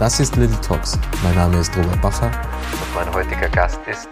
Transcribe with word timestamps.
Das 0.00 0.18
ist 0.18 0.34
Little 0.36 0.58
Talks. 0.62 0.98
Mein 1.22 1.34
Name 1.34 1.58
ist 1.58 1.76
Robert 1.76 2.00
Bacher 2.00 2.24
und 2.28 2.94
mein 2.94 3.14
heutiger 3.14 3.50
Gast 3.50 3.78
ist 3.86 4.08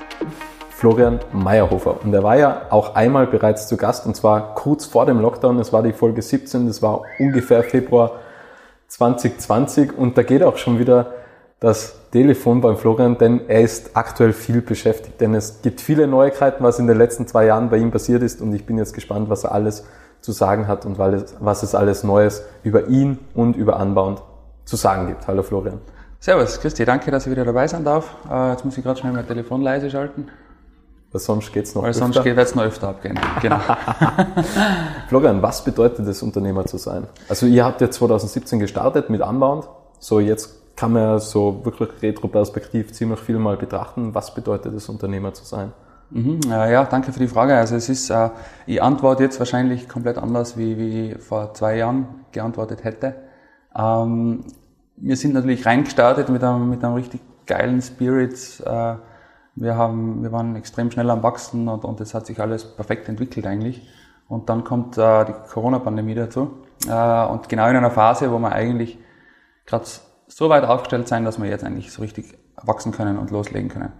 Florian 0.68 1.18
Meyerhofer. 1.32 2.04
Und 2.04 2.12
er 2.12 2.22
war 2.22 2.36
ja 2.36 2.66
auch 2.68 2.94
einmal 2.94 3.26
bereits 3.26 3.68
zu 3.68 3.78
Gast 3.78 4.04
und 4.04 4.14
zwar 4.14 4.54
kurz 4.54 4.84
vor 4.84 5.06
dem 5.06 5.18
Lockdown. 5.18 5.58
Es 5.58 5.72
war 5.72 5.82
die 5.82 5.94
Folge 5.94 6.20
17, 6.20 6.66
das 6.66 6.82
war 6.82 7.04
ungefähr 7.18 7.62
Februar 7.62 8.16
2020 8.88 9.96
und 9.96 10.18
da 10.18 10.24
geht 10.24 10.42
auch 10.42 10.58
schon 10.58 10.78
wieder 10.78 11.14
das 11.58 11.94
Telefon 12.12 12.60
beim 12.60 12.76
Florian, 12.76 13.16
denn 13.16 13.48
er 13.48 13.62
ist 13.62 13.96
aktuell 13.96 14.34
viel 14.34 14.60
beschäftigt, 14.60 15.22
denn 15.22 15.34
es 15.34 15.62
gibt 15.62 15.80
viele 15.80 16.06
Neuigkeiten, 16.06 16.62
was 16.62 16.78
in 16.78 16.86
den 16.86 16.98
letzten 16.98 17.26
zwei 17.26 17.46
Jahren 17.46 17.70
bei 17.70 17.78
ihm 17.78 17.92
passiert 17.92 18.22
ist 18.22 18.42
und 18.42 18.52
ich 18.52 18.66
bin 18.66 18.76
jetzt 18.76 18.92
gespannt, 18.92 19.30
was 19.30 19.44
er 19.44 19.52
alles 19.52 19.86
zu 20.20 20.32
sagen 20.32 20.68
hat 20.68 20.84
und 20.84 20.98
was 20.98 21.62
es 21.62 21.74
alles 21.74 22.04
Neues 22.04 22.42
über 22.62 22.88
ihn 22.88 23.18
und 23.34 23.56
über 23.56 23.78
Anbound 23.78 24.20
zu 24.68 24.76
sagen 24.76 25.06
gibt. 25.06 25.26
Hallo 25.26 25.42
Florian. 25.42 25.80
Servus, 26.20 26.60
Christi, 26.60 26.84
danke, 26.84 27.10
dass 27.10 27.24
ich 27.26 27.32
wieder 27.32 27.44
dabei 27.44 27.66
sein 27.66 27.84
darf. 27.84 28.14
Äh, 28.30 28.50
jetzt 28.50 28.64
muss 28.66 28.76
ich 28.76 28.84
gerade 28.84 29.00
schnell 29.00 29.12
mein 29.12 29.26
Telefon 29.26 29.62
leise 29.62 29.90
schalten. 29.90 30.26
Weil 31.10 31.20
sonst 31.22 31.54
geht's 31.54 31.74
noch 31.74 31.82
Weil 31.82 31.90
öfter. 31.90 32.04
sonst 32.04 32.22
wird 32.22 32.38
es 32.38 32.54
noch 32.54 32.64
öfter 32.64 32.88
abgehen. 32.88 33.18
Genau. 33.40 33.58
Florian, 35.08 35.40
was 35.40 35.64
bedeutet 35.64 36.06
es, 36.06 36.22
Unternehmer 36.22 36.66
zu 36.66 36.76
sein? 36.76 37.06
Also 37.30 37.46
ihr 37.46 37.64
habt 37.64 37.80
ja 37.80 37.90
2017 37.90 38.58
gestartet 38.58 39.08
mit 39.08 39.22
Unbound. 39.22 39.66
So 40.00 40.20
jetzt 40.20 40.76
kann 40.76 40.92
man 40.92 41.02
ja 41.02 41.18
so 41.18 41.64
wirklich 41.64 41.88
retroperspektiv 42.02 42.92
ziemlich 42.92 43.20
viel 43.20 43.38
mal 43.38 43.56
betrachten. 43.56 44.14
Was 44.14 44.34
bedeutet 44.34 44.74
es, 44.74 44.86
Unternehmer 44.90 45.32
zu 45.32 45.46
sein? 45.46 45.72
Mhm, 46.10 46.40
ja, 46.46 46.84
danke 46.84 47.12
für 47.12 47.20
die 47.20 47.28
Frage. 47.28 47.56
Also 47.56 47.74
es 47.76 47.88
ist, 47.88 48.10
äh, 48.10 48.28
ich 48.66 48.82
antworte 48.82 49.22
jetzt 49.22 49.38
wahrscheinlich 49.38 49.88
komplett 49.88 50.18
anders, 50.18 50.58
wie, 50.58 50.76
wie 50.76 51.12
ich 51.12 51.22
vor 51.22 51.54
zwei 51.54 51.78
Jahren 51.78 52.06
geantwortet 52.32 52.84
hätte. 52.84 53.14
Ähm, 53.76 54.44
wir 54.96 55.16
sind 55.16 55.34
natürlich 55.34 55.66
reingestartet 55.66 56.28
mit 56.28 56.42
einem, 56.42 56.70
mit 56.70 56.84
einem 56.84 56.94
richtig 56.94 57.20
geilen 57.46 57.80
Spirit. 57.80 58.62
Äh, 58.64 58.94
wir, 59.54 59.76
haben, 59.76 60.22
wir 60.22 60.32
waren 60.32 60.56
extrem 60.56 60.90
schnell 60.90 61.10
am 61.10 61.22
Wachsen 61.22 61.68
und, 61.68 61.84
und 61.84 62.00
das 62.00 62.14
hat 62.14 62.26
sich 62.26 62.40
alles 62.40 62.64
perfekt 62.64 63.08
entwickelt 63.08 63.46
eigentlich. 63.46 63.88
Und 64.28 64.48
dann 64.48 64.64
kommt 64.64 64.98
äh, 64.98 65.24
die 65.24 65.32
Corona-Pandemie 65.52 66.14
dazu. 66.14 66.50
Äh, 66.86 67.26
und 67.26 67.48
genau 67.48 67.68
in 67.68 67.76
einer 67.76 67.90
Phase, 67.90 68.30
wo 68.30 68.38
wir 68.38 68.52
eigentlich 68.52 68.98
gerade 69.66 69.86
so 70.26 70.48
weit 70.48 70.64
aufgestellt 70.64 71.08
sein, 71.08 71.24
dass 71.24 71.40
wir 71.40 71.48
jetzt 71.48 71.64
eigentlich 71.64 71.92
so 71.92 72.02
richtig 72.02 72.38
wachsen 72.62 72.92
können 72.92 73.18
und 73.18 73.30
loslegen 73.30 73.68
können. 73.68 73.92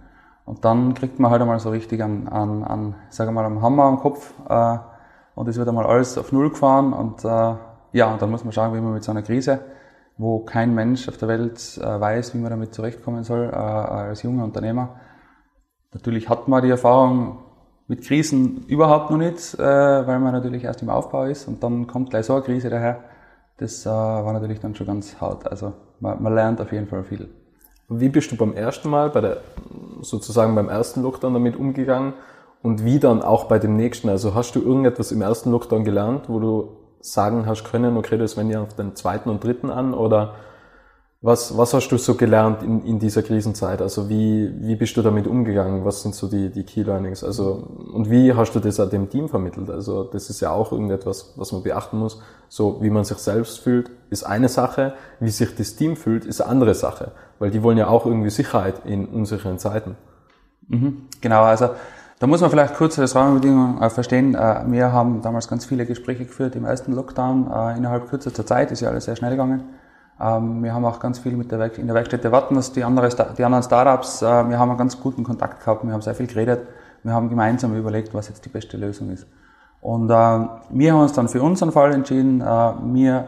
Und 0.45 0.65
dann 0.65 0.93
kriegt 0.93 1.19
man 1.19 1.31
halt 1.31 1.41
einmal 1.41 1.59
so 1.59 1.69
richtig 1.69 2.01
an, 2.01 2.27
an, 2.27 2.63
an 2.63 2.95
sagen 3.09 3.29
wir 3.29 3.41
mal, 3.41 3.45
am 3.45 3.61
Hammer 3.61 3.83
am 3.83 3.99
Kopf 3.99 4.33
äh, 4.47 4.77
und 5.35 5.47
es 5.47 5.57
wird 5.57 5.67
einmal 5.67 5.85
alles 5.85 6.17
auf 6.17 6.31
Null 6.31 6.49
gefahren 6.49 6.93
und 6.93 7.23
äh, 7.23 7.55
ja, 7.91 8.11
und 8.11 8.21
dann 8.21 8.29
muss 8.29 8.43
man 8.43 8.53
schauen, 8.53 8.73
wie 8.73 8.81
man 8.81 8.93
mit 8.93 9.03
so 9.03 9.11
einer 9.11 9.21
Krise, 9.21 9.59
wo 10.17 10.39
kein 10.39 10.75
Mensch 10.75 11.07
auf 11.07 11.17
der 11.17 11.27
Welt 11.27 11.79
äh, 11.81 11.99
weiß, 11.99 12.33
wie 12.33 12.39
man 12.39 12.51
damit 12.51 12.73
zurechtkommen 12.73 13.23
soll, 13.23 13.49
äh, 13.51 13.55
als 13.55 14.23
junger 14.23 14.43
Unternehmer. 14.43 14.99
Natürlich 15.93 16.29
hat 16.29 16.47
man 16.47 16.61
die 16.61 16.69
Erfahrung 16.69 17.39
mit 17.87 18.03
Krisen 18.03 18.65
überhaupt 18.67 19.09
noch 19.09 19.17
nicht, 19.17 19.55
äh, 19.55 19.63
weil 19.63 20.19
man 20.19 20.31
natürlich 20.31 20.63
erst 20.63 20.83
im 20.83 20.89
Aufbau 20.89 21.23
ist 21.23 21.47
und 21.47 21.63
dann 21.63 21.87
kommt 21.87 22.11
gleich 22.11 22.27
so 22.27 22.33
eine 22.33 22.43
Krise 22.43 22.69
daher. 22.69 23.03
Das 23.57 23.85
äh, 23.85 23.89
war 23.89 24.31
natürlich 24.31 24.59
dann 24.59 24.75
schon 24.75 24.87
ganz 24.87 25.19
hart. 25.19 25.49
Also 25.49 25.73
man, 25.99 26.21
man 26.21 26.35
lernt 26.35 26.61
auf 26.61 26.71
jeden 26.71 26.87
Fall 26.87 27.03
viel. 27.03 27.29
Wie 27.89 28.09
bist 28.09 28.31
du 28.31 28.37
beim 28.37 28.53
ersten 28.53 28.89
Mal, 28.89 29.09
bei 29.09 29.21
der, 29.21 29.37
sozusagen 30.01 30.53
beim 30.53 30.69
ersten 30.69 31.01
Lockdown 31.01 31.33
damit 31.33 31.55
umgegangen 31.55 32.13
und 32.61 32.85
wie 32.85 32.99
dann 32.99 33.23
auch 33.23 33.45
bei 33.45 33.57
dem 33.57 33.75
nächsten? 33.75 34.09
Also 34.09 34.35
hast 34.35 34.55
du 34.55 34.61
irgendetwas 34.61 35.11
im 35.11 35.23
ersten 35.23 35.49
Lockdown 35.49 35.83
gelernt, 35.83 36.29
wo 36.29 36.39
du 36.39 36.77
sagen 37.01 37.45
hast 37.45 37.63
können, 37.63 37.97
okay, 37.97 38.17
das 38.17 38.37
wende 38.37 38.53
ich 38.53 38.57
auf 38.59 38.75
den 38.75 38.95
zweiten 38.95 39.29
und 39.29 39.43
dritten 39.43 39.69
an 39.69 39.93
oder 39.93 40.35
was, 41.21 41.57
was 41.57 41.73
hast 41.73 41.89
du 41.89 41.97
so 41.97 42.15
gelernt 42.15 42.63
in, 42.63 42.85
in 42.85 42.97
dieser 42.97 43.23
Krisenzeit? 43.23 43.81
Also 43.81 44.09
wie, 44.09 44.53
wie 44.61 44.77
bist 44.77 44.95
du 44.95 45.01
damit 45.01 45.27
umgegangen? 45.27 45.83
Was 45.83 46.01
sind 46.01 46.15
so 46.15 46.29
die, 46.29 46.49
die 46.49 46.63
Key 46.63 46.83
Learnings? 46.83 47.25
Also, 47.25 47.51
und 47.93 48.09
wie 48.09 48.33
hast 48.33 48.53
du 48.53 48.61
das 48.61 48.79
auch 48.79 48.89
dem 48.89 49.09
Team 49.09 49.27
vermittelt? 49.27 49.69
Also, 49.69 50.05
das 50.05 50.29
ist 50.29 50.39
ja 50.39 50.51
auch 50.51 50.71
irgendetwas, 50.71 51.33
was 51.35 51.51
man 51.51 51.61
beachten 51.61 51.97
muss. 51.97 52.21
So, 52.47 52.81
wie 52.81 52.89
man 52.89 53.03
sich 53.03 53.17
selbst 53.17 53.59
fühlt, 53.59 53.91
ist 54.09 54.23
eine 54.23 54.47
Sache. 54.47 54.93
Wie 55.19 55.29
sich 55.29 55.53
das 55.53 55.75
Team 55.75 55.97
fühlt, 55.97 56.23
ist 56.23 56.39
eine 56.39 56.51
andere 56.51 56.73
Sache. 56.73 57.11
Weil 57.37 57.51
die 57.51 57.63
wollen 57.63 57.77
ja 57.77 57.87
auch 57.87 58.05
irgendwie 58.05 58.29
Sicherheit 58.29 58.85
in 58.85 59.05
unsicheren 59.05 59.59
Zeiten. 59.59 59.97
Mhm, 60.69 61.09
genau, 61.19 61.43
also, 61.43 61.71
da 62.19 62.27
muss 62.27 62.41
man 62.41 62.49
vielleicht 62.49 62.75
kurz 62.75 62.97
das 62.97 63.15
Rahmenbedingungen 63.15 63.81
äh, 63.81 63.89
verstehen. 63.89 64.35
Äh, 64.35 64.63
wir 64.67 64.91
haben 64.91 65.21
damals 65.21 65.47
ganz 65.47 65.65
viele 65.65 65.85
Gespräche 65.85 66.25
geführt 66.25 66.53
im 66.57 66.65
ersten 66.65 66.91
Lockdown. 66.91 67.49
Äh, 67.49 67.77
innerhalb 67.77 68.09
kürzester 68.09 68.45
Zeit 68.45 68.71
ist 68.71 68.81
ja 68.81 68.89
alles 68.89 69.05
sehr 69.05 69.15
schnell 69.15 69.31
gegangen. 69.31 69.63
Ähm, 70.19 70.61
wir 70.61 70.73
haben 70.73 70.83
auch 70.83 70.99
ganz 70.99 71.19
viel 71.19 71.37
mit 71.37 71.49
der 71.49 71.59
Werk 71.59 71.77
in 71.77 71.87
der 71.87 71.95
Werkstätte 71.95 72.33
Wattens, 72.33 72.73
die, 72.73 72.83
andere, 72.83 73.07
die 73.37 73.43
anderen 73.45 73.63
Startups. 73.63 74.21
Äh, 74.21 74.49
wir 74.49 74.59
haben 74.59 74.69
einen 74.69 74.77
ganz 74.77 74.99
guten 74.99 75.23
Kontakt 75.23 75.61
gehabt. 75.61 75.85
Wir 75.85 75.93
haben 75.93 76.01
sehr 76.01 76.13
viel 76.13 76.27
geredet. 76.27 76.67
Wir 77.03 77.13
haben 77.13 77.29
gemeinsam 77.29 77.73
überlegt, 77.73 78.13
was 78.13 78.27
jetzt 78.27 78.43
die 78.43 78.49
beste 78.49 78.75
Lösung 78.75 79.11
ist. 79.11 79.25
Und 79.79 80.09
äh, 80.09 80.13
wir 80.13 80.93
haben 80.93 80.99
uns 81.01 81.13
dann 81.13 81.29
für 81.29 81.41
unseren 81.41 81.71
Fall 81.71 81.93
entschieden. 81.93 82.41
Äh, 82.41 82.45
wir 82.45 83.27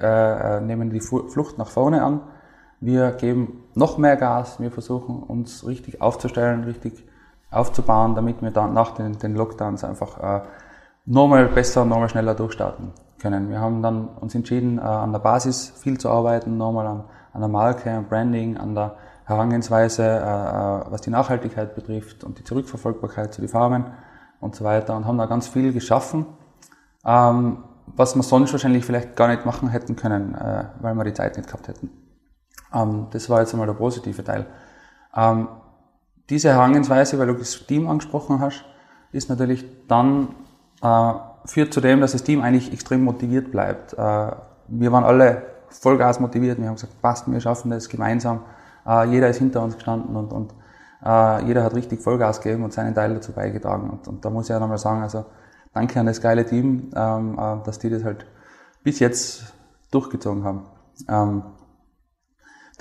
nehmen 0.00 0.90
die 0.90 1.00
Flucht 1.00 1.58
nach 1.58 1.68
vorne 1.68 2.02
an. 2.02 2.22
Wir 2.80 3.12
geben 3.12 3.62
noch 3.76 3.96
mehr 3.98 4.16
Gas. 4.16 4.58
Wir 4.58 4.72
versuchen 4.72 5.22
uns 5.22 5.64
richtig 5.64 6.00
aufzustellen, 6.00 6.64
richtig 6.64 7.04
aufzubauen, 7.52 8.14
damit 8.14 8.42
wir 8.42 8.50
dann 8.50 8.72
nach 8.72 8.92
den, 8.92 9.18
den 9.18 9.34
Lockdowns 9.34 9.84
einfach 9.84 10.18
äh, 10.18 10.42
nochmal 11.06 11.46
besser, 11.46 11.84
nochmal 11.84 12.08
schneller 12.08 12.34
durchstarten 12.34 12.92
können. 13.18 13.48
Wir 13.50 13.60
haben 13.60 13.82
dann 13.82 14.08
uns 14.08 14.34
entschieden, 14.34 14.78
äh, 14.78 14.82
an 14.82 15.12
der 15.12 15.20
Basis 15.20 15.70
viel 15.70 15.98
zu 15.98 16.10
arbeiten, 16.10 16.56
nochmal 16.56 16.86
an, 16.86 17.04
an 17.32 17.40
der 17.40 17.48
Marke, 17.48 17.90
am 17.90 18.06
Branding, 18.06 18.56
an 18.56 18.74
der 18.74 18.96
Herangehensweise, 19.24 20.02
äh, 20.02 20.08
äh, 20.08 20.90
was 20.90 21.00
die 21.02 21.10
Nachhaltigkeit 21.10 21.74
betrifft 21.74 22.24
und 22.24 22.38
die 22.38 22.44
Zurückverfolgbarkeit 22.44 23.32
zu 23.32 23.40
den 23.40 23.48
Farmen 23.48 23.86
und 24.40 24.56
so 24.56 24.64
weiter 24.64 24.96
und 24.96 25.06
haben 25.06 25.18
da 25.18 25.26
ganz 25.26 25.46
viel 25.46 25.72
geschaffen, 25.72 26.26
ähm, 27.04 27.64
was 27.86 28.16
wir 28.16 28.22
sonst 28.22 28.52
wahrscheinlich 28.52 28.84
vielleicht 28.84 29.16
gar 29.16 29.28
nicht 29.28 29.46
machen 29.46 29.68
hätten 29.68 29.96
können, 29.96 30.34
äh, 30.34 30.64
weil 30.80 30.94
wir 30.94 31.04
die 31.04 31.14
Zeit 31.14 31.36
nicht 31.36 31.46
gehabt 31.46 31.68
hätten. 31.68 31.90
Ähm, 32.74 33.06
das 33.10 33.30
war 33.30 33.40
jetzt 33.40 33.52
einmal 33.52 33.66
der 33.66 33.74
positive 33.74 34.24
Teil. 34.24 34.46
Ähm, 35.14 35.48
diese 36.32 36.48
Herangehensweise, 36.48 37.18
weil 37.18 37.26
du 37.26 37.34
das 37.34 37.66
Team 37.66 37.86
angesprochen 37.88 38.40
hast, 38.40 38.64
ist 39.12 39.28
natürlich 39.28 39.66
dann, 39.86 40.28
äh, 40.82 41.12
führt 41.44 41.74
zu 41.74 41.82
dem, 41.82 42.00
dass 42.00 42.12
das 42.12 42.22
Team 42.22 42.40
eigentlich 42.40 42.72
extrem 42.72 43.04
motiviert 43.04 43.50
bleibt. 43.50 43.92
Äh, 43.92 43.96
wir 44.68 44.92
waren 44.92 45.04
alle 45.04 45.42
Vollgas 45.68 46.20
motiviert, 46.20 46.58
wir 46.58 46.68
haben 46.68 46.76
gesagt, 46.76 47.02
passt, 47.02 47.30
wir 47.30 47.38
schaffen 47.38 47.70
das 47.70 47.90
gemeinsam. 47.90 48.40
Äh, 48.86 49.08
jeder 49.10 49.28
ist 49.28 49.38
hinter 49.38 49.62
uns 49.62 49.74
gestanden 49.74 50.16
und, 50.16 50.32
und 50.32 50.54
äh, 51.04 51.44
jeder 51.44 51.64
hat 51.64 51.74
richtig 51.74 52.00
Vollgas 52.00 52.40
gegeben 52.40 52.64
und 52.64 52.72
seinen 52.72 52.94
Teil 52.94 53.12
dazu 53.12 53.32
beigetragen. 53.32 53.90
Und, 53.90 54.08
und 54.08 54.24
da 54.24 54.30
muss 54.30 54.46
ich 54.46 54.50
ja 54.50 54.58
nochmal 54.58 54.78
sagen, 54.78 55.02
also 55.02 55.26
danke 55.74 56.00
an 56.00 56.06
das 56.06 56.22
geile 56.22 56.46
Team, 56.46 56.90
ähm, 56.96 57.38
äh, 57.38 57.62
dass 57.62 57.78
die 57.78 57.90
das 57.90 58.04
halt 58.04 58.24
bis 58.82 59.00
jetzt 59.00 59.52
durchgezogen 59.90 60.44
haben. 60.44 60.62
Ähm, 61.10 61.42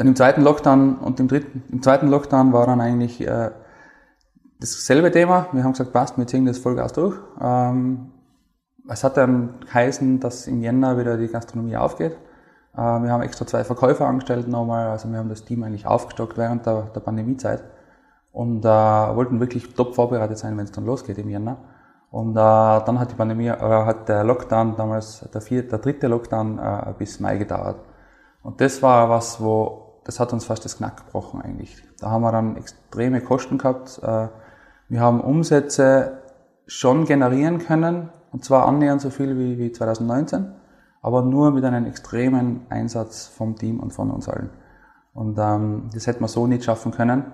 dann 0.02 0.08
im 0.08 0.16
zweiten 0.16 0.42
Lockdown 0.42 0.96
und 0.96 1.20
im 1.20 1.28
dritten, 1.28 1.64
im 1.72 1.84
zweiten 1.84 2.08
Lockdown 2.08 2.54
war 2.54 2.66
dann 2.66 2.82
eigentlich 2.82 3.22
äh, 3.22 3.52
dasselbe 4.60 5.12
Thema. 5.12 5.46
Wir 5.52 5.64
haben 5.64 5.74
gesagt, 5.74 5.94
passt, 5.94 6.18
wir 6.18 6.26
ziehen 6.26 6.48
das 6.48 6.58
Vollgas 6.58 6.94
durch. 6.94 7.20
Ähm, 7.40 8.10
es 8.90 9.04
hat 9.04 9.16
dann 9.16 9.60
geheißen, 9.60 10.20
dass 10.20 10.48
im 10.48 10.64
Jänner 10.64 10.98
wieder 10.98 11.18
die 11.18 11.28
Gastronomie 11.28 11.78
aufgeht. 11.78 12.14
Äh, 12.74 12.78
wir 12.78 13.12
haben 13.12 13.22
extra 13.22 13.46
zwei 13.46 13.64
Verkäufer 13.64 14.08
angestellt 14.08 14.48
nochmal, 14.48 14.88
also 14.88 15.08
wir 15.08 15.20
haben 15.20 15.30
das 15.30 15.46
Team 15.46 15.62
eigentlich 15.62 15.86
aufgestockt 15.86 16.36
während 16.36 16.66
der, 16.66 16.88
der 16.96 17.02
Pandemiezeit 17.02 17.64
und 18.32 18.66
äh, 18.66 18.68
wollten 18.68 19.40
wirklich 19.40 19.72
top 19.76 19.94
vorbereitet 19.94 20.40
sein, 20.40 20.58
wenn 20.58 20.66
es 20.66 20.72
dann 20.72 20.88
losgeht 20.88 21.20
im 21.20 21.30
Jänner. 21.30 21.58
Und 22.10 22.32
äh, 22.32 22.34
dann 22.34 23.00
hat 23.00 23.12
die 23.12 23.16
Pandemie, 23.16 23.50
äh, 23.50 23.56
hat 23.56 24.10
der 24.10 24.24
Lockdown 24.24 24.78
damals, 24.78 25.30
der, 25.32 25.42
vier, 25.42 25.68
der 25.68 25.78
dritte 25.78 26.08
Lockdown 26.08 26.58
äh, 26.58 26.94
bis 26.98 27.20
Mai 27.20 27.38
gedauert. 27.38 27.76
Und 28.42 28.60
das 28.60 28.82
war 28.82 29.08
was, 29.08 29.40
wo 29.40 29.81
das 30.04 30.20
hat 30.20 30.34
uns 30.34 30.46
fast 30.46 30.66
das 30.66 30.78
Knack 30.78 31.06
gebrochen 31.06 31.42
eigentlich. 31.42 31.84
Da 32.00 32.10
haben 32.10 32.22
wir 32.22 32.32
dann 32.32 32.58
extreme 32.58 33.22
Kosten 33.22 33.58
gehabt. 33.58 34.00
Äh, 34.02 34.28
wir 34.90 35.00
haben 35.00 35.22
Umsätze 35.22 36.22
schon 36.66 37.06
generieren 37.06 37.60
können, 37.60 38.10
und 38.32 38.44
zwar 38.46 38.68
annähernd 38.68 39.02
so 39.02 39.10
viel 39.10 39.38
wie, 39.38 39.58
wie 39.58 39.72
2019, 39.72 40.54
aber 41.02 41.22
nur 41.22 41.52
mit 41.52 41.64
einem 41.66 41.86
extremen 41.86 42.66
Einsatz 42.70 43.28
vom 43.28 43.56
Team 43.56 43.80
und 43.80 43.92
von 43.92 44.12
uns 44.12 44.30
allen. 44.30 44.50
Und 45.14 45.38
ähm, 45.38 45.90
das 45.94 46.08
hätte 46.08 46.22
man 46.22 46.30
so 46.30 46.48
nicht 46.48 46.64
schaffen 46.64 46.92
können. 46.92 47.34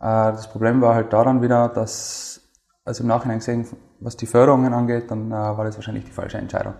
Äh, 0.00 0.32
das 0.32 0.50
Problem 0.50 0.80
war 0.80 0.94
halt 0.94 1.12
daran 1.12 1.42
wieder, 1.42 1.68
dass, 1.68 2.48
also 2.84 3.02
im 3.02 3.08
Nachhinein 3.08 3.38
gesehen, 3.38 3.66
was 4.00 4.16
die 4.16 4.26
Förderungen 4.26 4.72
angeht, 4.72 5.10
dann 5.10 5.30
äh, 5.30 5.34
war 5.34 5.64
das 5.64 5.76
wahrscheinlich 5.76 6.04
die 6.04 6.12
falsche 6.12 6.38
Entscheidung, 6.38 6.74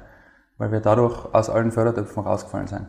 weil 0.56 0.72
wir 0.72 0.80
dadurch 0.80 1.26
aus 1.34 1.50
allen 1.50 1.72
Fördertöpfen 1.72 2.22
rausgefallen 2.22 2.68
sind. 2.68 2.86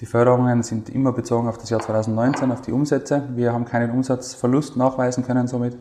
Die 0.00 0.06
Förderungen 0.06 0.62
sind 0.62 0.88
immer 0.88 1.12
bezogen 1.12 1.48
auf 1.48 1.58
das 1.58 1.70
Jahr 1.70 1.80
2019, 1.80 2.50
auf 2.50 2.60
die 2.60 2.72
Umsätze. 2.72 3.28
Wir 3.34 3.52
haben 3.52 3.64
keinen 3.64 3.90
Umsatzverlust 3.90 4.76
nachweisen 4.76 5.24
können 5.24 5.46
somit, 5.46 5.76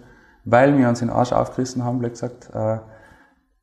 weil 0.45 0.77
wir 0.77 0.89
uns 0.89 0.99
den 0.99 1.09
Arsch 1.09 1.33
aufgerissen 1.33 1.83
haben, 1.83 1.99
blöd 1.99 2.11
gesagt. 2.11 2.49
Äh, 2.53 2.79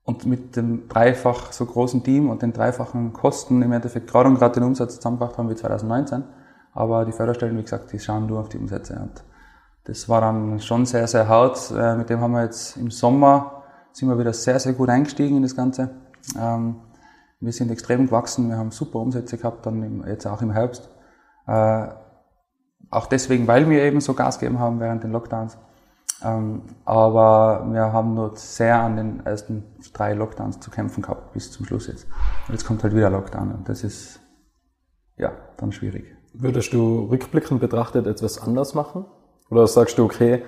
und 0.05 0.25
mit 0.25 0.57
dem 0.57 0.89
dreifach 0.89 1.53
so 1.53 1.67
großen 1.67 2.03
Team 2.03 2.31
und 2.31 2.41
den 2.41 2.55
dreifachen 2.55 3.13
Kosten 3.13 3.61
im 3.61 3.73
Endeffekt 3.73 4.11
gerade 4.11 4.29
und 4.29 4.39
gerade 4.39 4.55
den 4.55 4.63
Umsatz 4.63 4.97
zusammengebracht 4.97 5.37
haben 5.37 5.51
wie 5.51 5.55
2019. 5.55 6.25
Aber 6.73 7.05
die 7.05 7.13
Förderstellen, 7.13 7.59
wie 7.59 7.63
gesagt, 7.63 7.93
die 7.93 7.99
schauen 7.99 8.27
nur 8.27 8.41
auf 8.41 8.49
die 8.49 8.57
Umsätze. 8.57 8.99
Und 8.99 9.23
das 9.85 10.09
war 10.09 10.23
dann 10.23 10.61
schon 10.61 10.87
sehr, 10.87 11.07
sehr 11.07 11.29
hart. 11.29 11.73
Äh, 11.77 11.97
mit 11.97 12.09
dem 12.09 12.21
haben 12.21 12.33
wir 12.33 12.43
jetzt 12.43 12.79
im 12.79 12.91
Sommer, 12.91 13.65
sind 13.93 14.09
wir 14.09 14.19
wieder 14.19 14.33
sehr, 14.33 14.59
sehr 14.59 14.73
gut 14.73 14.89
eingestiegen 14.89 15.37
in 15.37 15.43
das 15.43 15.55
Ganze. 15.55 15.91
Wir 17.41 17.53
sind 17.53 17.71
extrem 17.71 18.07
gewachsen, 18.07 18.49
wir 18.49 18.57
haben 18.57 18.71
super 18.71 18.99
Umsätze 18.99 19.39
gehabt, 19.39 19.65
dann 19.65 20.05
jetzt 20.07 20.27
auch 20.27 20.43
im 20.43 20.51
Herbst. 20.51 20.91
Äh, 21.47 21.89
auch 22.91 23.07
deswegen, 23.07 23.47
weil 23.47 23.69
wir 23.69 23.83
eben 23.83 24.01
so 24.01 24.15
Gas 24.15 24.39
gegeben 24.39 24.59
haben 24.59 24.81
während 24.81 25.05
den 25.05 25.13
Lockdowns. 25.13 25.59
Ähm, 26.25 26.63
aber 26.85 27.67
wir 27.71 27.93
haben 27.93 28.15
nur 28.15 28.37
sehr 28.37 28.81
an 28.81 28.97
den 28.97 29.27
ersten 29.27 29.65
drei 29.93 30.15
Lockdowns 30.15 30.59
zu 30.59 30.71
kämpfen 30.71 31.03
gehabt, 31.03 31.33
bis 31.33 31.53
zum 31.53 31.65
Schluss 31.67 31.87
jetzt. 31.87 32.07
Und 32.49 32.55
jetzt 32.55 32.67
kommt 32.67 32.83
halt 32.83 32.95
wieder 32.95 33.11
Lockdown 33.11 33.53
und 33.53 33.69
das 33.69 33.85
ist, 33.85 34.21
ja, 35.17 35.33
dann 35.59 35.71
schwierig. 35.71 36.17
Würdest 36.35 36.73
du 36.73 37.05
rückblickend 37.05 37.61
betrachtet 37.61 38.07
etwas 38.07 38.41
anders 38.41 38.75
machen? 38.75 39.05
Oder 39.51 39.67
sagst 39.67 39.99
du, 39.99 40.05
okay, 40.05 40.43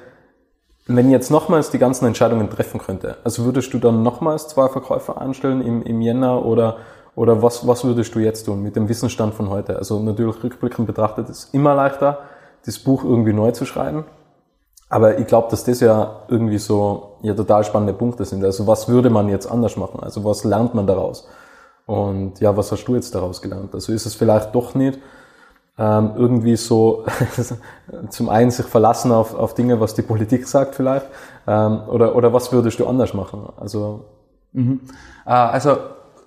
wenn 0.96 1.10
jetzt 1.10 1.30
nochmals 1.30 1.70
die 1.70 1.78
ganzen 1.78 2.06
Entscheidungen 2.06 2.50
treffen 2.50 2.80
könnte, 2.80 3.16
also 3.24 3.44
würdest 3.44 3.72
du 3.72 3.78
dann 3.78 4.02
nochmals 4.02 4.48
zwei 4.48 4.68
Verkäufer 4.68 5.20
anstellen 5.20 5.62
im, 5.62 5.82
im 5.82 6.00
Jänner 6.00 6.44
oder, 6.44 6.78
oder 7.14 7.42
was, 7.42 7.66
was 7.66 7.84
würdest 7.84 8.14
du 8.14 8.18
jetzt 8.18 8.44
tun 8.44 8.62
mit 8.62 8.76
dem 8.76 8.88
Wissensstand 8.88 9.34
von 9.34 9.50
heute? 9.50 9.76
Also 9.76 10.00
natürlich 10.00 10.42
rückblickend 10.42 10.86
betrachtet 10.86 11.28
ist 11.28 11.54
immer 11.54 11.74
leichter, 11.74 12.20
das 12.66 12.78
Buch 12.78 13.04
irgendwie 13.04 13.32
neu 13.32 13.52
zu 13.52 13.64
schreiben. 13.64 14.04
Aber 14.88 15.18
ich 15.18 15.26
glaube, 15.26 15.48
dass 15.50 15.64
das 15.64 15.80
ja 15.80 16.22
irgendwie 16.28 16.58
so 16.58 17.18
ja 17.22 17.34
total 17.34 17.62
spannende 17.64 17.92
Punkte 17.92 18.24
sind. 18.24 18.44
Also 18.44 18.66
was 18.66 18.88
würde 18.88 19.08
man 19.08 19.28
jetzt 19.28 19.46
anders 19.46 19.76
machen? 19.76 20.00
Also 20.02 20.24
was 20.24 20.44
lernt 20.44 20.74
man 20.74 20.86
daraus? 20.86 21.28
Und 21.86 22.40
ja, 22.40 22.56
was 22.56 22.72
hast 22.72 22.84
du 22.84 22.94
jetzt 22.94 23.14
daraus 23.14 23.40
gelernt? 23.40 23.74
Also 23.74 23.92
ist 23.92 24.06
es 24.06 24.14
vielleicht 24.14 24.54
doch 24.54 24.74
nicht 24.74 24.98
ähm, 25.78 26.12
irgendwie 26.16 26.56
so 26.56 27.06
zum 28.10 28.28
einen 28.28 28.50
sich 28.50 28.66
verlassen 28.66 29.12
auf, 29.12 29.34
auf 29.34 29.54
Dinge, 29.54 29.80
was 29.80 29.94
die 29.94 30.02
Politik 30.02 30.46
sagt 30.46 30.74
vielleicht? 30.74 31.06
Ähm, 31.46 31.80
oder, 31.88 32.14
oder 32.16 32.32
was 32.32 32.52
würdest 32.52 32.78
du 32.78 32.86
anders 32.86 33.14
machen? 33.14 33.48
Also, 33.56 34.04
mhm. 34.52 34.80
äh, 35.26 35.30
also 35.30 35.78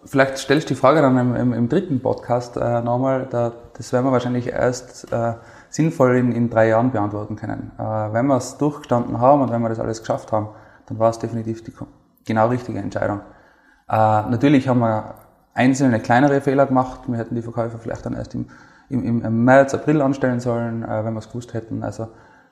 vielleicht 0.06 0.38
stellst 0.38 0.70
du 0.70 0.74
die 0.74 0.80
Frage 0.80 1.02
dann 1.02 1.18
im, 1.18 1.36
im, 1.36 1.54
im 1.54 1.70
dritten 1.70 2.02
Podcast 2.02 2.58
äh, 2.58 2.82
nochmal. 2.82 3.28
Da, 3.30 3.52
das 3.78 3.94
werden 3.94 4.06
wir 4.06 4.12
wahrscheinlich 4.12 4.48
erst 4.48 5.12
äh, 5.12 5.34
sinnvoll 5.70 6.18
in, 6.18 6.32
in 6.32 6.50
drei 6.50 6.70
Jahren 6.70 6.92
beantworten 6.92 7.36
können. 7.36 7.72
Äh, 7.78 7.84
wenn 7.84 8.28
wir 8.28 8.38
es 8.38 8.58
durchgestanden 8.58 9.20
haben 9.20 9.42
und 9.42 9.52
wenn 9.52 9.62
wir 9.62 9.70
das 9.70 9.80
alles 9.80 10.00
geschafft 10.00 10.32
haben, 10.32 10.50
dann 10.88 11.00
war 11.00 11.10
es 11.10 11.20
definitiv 11.20 11.64
die 11.64 11.74
genau 12.26 12.48
richtige 12.48 12.80
Entscheidung. 12.80 13.22
Äh, 13.90 13.96
natürlich 13.96 14.68
haben 14.68 14.80
wir 14.80 15.16
einzelne 15.54 16.00
kleinere 16.00 16.42
Fehler 16.42 16.66
gemacht. 16.66 17.02
Wir 17.08 17.18
hätten 17.18 17.36
die 17.36 17.42
Verkäufer 17.42 17.80
vielleicht 17.80 18.06
dann 18.06 18.14
erst 18.14 18.36
im, 18.36 18.48
im, 18.94 19.24
im 19.24 19.44
März, 19.44 19.74
April 19.74 20.02
anstellen 20.02 20.40
sollen, 20.40 20.84
äh, 20.84 21.04
wenn 21.04 21.14
wir 21.14 21.20
es 21.20 21.30
gewusst 21.30 21.54
hätten. 21.54 21.84
Also 21.84 22.10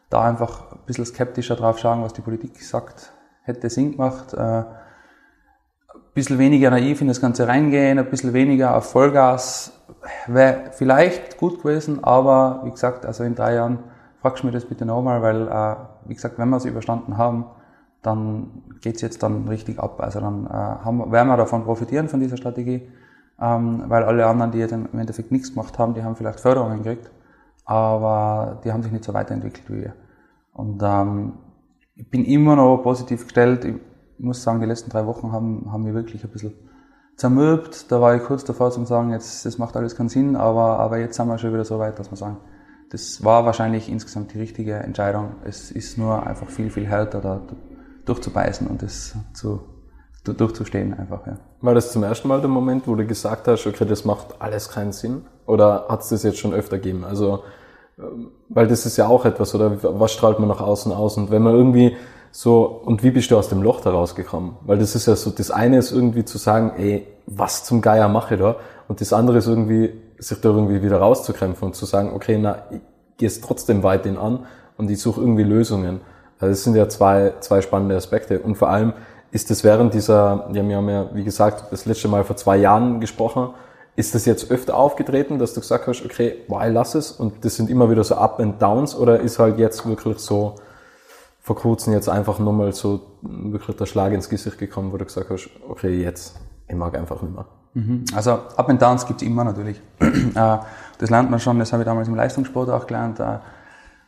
da 0.10 0.24
einfach 0.24 0.72
ein 0.72 0.80
bisschen 0.86 1.06
skeptischer 1.06 1.56
drauf 1.56 1.80
schauen, 1.80 2.02
was 2.04 2.14
die 2.14 2.22
Politik 2.22 2.62
sagt, 2.62 3.14
hätte 3.44 3.70
Sinn 3.70 3.94
gemacht. 3.94 4.34
Äh, 4.34 4.38
ein 4.40 4.66
bisschen 6.14 6.40
weniger 6.40 6.70
naiv 6.70 7.02
in 7.02 7.08
das 7.08 7.22
Ganze 7.22 7.48
reingehen, 7.48 7.98
ein 7.98 8.10
bisschen 8.10 8.34
weniger 8.34 8.76
auf 8.76 8.92
Vollgas, 8.92 9.72
wäre 10.28 10.72
vielleicht 10.74 11.38
gut 11.38 11.62
gewesen, 11.62 12.04
aber 12.04 12.62
wie 12.66 12.72
gesagt, 12.72 13.06
also 13.06 13.24
in 13.24 13.36
drei 13.36 13.56
Jahren 13.56 13.80
fragst 14.22 14.44
du 14.44 14.48
mir 14.48 14.54
das 14.54 14.66
bitte 14.66 14.86
nochmal, 14.86 15.22
weil, 15.22 15.48
äh, 15.48 15.76
wie 16.06 16.16
gesagt, 16.16 16.38
wenn 16.38 16.50
wir 16.50 16.58
es 16.58 16.66
überstanden 16.66 17.18
haben, 17.18 17.46
dann 18.02 18.64
geht's 18.82 19.02
jetzt 19.02 19.24
dann 19.24 19.48
richtig 19.48 19.80
ab. 19.80 20.02
Also 20.02 20.20
dann 20.20 20.46
äh, 20.48 20.50
haben, 20.50 21.12
werden 21.12 21.28
wir 21.28 21.38
davon 21.38 21.64
profitieren, 21.64 22.10
von 22.10 22.20
dieser 22.20 22.38
Strategie, 22.38 22.90
ähm, 23.42 23.86
weil 23.88 24.04
alle 24.04 24.28
anderen, 24.28 24.52
die 24.52 24.62
im 24.62 24.88
Endeffekt 25.00 25.32
nichts 25.32 25.50
gemacht 25.50 25.80
haben, 25.80 25.94
die 25.94 26.04
haben 26.04 26.16
vielleicht 26.16 26.40
Förderungen 26.40 26.84
gekriegt, 26.84 27.10
aber 27.66 28.62
die 28.64 28.72
haben 28.72 28.84
sich 28.84 28.92
nicht 28.92 29.04
so 29.04 29.14
weiterentwickelt 29.14 29.70
wie 29.70 29.82
wir. 29.82 29.94
Und 30.54 30.82
ähm, 30.84 31.34
ich 31.96 32.10
bin 32.10 32.24
immer 32.26 32.56
noch 32.56 32.78
positiv 32.78 33.24
gestellt. 33.24 33.66
Ich 33.66 33.76
muss 34.20 34.44
sagen, 34.44 34.60
die 34.60 34.68
letzten 34.68 34.90
drei 34.90 35.06
Wochen 35.06 35.32
haben, 35.32 35.72
haben 35.72 35.86
wir 35.86 35.94
wirklich 35.94 36.24
ein 36.24 36.30
bisschen 36.30 36.54
zermürbt. 37.16 37.92
Da 37.92 38.00
war 38.00 38.16
ich 38.16 38.24
kurz 38.24 38.44
davor 38.44 38.72
zu 38.72 38.84
sagen, 38.86 39.12
jetzt, 39.12 39.46
das 39.46 39.58
macht 39.58 39.76
alles 39.76 39.96
keinen 39.96 40.10
Sinn, 40.10 40.36
aber, 40.36 40.80
aber 40.80 41.00
jetzt 41.00 41.16
sind 41.16 41.28
wir 41.28 41.38
schon 41.38 41.54
wieder 41.54 41.66
so 41.66 41.80
weit, 41.80 41.98
dass 42.00 42.12
wir 42.12 42.18
sagen, 42.18 42.38
das 42.92 43.24
war 43.24 43.46
wahrscheinlich 43.46 43.90
insgesamt 43.90 44.34
die 44.34 44.40
richtige 44.40 44.76
Entscheidung. 44.76 45.36
Es 45.46 45.72
ist 45.72 45.98
nur 45.98 46.28
einfach 46.28 46.50
viel, 46.50 46.70
viel 46.70 46.86
härter, 46.86 47.22
da 47.22 47.42
durchzubeißen 48.06 48.68
und 48.68 48.82
das 48.82 49.16
zu, 49.34 49.62
durchzustehen 50.24 50.94
einfach, 50.94 51.26
ja. 51.26 51.38
War 51.62 51.74
das 51.74 51.92
zum 51.92 52.04
ersten 52.04 52.28
Mal 52.28 52.42
der 52.42 52.50
Moment, 52.50 52.88
wo 52.88 52.96
du 52.96 53.06
gesagt 53.06 53.48
hast, 53.48 53.66
okay, 53.66 53.86
das 53.86 54.06
macht 54.06 54.36
alles 54.40 54.70
keinen 54.70 54.92
Sinn? 54.92 55.26
Oder 55.48 55.86
hat 55.90 56.02
es 56.02 56.10
das 56.10 56.24
jetzt 56.24 56.38
schon 56.38 56.54
öfter 56.54 56.78
gegeben? 56.78 57.04
Also, 57.04 57.44
ähm, 57.98 58.32
weil 58.50 58.68
das 58.68 58.86
ist 58.86 58.98
ja 58.98 59.08
auch 59.08 59.26
etwas, 59.26 59.56
oder 59.56 59.78
was 59.82 60.14
strahlt 60.14 60.40
man 60.40 60.48
nach 60.48 60.62
außen 60.62 60.92
aus? 60.92 61.18
Und 61.18 61.32
wenn 61.32 61.42
man 61.42 61.56
irgendwie 61.56 61.96
so, 62.32 62.64
und 62.64 63.04
wie 63.04 63.12
bist 63.12 63.32
du 63.32 63.38
aus 63.38 63.50
dem 63.50 63.62
Loch 63.62 63.82
da 63.82 63.92
rausgekommen? 63.92 64.58
Weil 64.62 64.78
das 64.78 64.96
ist 64.96 65.08
ja 65.08 65.16
so, 65.16 65.32
das 65.32 65.52
eine 65.52 65.78
ist 65.78 65.92
irgendwie 65.92 66.24
zu 66.24 66.38
sagen, 66.38 66.74
ey, 66.78 67.08
was 67.26 67.66
zum 67.66 67.82
Geier 67.82 68.08
mache 68.08 68.36
ich 68.36 68.40
da? 68.40 68.58
Und 68.88 69.02
das 69.02 69.14
andere 69.14 69.40
ist 69.40 69.48
irgendwie, 69.48 69.94
sich 70.18 70.40
da 70.40 70.50
irgendwie 70.50 70.84
wieder 70.84 70.98
rauszukämpfen 70.98 71.68
und 71.68 71.76
zu 71.76 71.86
sagen, 71.86 72.12
okay, 72.14 72.38
na, 72.40 72.64
ich 72.70 72.80
gehe 73.18 73.28
es 73.28 73.42
trotzdem 73.42 73.84
weiterhin 73.84 74.18
an 74.18 74.46
und 74.78 74.90
ich 74.90 75.02
suche 75.02 75.22
irgendwie 75.22 75.44
Lösungen. 75.44 76.02
Also 76.40 76.52
das 76.52 76.64
sind 76.64 76.76
ja 76.76 76.88
zwei, 76.90 77.34
zwei 77.40 77.62
spannende 77.62 77.96
Aspekte. 77.96 78.40
Und 78.40 78.56
vor 78.56 78.70
allem 78.70 78.94
ist 79.32 79.50
das 79.50 79.64
während 79.64 79.94
dieser, 79.94 80.50
ja, 80.52 80.68
wir 80.68 80.78
haben 80.78 80.90
ja, 80.90 81.10
wie 81.14 81.24
gesagt, 81.24 81.72
das 81.72 81.86
letzte 81.86 82.08
Mal 82.08 82.24
vor 82.24 82.36
zwei 82.36 82.58
Jahren 82.58 83.00
gesprochen, 83.00 83.50
ist 83.96 84.16
das 84.16 84.26
jetzt 84.26 84.52
öfter 84.52 84.76
aufgetreten, 84.76 85.40
dass 85.40 85.54
du 85.54 85.62
gesagt 85.62 85.88
hast, 85.88 86.04
okay, 86.06 86.36
ich 86.48 86.74
lass 86.74 86.96
es 86.96 87.12
und 87.12 87.44
das 87.44 87.56
sind 87.56 87.70
immer 87.70 87.90
wieder 87.90 88.04
so 88.04 88.16
Up 88.16 88.40
and 88.40 88.62
Downs 88.62 88.96
oder 88.96 89.20
ist 89.20 89.40
halt 89.40 89.58
jetzt 89.58 89.86
wirklich 89.86 90.20
so, 90.20 90.56
vor 91.42 91.56
kurzem 91.56 91.94
jetzt 91.94 92.08
einfach 92.08 92.40
nochmal 92.40 92.72
so 92.74 93.02
wirklich 93.22 93.76
der 93.76 93.86
Schlag 93.86 94.14
ins 94.14 94.30
Gesicht 94.30 94.58
gekommen, 94.58 94.94
wo 94.94 94.98
du 94.98 95.06
gesagt 95.06 95.30
hast, 95.30 95.50
okay, 95.68 96.02
jetzt, 96.02 96.36
ich 96.68 96.76
mag 96.76 96.96
einfach 96.98 97.22
nicht 97.22 97.34
mehr. 97.34 97.46
Mhm. 97.74 98.06
Also 98.14 98.32
Up 98.32 98.70
and 98.70 98.82
Downs 98.82 99.06
gibt's 99.06 99.24
immer 99.24 99.44
natürlich. 99.44 99.82
Äh, 100.34 100.60
das 100.98 101.10
lernt 101.10 101.30
man 101.30 101.42
schon, 101.42 101.60
das 101.60 101.74
habe 101.74 101.84
ich 101.84 101.86
damals 101.86 102.08
im 102.08 102.16
Leistungssport 102.16 102.70
auch 102.70 102.88
gelernt. 102.88 103.20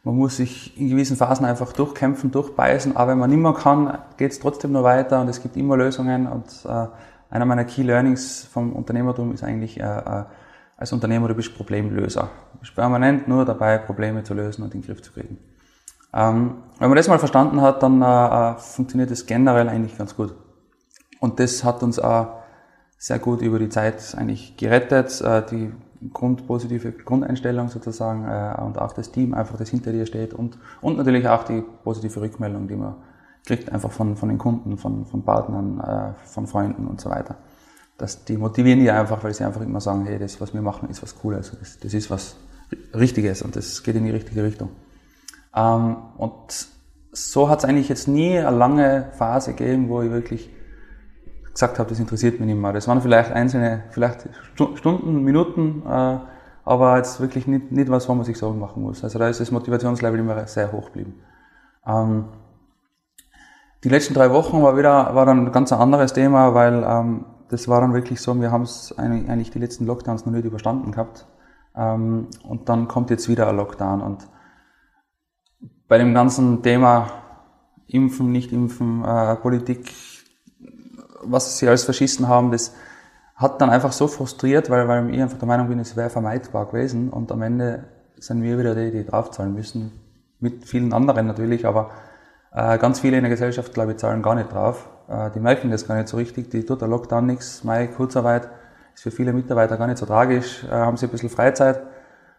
Äh, 0.04 0.08
man 0.08 0.16
muss 0.16 0.38
sich 0.38 0.78
in 0.80 0.90
gewissen 0.90 1.18
Phasen 1.18 1.46
einfach 1.46 1.74
durchkämpfen, 1.74 2.32
durchbeißen, 2.32 2.96
aber 2.96 3.12
wenn 3.12 3.20
man 3.20 3.30
nicht 3.30 3.40
mehr 3.40 3.54
kann, 3.54 3.98
geht's 4.18 4.40
trotzdem 4.40 4.72
nur 4.72 4.84
weiter 4.84 5.22
und 5.22 5.30
es 5.30 5.42
gibt 5.42 5.58
immer 5.58 5.78
Lösungen. 5.78 6.28
Und 6.28 6.66
äh, 6.66 6.88
einer 7.30 7.46
meiner 7.46 7.66
Key 7.66 7.84
Learnings 7.84 8.44
vom 8.44 8.74
Unternehmertum 8.74 9.34
ist 9.34 9.44
eigentlich, 9.44 9.84
als 9.84 10.92
Unternehmer, 10.92 11.28
du 11.28 11.34
bist 11.34 11.56
Problemlöser. 11.56 12.30
Du 12.54 12.60
bist 12.60 12.76
permanent 12.76 13.28
nur 13.28 13.46
dabei, 13.46 13.78
Probleme 13.78 14.24
zu 14.24 14.34
lösen 14.34 14.64
und 14.64 14.76
in 14.76 14.82
den 14.82 14.86
Griff 14.86 15.02
zu 15.02 15.12
kriegen. 15.14 15.38
Ähm, 16.14 16.56
wenn 16.80 16.90
man 16.90 16.98
das 16.98 17.08
mal 17.08 17.20
verstanden 17.20 17.62
hat, 17.62 17.82
dann 17.82 18.02
äh, 18.02 18.06
äh, 18.06 18.58
funktioniert 18.58 19.10
das 19.10 19.26
generell 19.26 19.68
eigentlich 19.68 19.98
ganz 19.98 20.16
gut. 20.16 20.36
Und 21.20 21.40
das 21.40 21.64
hat 21.64 21.82
uns 21.82 22.00
auch 22.00 22.44
sehr 22.98 23.18
gut 23.20 23.42
über 23.42 23.58
die 23.58 23.70
Zeit 23.70 24.16
eigentlich 24.18 24.58
gerettet. 24.58 25.22
Äh, 25.22 25.44
die 25.50 25.72
grundpositive 26.12 26.92
Grundeinstellung 26.92 27.70
sozusagen 27.70 28.26
äh, 28.26 28.62
und 28.62 28.80
auch 28.80 28.94
das 28.94 29.12
Team 29.12 29.34
einfach, 29.34 29.58
das 29.58 29.70
hinter 29.70 29.92
dir 29.92 30.06
steht 30.06 30.34
und, 30.34 30.58
und 30.82 30.98
natürlich 30.98 31.28
auch 31.28 31.44
die 31.44 31.64
positive 31.84 32.22
Rückmeldung, 32.22 32.68
die 32.68 32.76
man 32.76 32.96
kriegt, 33.46 33.72
einfach 33.72 33.92
von, 33.92 34.16
von 34.16 34.30
den 34.30 34.38
Kunden, 34.38 34.78
von, 34.78 35.06
von 35.06 35.24
Partnern, 35.24 35.80
äh, 35.80 36.28
von 36.28 36.48
Freunden 36.48 36.88
und 36.88 37.02
so 37.02 37.10
weiter. 37.10 37.36
Das, 37.98 38.26
die 38.26 38.38
motivieren 38.38 38.80
die 38.80 38.90
einfach, 38.90 39.24
weil 39.24 39.34
sie 39.34 39.44
einfach 39.44 39.62
immer 39.62 39.82
sagen, 39.82 40.06
hey, 40.06 40.18
das, 40.18 40.42
was 40.42 40.54
wir 40.54 40.62
machen, 40.62 40.90
ist 40.90 41.04
was 41.04 41.18
Cooles, 41.20 41.56
das, 41.60 41.80
das 41.80 41.94
ist 41.94 42.10
was 42.10 42.36
Richtiges 42.94 43.42
und 43.42 43.56
das 43.56 43.84
geht 43.84 43.96
in 43.96 44.06
die 44.06 44.12
richtige 44.12 44.44
Richtung. 44.44 44.70
Ähm, 45.56 45.98
und 46.18 46.68
so 47.12 47.50
hat 47.50 47.60
es 47.60 47.66
eigentlich 47.66 47.90
jetzt 47.90 48.08
nie 48.08 48.40
eine 48.40 48.56
lange 48.56 49.12
Phase 49.14 49.54
gegeben, 49.54 49.90
wo 49.90 50.02
ich 50.02 50.10
wirklich 50.10 50.50
gesagt 51.54 51.80
habe, 51.80 51.90
das 51.90 52.00
interessiert 52.00 52.40
mich 52.40 52.48
nicht 52.48 52.60
mehr. 52.60 52.74
Das 52.74 52.88
waren 52.88 53.02
vielleicht 53.02 53.32
einzelne, 53.32 53.84
vielleicht 53.92 54.28
Stunden, 54.56 55.24
Minuten, 55.24 55.84
äh, 55.88 56.20
aber 56.66 56.98
jetzt 56.98 57.20
wirklich 57.20 57.48
nicht, 57.48 57.72
nicht 57.72 57.90
was, 57.90 58.10
wo 58.10 58.14
man 58.14 58.26
sich 58.26 58.38
Sorgen 58.38 58.60
machen 58.60 58.84
muss. 58.84 59.04
Also 59.04 59.20
da 59.20 59.28
ist 59.28 59.40
das 59.40 59.52
Motivationslevel 59.52 60.20
immer 60.20 60.48
sehr 60.48 60.72
hoch 60.72 60.86
geblieben. 60.86 61.16
Ähm, 61.86 62.26
die 63.84 63.90
letzten 63.90 64.14
drei 64.14 64.32
Wochen 64.32 64.64
war 64.64 64.78
wieder, 64.78 65.14
war 65.14 65.26
dann 65.26 65.46
ein 65.46 65.52
ganz 65.52 65.72
anderes 65.74 66.14
Thema, 66.14 66.54
weil 66.54 66.84
ähm, 66.88 67.26
das 67.50 67.68
war 67.68 67.82
dann 67.82 67.94
wirklich 67.94 68.22
so, 68.22 68.40
wir 68.40 68.52
haben 68.52 68.64
es 68.64 68.98
eigentlich 68.98 69.52
die 69.52 69.60
letzten 69.60 69.86
Lockdowns 69.86 70.26
noch 70.26 70.34
nicht 70.34 70.46
überstanden 70.46 70.92
gehabt. 70.92 71.28
Ähm, 71.76 72.28
und 72.44 72.70
dann 72.70 72.88
kommt 72.88 73.10
jetzt 73.10 73.28
wieder 73.28 73.48
ein 73.50 73.58
Lockdown 73.58 74.02
und 74.02 74.28
bei 75.88 75.98
dem 75.98 76.14
ganzen 76.14 76.64
Thema 76.64 77.08
Impfen, 77.88 78.32
nicht 78.32 78.52
Impfen, 78.52 79.04
äh, 79.04 79.36
Politik, 79.36 79.94
was 81.26 81.58
sie 81.58 81.68
als 81.68 81.84
Faschisten 81.84 82.28
haben, 82.28 82.52
das 82.52 82.74
hat 83.36 83.62
dann 83.62 83.70
einfach 83.70 83.92
so 83.92 84.08
frustriert, 84.08 84.70
weil, 84.70 84.88
weil 84.88 85.14
ich 85.14 85.22
einfach 85.22 85.38
der 85.38 85.48
Meinung 85.48 85.68
bin, 85.68 85.80
es 85.80 85.96
wäre 85.96 86.10
vermeidbar 86.10 86.68
gewesen 86.68 87.10
und 87.10 87.32
am 87.32 87.42
Ende 87.42 87.86
sind 88.18 88.42
wir 88.44 88.58
wieder 88.58 88.76
die, 88.76 88.92
die 88.92 89.06
draufzahlen 89.06 89.54
müssen. 89.54 89.92
Mit 90.40 90.66
vielen 90.66 90.94
anderen 90.94 91.28
natürlich, 91.28 91.66
aber 91.66 91.92
äh, 92.54 92.78
ganz 92.78 93.00
viele 93.00 93.18
in 93.18 93.24
der 93.24 93.32
Gesellschaft, 93.32 93.74
glaube 93.74 93.94
ich, 93.94 93.98
zahlen 93.98 94.22
gar 94.22 94.36
nicht 94.36 94.52
drauf. 94.52 94.90
Äh, 95.08 95.32
die 95.32 95.40
merken 95.40 95.72
das 95.72 95.88
gar 95.88 95.96
nicht 95.96 96.08
so 96.08 96.18
richtig, 96.18 96.52
die 96.52 96.66
tut 96.66 96.82
der 96.82 96.88
Lockdown 96.88 97.26
nichts, 97.26 97.64
meine 97.64 97.90
Kurzarbeit 97.90 98.50
ist 98.94 99.04
für 99.04 99.12
viele 99.12 99.34
Mitarbeiter 99.34 99.78
gar 99.78 99.88
nicht 99.88 99.98
so 99.98 100.06
tragisch, 100.06 100.64
äh, 100.66 100.72
haben 100.72 100.98
sie 100.98 101.08
ein 101.08 101.12
bisschen 101.12 101.30
Freizeit 101.30 101.82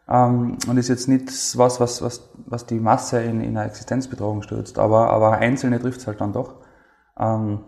ähm, 0.09 0.59
und 0.69 0.77
ist 0.77 0.89
jetzt 0.89 1.09
nicht 1.09 1.29
was, 1.59 1.81
was, 1.81 2.03
was, 2.03 2.31
was 2.47 2.67
die 2.67 2.79
Masse 2.79 3.21
in, 3.23 3.41
in 3.41 3.57
eine 3.57 3.69
Existenzbedrohung 3.69 4.43
stürzt, 4.43 4.79
aber, 4.79 5.11
aber 5.11 5.39
Einzelne 5.39 5.81
trifft 5.81 6.01
es 6.01 6.07
halt 6.07 6.21
dann 6.21 6.33
doch. 6.33 6.55
Ähm, 7.19 7.61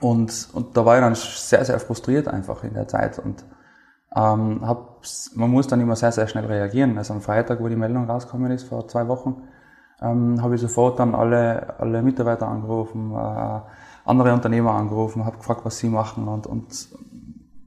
und, 0.00 0.48
und 0.52 0.76
da 0.76 0.84
war 0.84 0.96
ich 0.96 1.02
dann 1.02 1.14
sehr, 1.14 1.64
sehr 1.64 1.80
frustriert 1.80 2.28
einfach 2.28 2.62
in 2.64 2.74
der 2.74 2.88
Zeit 2.88 3.18
und 3.18 3.44
ähm, 4.14 4.66
hab, 4.66 5.02
man 5.34 5.50
muss 5.50 5.66
dann 5.66 5.80
immer 5.80 5.96
sehr, 5.96 6.12
sehr 6.12 6.28
schnell 6.28 6.46
reagieren. 6.46 6.96
Also 6.96 7.14
am 7.14 7.20
Freitag, 7.20 7.60
wo 7.60 7.68
die 7.68 7.76
Meldung 7.76 8.08
rausgekommen 8.08 8.50
ist, 8.52 8.64
vor 8.64 8.88
zwei 8.88 9.06
Wochen, 9.08 9.42
ähm, 10.00 10.40
habe 10.42 10.54
ich 10.54 10.60
sofort 10.60 10.98
dann 10.98 11.14
alle, 11.14 11.78
alle 11.78 12.02
Mitarbeiter 12.02 12.48
angerufen, 12.48 13.12
äh, 13.12 13.60
andere 14.04 14.32
Unternehmer 14.32 14.72
angerufen, 14.72 15.24
habe 15.26 15.38
gefragt, 15.38 15.60
was 15.64 15.78
sie 15.78 15.88
machen 15.88 16.28
und, 16.28 16.46
und 16.46 16.88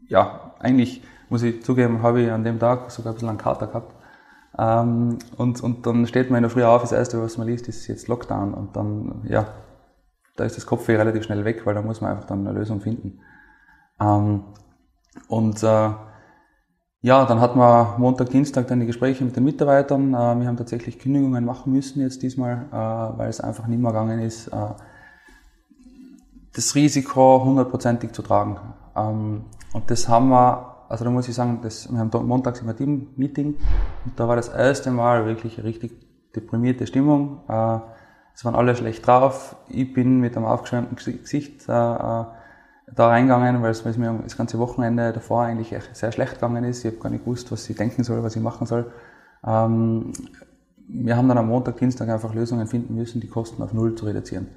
ja, 0.07 0.53
eigentlich 0.59 1.03
muss 1.29 1.43
ich 1.43 1.63
zugeben, 1.63 2.01
habe 2.01 2.21
ich 2.21 2.31
an 2.31 2.43
dem 2.43 2.59
Tag 2.59 2.91
sogar 2.91 3.13
ein 3.13 3.15
bisschen 3.15 3.29
einen 3.29 3.37
Kater 3.37 3.67
gehabt. 3.67 3.95
Ähm, 4.57 5.19
und, 5.37 5.61
und 5.63 5.85
dann 5.85 6.07
steht 6.07 6.29
man 6.29 6.39
in 6.39 6.43
der 6.43 6.49
Früh 6.49 6.63
auf, 6.63 6.81
das 6.81 6.91
erste, 6.91 7.21
was 7.21 7.37
man 7.37 7.47
liest, 7.47 7.67
ist 7.67 7.87
jetzt 7.87 8.07
Lockdown 8.07 8.53
und 8.53 8.75
dann, 8.75 9.21
ja, 9.29 9.47
da 10.41 10.45
ist 10.45 10.57
das 10.57 10.65
Kopfweh 10.65 10.95
relativ 10.95 11.23
schnell 11.23 11.45
weg, 11.45 11.67
weil 11.67 11.75
da 11.75 11.83
muss 11.83 12.01
man 12.01 12.11
einfach 12.11 12.25
dann 12.25 12.47
eine 12.47 12.57
Lösung 12.57 12.81
finden. 12.81 13.19
Ähm, 14.01 14.43
und 15.27 15.61
äh, 15.61 15.89
ja, 17.03 17.25
dann 17.25 17.39
hatten 17.39 17.59
wir 17.59 17.95
Montag, 17.99 18.29
Dienstag 18.31 18.67
dann 18.67 18.79
die 18.79 18.87
Gespräche 18.87 19.23
mit 19.23 19.35
den 19.35 19.43
Mitarbeitern. 19.43 20.15
Äh, 20.15 20.39
wir 20.39 20.47
haben 20.47 20.57
tatsächlich 20.57 20.97
Kündigungen 20.97 21.45
machen 21.45 21.71
müssen 21.71 22.01
jetzt 22.01 22.23
diesmal, 22.23 22.65
äh, 22.71 23.17
weil 23.19 23.29
es 23.29 23.39
einfach 23.39 23.67
nicht 23.67 23.79
mehr 23.79 23.91
gegangen 23.91 24.19
ist, 24.19 24.47
äh, 24.47 24.73
das 26.55 26.73
Risiko 26.73 27.43
hundertprozentig 27.45 28.11
zu 28.11 28.23
tragen. 28.23 28.57
Ähm, 28.95 29.45
und 29.73 29.91
das 29.91 30.09
haben 30.09 30.29
wir, 30.29 30.87
also 30.89 31.05
da 31.05 31.11
muss 31.11 31.29
ich 31.29 31.35
sagen, 31.35 31.59
das, 31.61 31.87
wir 31.91 31.99
haben 31.99 32.09
montags 32.27 32.61
immer 32.61 32.75
Team-Meeting 32.75 33.57
und 34.05 34.19
da 34.19 34.27
war 34.27 34.35
das 34.35 34.49
erste 34.49 34.89
Mal 34.89 35.27
wirklich 35.27 35.63
richtig 35.63 35.91
deprimierte 36.35 36.87
Stimmung. 36.87 37.41
Es 38.33 38.45
waren 38.45 38.55
alle 38.55 38.75
schlecht 38.75 39.05
drauf. 39.05 39.55
Ich 39.69 39.93
bin 39.93 40.19
mit 40.19 40.35
einem 40.35 40.45
aufgeschwemmten 40.45 40.95
Gesicht 40.95 41.67
äh, 41.67 41.71
äh, 41.71 42.25
da 42.93 43.07
reingegangen, 43.07 43.61
weil 43.61 43.71
es, 43.71 43.85
mir 43.97 44.19
das 44.23 44.37
ganze 44.37 44.59
Wochenende 44.59 45.13
davor 45.13 45.43
eigentlich 45.43 45.73
sehr 45.93 46.11
schlecht 46.11 46.35
gegangen 46.35 46.63
ist. 46.63 46.83
Ich 46.83 46.91
habe 46.91 47.01
gar 47.01 47.09
nicht 47.09 47.23
gewusst, 47.23 47.51
was 47.51 47.69
ich 47.69 47.75
denken 47.75 48.03
soll, 48.03 48.23
was 48.23 48.35
ich 48.35 48.41
machen 48.41 48.67
soll. 48.67 48.91
Ähm, 49.45 50.13
wir 50.87 51.15
haben 51.15 51.27
dann 51.27 51.37
am 51.37 51.47
Montag, 51.47 51.77
Dienstag 51.77 52.09
einfach 52.09 52.33
Lösungen 52.33 52.67
finden 52.67 52.95
müssen, 52.95 53.21
die 53.21 53.27
Kosten 53.27 53.61
auf 53.61 53.73
Null 53.73 53.95
zu 53.95 54.05
reduzieren. 54.05 54.47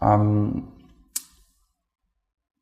Ähm, 0.00 0.68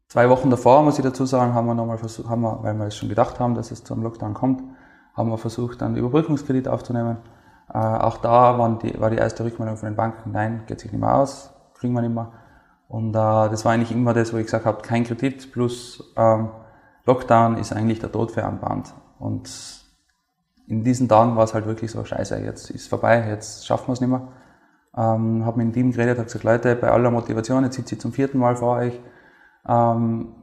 zwei 0.09 0.29
Wochen 0.29 0.51
davor, 0.51 0.83
muss 0.83 0.99
ich 0.99 1.05
dazu 1.05 1.27
sagen, 1.27 1.55
haben 1.55 1.67
wir 1.67 1.75
nochmal 1.75 1.99
versucht, 1.99 2.29
haben 2.29 2.43
wir, 2.43 2.63
weil 2.63 2.75
wir 2.75 2.87
es 2.87 2.97
schon 2.97 3.09
gedacht 3.09 3.41
haben, 3.41 3.55
dass 3.55 3.71
es 3.71 3.83
zum 3.83 4.03
Lockdown 4.03 4.35
kommt, 4.35 4.63
haben 5.15 5.31
wir 5.31 5.39
versucht, 5.39 5.83
einen 5.83 5.97
Überbrückungskredit 5.97 6.69
aufzunehmen. 6.69 7.19
Äh, 7.73 7.79
auch 7.79 8.19
da 8.19 8.79
die, 8.83 9.01
war 9.01 9.11
die 9.11 9.17
erste 9.17 9.45
Rückmeldung 9.45 9.77
von 9.77 9.89
den 9.89 9.97
Banken, 9.97 10.33
nein, 10.33 10.63
geht 10.67 10.81
sich 10.81 10.93
nicht 10.93 11.01
mehr 11.01 11.15
aus, 11.15 11.53
kriegen 11.75 11.95
wir 11.95 12.03
nicht 12.03 12.15
mehr. 12.15 12.33
Und 12.89 13.11
äh, 13.11 13.13
das 13.13 13.65
war 13.65 13.73
eigentlich 13.73 13.93
immer 13.93 14.13
das, 14.13 14.33
wo 14.33 14.37
ich 14.37 14.45
gesagt 14.45 14.67
habe, 14.67 14.83
kein 14.83 15.05
Kredit 15.05 15.53
plus 15.53 16.13
ähm, 16.17 16.51
Lockdown 17.07 17.57
ist 17.57 17.73
eigentlich 17.73 18.01
der 18.01 18.13
Tod 18.13 18.31
für 18.33 18.45
anbahnt. 18.45 18.93
Und 19.19 19.51
in 20.67 20.85
diesen 20.85 21.09
Tagen 21.09 21.37
war 21.37 21.45
es 21.45 21.55
halt 21.55 21.67
wirklich 21.67 21.91
so, 21.91 22.05
scheiße, 22.05 22.39
jetzt 22.39 22.71
ist 22.71 22.89
vorbei, 22.89 23.27
jetzt 23.29 23.67
schaffen 23.67 23.89
wir 23.89 23.95
es 23.95 24.01
nicht 24.01 24.11
mehr. 24.11 24.29
Ähm, 24.95 25.47
habe 25.47 25.57
mit 25.59 25.69
dem 25.69 25.73
Team 25.73 25.93
geredet, 25.93 26.19
habe 26.19 26.27
gesagt, 26.27 26.45
Leute, 26.45 26.77
bei 26.77 26.91
aller 26.91 27.11
Motivation, 27.11 27.65
jetzt 27.65 27.77
sitze 27.77 27.95
ich 27.95 28.01
zum 28.01 28.13
vierten 28.13 28.39
Mal 28.39 28.57
vor 28.57 28.77
euch. 28.77 29.01
Ähm, 29.67 30.35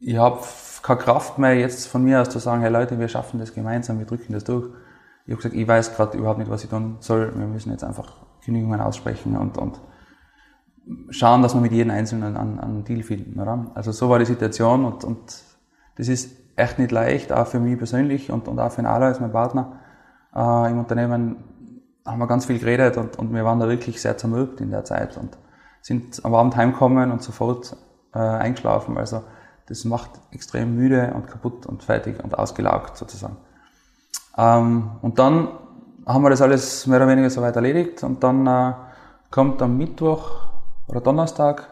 ich 0.00 0.16
habe 0.16 0.40
keine 0.82 1.00
Kraft 1.00 1.38
mehr 1.38 1.54
jetzt 1.54 1.88
von 1.88 2.02
mir 2.02 2.22
aus 2.22 2.30
zu 2.30 2.38
sagen, 2.38 2.62
hey 2.62 2.70
Leute, 2.70 2.98
wir 2.98 3.08
schaffen 3.08 3.38
das 3.38 3.52
gemeinsam, 3.52 3.98
wir 3.98 4.06
drücken 4.06 4.32
das 4.32 4.44
durch. 4.44 4.70
Ich 5.28 5.32
habe 5.32 5.42
gesagt, 5.42 5.54
ich 5.56 5.68
weiß 5.68 5.94
gerade 5.94 6.16
überhaupt 6.16 6.38
nicht, 6.38 6.50
was 6.50 6.64
ich 6.64 6.70
tun 6.70 6.96
soll. 7.00 7.34
Wir 7.36 7.46
müssen 7.46 7.70
jetzt 7.70 7.84
einfach 7.84 8.14
Kündigungen 8.42 8.80
aussprechen 8.80 9.36
und, 9.36 9.58
und 9.58 9.78
schauen, 11.10 11.42
dass 11.42 11.52
wir 11.52 11.60
mit 11.60 11.70
jedem 11.70 11.90
Einzelnen 11.90 12.34
einen, 12.34 12.58
einen 12.58 12.84
Deal 12.84 13.02
finden. 13.02 13.38
Oder? 13.38 13.70
Also 13.74 13.92
so 13.92 14.08
war 14.08 14.18
die 14.18 14.24
Situation 14.24 14.86
und, 14.86 15.04
und 15.04 15.18
das 15.96 16.08
ist 16.08 16.34
echt 16.56 16.78
nicht 16.78 16.92
leicht, 16.92 17.30
auch 17.30 17.46
für 17.46 17.60
mich 17.60 17.76
persönlich 17.76 18.30
und, 18.30 18.48
und 18.48 18.58
auch 18.58 18.70
für 18.72 18.80
den 18.80 18.86
Alois, 18.86 19.20
mein 19.20 19.30
Partner. 19.30 19.78
Äh, 20.34 20.70
Im 20.70 20.78
Unternehmen 20.78 21.36
haben 22.06 22.20
wir 22.20 22.26
ganz 22.26 22.46
viel 22.46 22.58
geredet 22.58 22.96
und, 22.96 23.18
und 23.18 23.34
wir 23.34 23.44
waren 23.44 23.60
da 23.60 23.68
wirklich 23.68 24.00
sehr 24.00 24.16
zermürbt 24.16 24.62
in 24.62 24.70
der 24.70 24.84
Zeit 24.84 25.18
und 25.18 25.36
sind 25.82 26.24
am 26.24 26.34
Abend 26.34 26.56
heimgekommen 26.56 27.12
und 27.12 27.22
sofort 27.22 27.76
äh, 28.14 28.18
eingeschlafen. 28.18 28.96
Also 28.96 29.24
das 29.66 29.84
macht 29.84 30.12
extrem 30.30 30.74
müde 30.74 31.12
und 31.14 31.28
kaputt 31.28 31.66
und 31.66 31.82
fertig 31.82 32.24
und 32.24 32.38
ausgelaugt 32.38 32.96
sozusagen. 32.96 33.36
Ähm, 34.38 34.90
und 35.02 35.18
dann 35.18 35.48
haben 36.06 36.22
wir 36.22 36.30
das 36.30 36.40
alles 36.40 36.86
mehr 36.86 36.98
oder 36.98 37.08
weniger 37.08 37.28
soweit 37.28 37.56
erledigt 37.56 38.02
und 38.04 38.22
dann 38.22 38.46
äh, 38.46 38.72
kommt 39.30 39.60
am 39.60 39.76
Mittwoch 39.76 40.48
oder 40.86 41.00
Donnerstag 41.00 41.68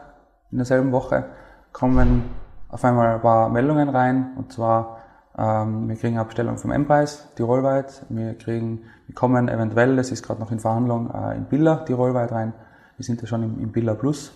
in 0.51 0.57
derselben 0.57 0.91
Woche 0.91 1.25
kommen 1.71 2.25
auf 2.69 2.83
einmal 2.83 3.15
ein 3.15 3.21
paar 3.21 3.49
Meldungen 3.49 3.89
rein 3.89 4.33
und 4.37 4.51
zwar 4.51 4.97
ähm, 5.37 5.87
wir 5.87 5.95
kriegen 5.95 6.17
eine 6.17 6.25
Bestellung 6.25 6.57
vom 6.57 6.71
M-Preis 6.71 7.27
tirolweit, 7.35 8.05
wir 8.09 8.35
kriegen, 8.37 8.81
wir 9.05 9.15
kommen 9.15 9.47
eventuell, 9.47 9.95
das 9.95 10.11
ist 10.11 10.23
gerade 10.23 10.39
noch 10.39 10.51
in 10.51 10.59
Verhandlung, 10.59 11.09
äh, 11.11 11.37
in 11.37 11.45
Billa 11.45 11.77
tirolweit 11.77 12.31
rein, 12.31 12.53
wir 12.97 13.05
sind 13.05 13.21
ja 13.21 13.27
schon 13.27 13.43
im, 13.43 13.59
im 13.59 13.71
Billa 13.71 13.93
Plus, 13.93 14.33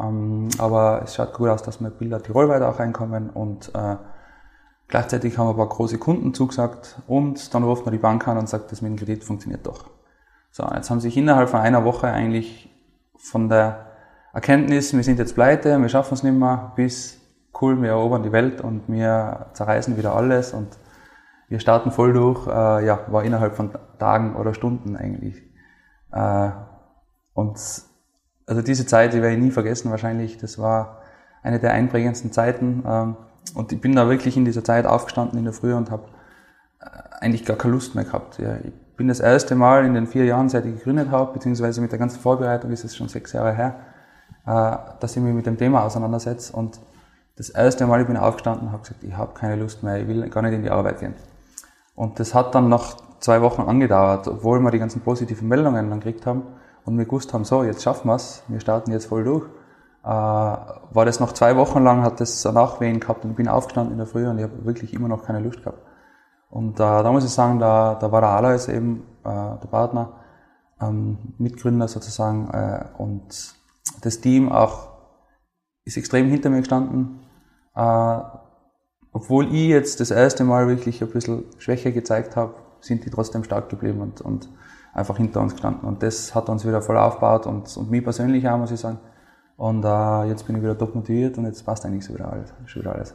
ähm, 0.00 0.48
aber 0.58 1.02
es 1.04 1.14
schaut 1.14 1.34
gut 1.34 1.48
aus, 1.48 1.62
dass 1.62 1.80
wir 1.80 1.90
Billa 1.90 2.20
tirolweit 2.20 2.62
auch 2.62 2.78
reinkommen 2.78 3.30
und 3.30 3.74
äh, 3.74 3.96
gleichzeitig 4.90 5.38
haben 5.38 5.46
wir 5.46 5.52
ein 5.52 5.56
paar 5.56 5.68
große 5.68 5.98
Kunden 5.98 6.34
zugesagt 6.34 7.00
und 7.06 7.54
dann 7.54 7.62
ruft 7.62 7.86
man 7.86 7.92
die 7.92 7.98
Bank 7.98 8.26
an 8.28 8.36
und 8.36 8.48
sagt, 8.48 8.72
das 8.72 8.82
mit 8.82 8.90
dem 8.90 8.98
Kredit 8.98 9.24
funktioniert 9.24 9.66
doch. 9.66 9.88
So, 10.50 10.64
jetzt 10.74 10.90
haben 10.90 11.00
sich 11.00 11.16
innerhalb 11.16 11.48
von 11.48 11.60
einer 11.60 11.84
Woche 11.84 12.08
eigentlich 12.08 12.68
von 13.16 13.48
der 13.48 13.86
Erkenntnis, 14.32 14.92
wir 14.92 15.02
sind 15.02 15.18
jetzt 15.18 15.34
pleite, 15.34 15.80
wir 15.80 15.88
schaffen 15.88 16.14
es 16.14 16.22
nicht 16.22 16.36
mehr, 16.36 16.72
bis 16.76 17.20
cool, 17.60 17.80
wir 17.80 17.90
erobern 17.90 18.22
die 18.22 18.32
Welt 18.32 18.60
und 18.60 18.82
wir 18.88 19.46
zerreißen 19.52 19.96
wieder 19.96 20.14
alles 20.14 20.52
und 20.52 20.68
wir 21.48 21.60
starten 21.60 21.90
voll 21.90 22.12
durch, 22.12 22.46
äh, 22.46 22.86
ja, 22.86 23.00
war 23.08 23.24
innerhalb 23.24 23.56
von 23.56 23.70
Tagen 23.98 24.36
oder 24.36 24.54
Stunden 24.54 24.96
eigentlich. 24.96 25.42
Äh, 26.12 26.50
und 27.34 27.58
also 28.46 28.62
diese 28.62 28.86
Zeit, 28.86 29.12
die 29.12 29.22
werde 29.22 29.36
ich 29.36 29.42
nie 29.42 29.50
vergessen 29.50 29.90
wahrscheinlich, 29.90 30.38
das 30.38 30.58
war 30.58 31.02
eine 31.42 31.58
der 31.58 31.72
einprägendsten 31.72 32.32
Zeiten. 32.32 32.84
Ähm, 32.86 33.16
und 33.54 33.72
ich 33.72 33.80
bin 33.80 33.94
da 33.94 34.08
wirklich 34.08 34.36
in 34.36 34.44
dieser 34.44 34.64
Zeit 34.64 34.86
aufgestanden 34.86 35.38
in 35.38 35.44
der 35.44 35.52
Früh 35.52 35.74
und 35.74 35.90
habe 35.90 36.04
äh, 36.80 36.86
eigentlich 37.20 37.44
gar 37.44 37.56
keine 37.56 37.74
Lust 37.74 37.94
mehr 37.94 38.04
gehabt. 38.04 38.38
Ja, 38.38 38.56
ich 38.56 38.72
bin 38.96 39.08
das 39.08 39.20
erste 39.20 39.54
Mal 39.54 39.84
in 39.84 39.94
den 39.94 40.06
vier 40.06 40.24
Jahren, 40.24 40.48
seit 40.48 40.66
ich 40.66 40.76
gegründet 40.76 41.10
habe, 41.10 41.32
beziehungsweise 41.32 41.80
mit 41.80 41.92
der 41.92 41.98
ganzen 41.98 42.20
Vorbereitung 42.20 42.70
ist 42.70 42.84
es 42.84 42.96
schon 42.96 43.08
sechs 43.08 43.32
Jahre 43.32 43.52
her, 43.52 43.76
äh, 44.46 45.00
dass 45.00 45.16
ich 45.16 45.22
mich 45.22 45.34
mit 45.34 45.46
dem 45.46 45.56
Thema 45.56 45.84
auseinandersetze. 45.84 46.54
Und 46.54 46.80
das 47.36 47.48
erste 47.48 47.86
Mal, 47.86 48.02
ich 48.02 48.06
bin 48.06 48.16
aufgestanden 48.16 48.66
und 48.66 48.72
habe 48.72 48.82
gesagt, 48.82 49.02
ich 49.02 49.16
habe 49.16 49.32
keine 49.34 49.56
Lust 49.56 49.82
mehr, 49.82 49.98
ich 49.98 50.06
will 50.06 50.28
gar 50.28 50.42
nicht 50.42 50.52
in 50.52 50.62
die 50.62 50.70
Arbeit 50.70 51.00
gehen. 51.00 51.14
Und 51.94 52.20
das 52.20 52.34
hat 52.34 52.54
dann 52.54 52.68
noch 52.68 52.96
zwei 53.20 53.42
Wochen 53.42 53.62
angedauert, 53.62 54.28
obwohl 54.28 54.60
wir 54.60 54.70
die 54.70 54.78
ganzen 54.78 55.00
positiven 55.00 55.48
Meldungen 55.48 55.90
dann 55.90 56.00
gekriegt 56.00 56.26
haben 56.26 56.42
und 56.84 56.98
wir 56.98 57.04
gewusst 57.04 57.32
haben, 57.32 57.44
so, 57.44 57.62
jetzt 57.62 57.82
schaffen 57.82 58.08
wir 58.08 58.16
es, 58.16 58.42
wir 58.48 58.60
starten 58.60 58.90
jetzt 58.92 59.06
voll 59.06 59.24
durch. 59.24 59.44
Äh, 60.02 60.06
war 60.06 61.04
das 61.04 61.20
noch 61.20 61.32
zwei 61.32 61.56
Wochen 61.56 61.82
lang, 61.84 62.02
hat 62.02 62.20
das 62.20 62.44
Nachwehen 62.44 63.00
gehabt 63.00 63.24
und 63.24 63.36
bin 63.36 63.48
aufgestanden 63.48 63.92
in 63.92 63.98
der 63.98 64.06
Früh 64.06 64.26
und 64.26 64.38
ich 64.38 64.44
habe 64.44 64.64
wirklich 64.64 64.94
immer 64.94 65.08
noch 65.08 65.24
keine 65.24 65.40
Lust 65.40 65.62
gehabt. 65.62 65.82
Und 66.48 66.74
äh, 66.76 66.78
da 66.78 67.12
muss 67.12 67.24
ich 67.24 67.30
sagen, 67.30 67.58
da, 67.58 67.94
da 67.94 68.10
war 68.10 68.20
der 68.20 68.30
Alois 68.30 68.68
eben 68.68 69.04
äh, 69.24 69.28
der 69.28 69.68
Partner, 69.70 70.12
ähm, 70.80 71.34
Mitgründer 71.38 71.86
sozusagen 71.86 72.48
äh, 72.50 72.84
und 72.98 73.54
das 74.02 74.20
Team 74.20 74.50
auch 74.50 74.88
ist 75.84 75.96
extrem 75.96 76.28
hinter 76.28 76.50
mir 76.50 76.58
gestanden. 76.58 77.20
Äh, 77.74 78.18
obwohl 79.12 79.46
ich 79.54 79.68
jetzt 79.68 80.00
das 80.00 80.10
erste 80.10 80.44
Mal 80.44 80.68
wirklich 80.68 81.02
ein 81.02 81.10
bisschen 81.10 81.44
Schwäche 81.58 81.92
gezeigt 81.92 82.36
habe, 82.36 82.54
sind 82.80 83.04
die 83.04 83.10
trotzdem 83.10 83.44
stark 83.44 83.68
geblieben 83.68 84.00
und, 84.00 84.20
und 84.20 84.48
einfach 84.94 85.16
hinter 85.16 85.40
uns 85.40 85.52
gestanden. 85.52 85.86
Und 85.86 86.02
das 86.02 86.34
hat 86.34 86.48
uns 86.48 86.66
wieder 86.66 86.82
voll 86.82 86.96
aufgebaut 86.96 87.46
und, 87.46 87.76
und 87.76 87.90
mich 87.90 88.02
persönlich 88.02 88.48
auch, 88.48 88.58
muss 88.58 88.70
ich 88.70 88.80
sagen. 88.80 88.98
Und 89.60 89.84
äh, 89.84 90.24
jetzt 90.24 90.46
bin 90.46 90.56
ich 90.56 90.62
wieder 90.62 90.78
top 90.78 90.94
motiviert 90.94 91.36
und 91.36 91.44
jetzt 91.44 91.66
passt 91.66 91.84
eigentlich 91.84 92.06
so 92.06 92.14
wieder 92.14 92.32
alles. 92.32 92.50
Schon 92.64 92.80
wieder 92.80 92.94
alles. 92.94 93.14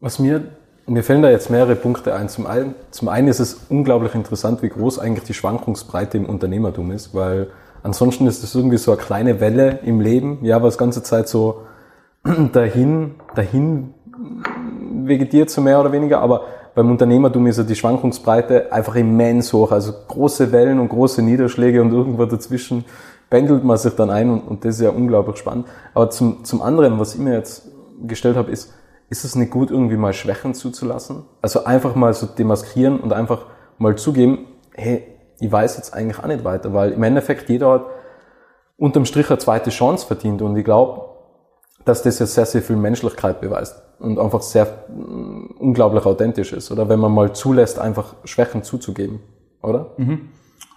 Was 0.00 0.18
mir, 0.18 0.42
mir 0.88 1.04
fällen 1.04 1.22
da 1.22 1.30
jetzt 1.30 1.50
mehrere 1.50 1.76
Punkte 1.76 2.16
ein. 2.16 2.28
Zum 2.28 2.48
einen, 2.48 2.74
zum 2.90 3.08
einen 3.08 3.28
ist 3.28 3.38
es 3.38 3.60
unglaublich 3.68 4.16
interessant, 4.16 4.60
wie 4.64 4.68
groß 4.68 4.98
eigentlich 4.98 5.22
die 5.22 5.34
Schwankungsbreite 5.34 6.16
im 6.16 6.26
Unternehmertum 6.26 6.90
ist, 6.90 7.14
weil 7.14 7.46
ansonsten 7.84 8.26
ist 8.26 8.42
das 8.42 8.56
irgendwie 8.56 8.76
so 8.76 8.90
eine 8.90 9.00
kleine 9.00 9.38
Welle 9.38 9.78
im 9.84 10.00
Leben, 10.00 10.40
ja, 10.42 10.64
was 10.64 10.78
ganze 10.78 11.04
Zeit 11.04 11.28
so 11.28 11.62
dahin, 12.52 13.14
dahin 13.36 13.94
vegetiert, 15.04 15.50
so 15.50 15.60
mehr 15.60 15.78
oder 15.78 15.92
weniger, 15.92 16.22
aber 16.22 16.40
beim 16.74 16.90
Unternehmertum 16.90 17.46
ist 17.46 17.58
ja 17.58 17.62
die 17.62 17.76
Schwankungsbreite 17.76 18.72
einfach 18.72 18.96
immens 18.96 19.52
hoch, 19.52 19.70
also 19.70 19.92
große 20.08 20.50
Wellen 20.50 20.80
und 20.80 20.88
große 20.88 21.22
Niederschläge 21.22 21.80
und 21.80 21.92
irgendwo 21.92 22.24
dazwischen 22.24 22.84
pendelt 23.30 23.64
man 23.64 23.76
sich 23.76 23.94
dann 23.94 24.10
ein 24.10 24.30
und, 24.30 24.40
und 24.40 24.64
das 24.64 24.76
ist 24.76 24.82
ja 24.82 24.90
unglaublich 24.90 25.36
spannend. 25.36 25.66
Aber 25.94 26.10
zum, 26.10 26.44
zum 26.44 26.62
anderen, 26.62 26.98
was 26.98 27.14
ich 27.14 27.20
mir 27.20 27.34
jetzt 27.34 27.68
gestellt 28.06 28.36
habe, 28.36 28.50
ist, 28.50 28.72
ist 29.08 29.24
es 29.24 29.34
nicht 29.34 29.50
gut, 29.50 29.70
irgendwie 29.70 29.96
mal 29.96 30.12
Schwächen 30.12 30.54
zuzulassen? 30.54 31.24
Also 31.42 31.64
einfach 31.64 31.94
mal 31.94 32.12
so 32.14 32.26
demaskieren 32.26 33.00
und 33.00 33.12
einfach 33.12 33.46
mal 33.78 33.96
zugeben, 33.96 34.46
hey, 34.74 35.06
ich 35.38 35.50
weiß 35.50 35.76
jetzt 35.76 35.94
eigentlich 35.94 36.18
auch 36.18 36.26
nicht 36.26 36.44
weiter, 36.44 36.72
weil 36.72 36.92
im 36.92 37.02
Endeffekt 37.02 37.48
jeder 37.48 37.70
hat 37.72 37.86
unterm 38.76 39.04
Strich 39.04 39.30
eine 39.30 39.38
zweite 39.38 39.70
Chance 39.70 40.06
verdient 40.06 40.42
und 40.42 40.56
ich 40.56 40.64
glaube, 40.64 41.02
dass 41.84 42.02
das 42.02 42.18
ja 42.18 42.26
sehr, 42.26 42.46
sehr 42.46 42.62
viel 42.62 42.76
Menschlichkeit 42.76 43.40
beweist 43.40 43.80
und 44.00 44.18
einfach 44.18 44.42
sehr 44.42 44.66
mm, 44.88 45.56
unglaublich 45.58 46.04
authentisch 46.04 46.52
ist, 46.52 46.70
oder 46.70 46.88
wenn 46.88 46.98
man 46.98 47.12
mal 47.12 47.32
zulässt, 47.32 47.78
einfach 47.78 48.14
Schwächen 48.24 48.62
zuzugeben, 48.62 49.20
oder? 49.62 49.92
Mhm. 49.96 50.30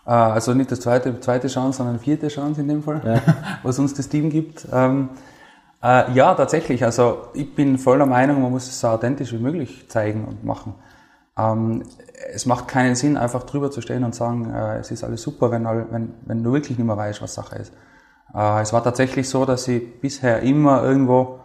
Also 0.06 0.54
nicht 0.54 0.72
das 0.72 0.80
zweite, 0.80 1.20
zweite 1.20 1.48
Chance, 1.48 1.78
sondern 1.78 2.00
vierte 2.00 2.30
Chance 2.30 2.62
in 2.62 2.68
dem 2.68 2.82
Fall, 2.82 3.02
ja. 3.06 3.34
was 3.64 3.78
uns 3.78 3.94
das 3.94 4.10
Team 4.10 4.30
gibt. 4.30 4.68
Ähm, 4.72 5.10
äh, 5.84 6.12
ja, 6.12 6.34
tatsächlich. 6.36 6.84
Also 6.84 7.28
ich 7.34 7.54
bin 7.56 7.78
voller 7.78 8.06
Meinung, 8.06 8.42
man 8.42 8.52
muss 8.52 8.68
es 8.68 8.80
so 8.80 8.88
authentisch 8.88 9.32
wie 9.34 9.38
möglich 9.38 9.86
zeigen 9.90 10.26
und 10.26 10.44
machen. 10.44 10.76
Ähm, 11.38 11.84
es 12.34 12.46
macht 12.46 12.68
keinen 12.68 12.96
Sinn, 12.96 13.18
einfach 13.18 13.44
drüber 13.44 13.72
zu 13.72 13.82
stehen 13.82 14.04
und 14.04 14.14
sagen, 14.14 14.54
äh, 14.54 14.80
es 14.80 14.92
ist 14.92 15.04
alles 15.04 15.22
super, 15.22 15.52
wenn, 15.52 15.66
wenn, 15.66 16.14
wenn 16.26 16.44
du 16.44 16.52
wirklich 16.52 16.78
nicht 16.78 16.86
mehr 16.86 16.98
weißt, 16.98 17.22
was 17.22 17.34
Sache 17.34 17.58
ist. 17.58 17.74
Äh, 18.34 18.62
es 18.62 18.74
war 18.74 18.84
tatsächlich 18.84 19.30
so, 19.30 19.46
dass 19.46 19.68
ich 19.68 20.02
bisher 20.02 20.42
immer 20.42 20.84
irgendwo, 20.84 21.40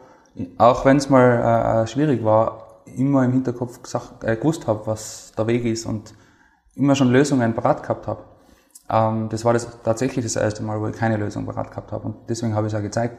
auch 0.59 0.85
wenn 0.85 0.97
es 0.97 1.09
mal 1.09 1.85
äh, 1.85 1.87
schwierig 1.87 2.25
war, 2.25 2.83
immer 2.97 3.25
im 3.25 3.33
Hinterkopf 3.33 3.83
gesagt, 3.83 4.25
äh, 4.25 4.37
gewusst 4.37 4.67
habe, 4.67 4.87
was 4.87 5.33
der 5.39 5.47
Weg 5.47 5.65
ist 5.65 5.87
und 5.87 6.15
immer 6.75 6.97
schon 6.97 7.13
Lösungen 7.13 7.55
parat 7.55 7.83
gehabt 7.83 8.09
habe. 8.09 8.25
Ähm, 8.91 9.29
das 9.31 9.45
war 9.45 9.53
das 9.53 9.69
tatsächlich 9.83 10.25
das 10.25 10.37
erste 10.37 10.63
Mal, 10.63 10.81
wo 10.81 10.89
ich 10.89 10.97
keine 10.97 11.17
Lösung 11.17 11.47
parat 11.47 11.71
gehabt 11.71 11.93
habe 11.93 12.07
und 12.07 12.17
deswegen 12.29 12.55
habe 12.55 12.67
ich 12.67 12.73
es 12.73 12.79
auch 12.79 12.83
gezeigt. 12.83 13.17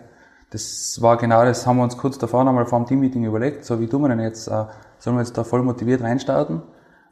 Das 0.52 1.02
war 1.02 1.18
genau 1.18 1.44
das, 1.44 1.66
haben 1.66 1.78
wir 1.78 1.84
uns 1.84 1.98
kurz 1.98 2.18
davor 2.18 2.44
nochmal 2.44 2.66
vor 2.66 2.80
dem 2.80 2.88
Teammeeting 2.88 3.26
überlegt, 3.26 3.66
so 3.66 3.80
wie 3.80 3.88
tun 3.88 4.04
wir 4.04 4.10
denn 4.10 4.20
jetzt, 4.20 4.48
äh, 4.48 4.66
sollen 5.00 5.16
wir 5.18 5.22
jetzt 5.22 5.38
da 5.38 5.44
voll 5.44 5.64
motiviert 5.64 6.02
reinstarten 6.02 6.62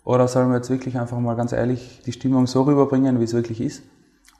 oder 0.04 0.28
sollen 0.28 0.50
wir 0.50 0.58
jetzt 0.58 0.70
wirklich 0.70 0.98
einfach 1.00 1.20
mal 1.20 1.36
ganz 1.36 1.52
ehrlich 1.52 2.02
die 2.06 2.12
Stimmung 2.12 2.48
so 2.48 2.64
rüberbringen, 2.64 3.20
wie 3.20 3.24
es 3.24 3.34
wirklich 3.34 3.60
ist? 3.62 3.84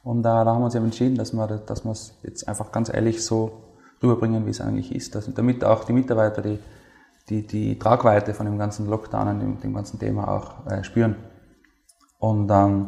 Und 0.04 0.24
da, 0.24 0.44
da 0.44 0.52
haben 0.52 0.62
wir 0.62 0.66
uns 0.66 0.76
eben 0.76 0.86
entschieden, 0.86 1.16
dass 1.16 1.34
wir, 1.34 1.48
dass 1.48 1.86
es 1.86 2.20
jetzt 2.24 2.48
einfach 2.48 2.72
ganz 2.72 2.94
ehrlich 2.94 3.24
so 3.24 3.64
rüberbringen, 4.02 4.46
wie 4.46 4.50
es 4.50 4.60
eigentlich 4.60 4.94
ist, 4.94 5.16
dass, 5.16 5.34
damit 5.34 5.64
auch 5.64 5.86
die 5.86 5.94
Mitarbeiter 5.94 6.42
die, 6.42 6.60
die, 7.30 7.48
die 7.48 7.80
Tragweite 7.80 8.34
von 8.34 8.46
dem 8.46 8.58
ganzen 8.58 8.88
Lockdown 8.90 9.30
und 9.30 9.40
dem, 9.40 9.60
dem 9.62 9.74
ganzen 9.74 9.98
Thema 9.98 10.28
auch 10.28 10.68
äh, 10.68 10.84
spüren. 10.84 11.16
Und 12.20 12.52
ähm, 12.52 12.88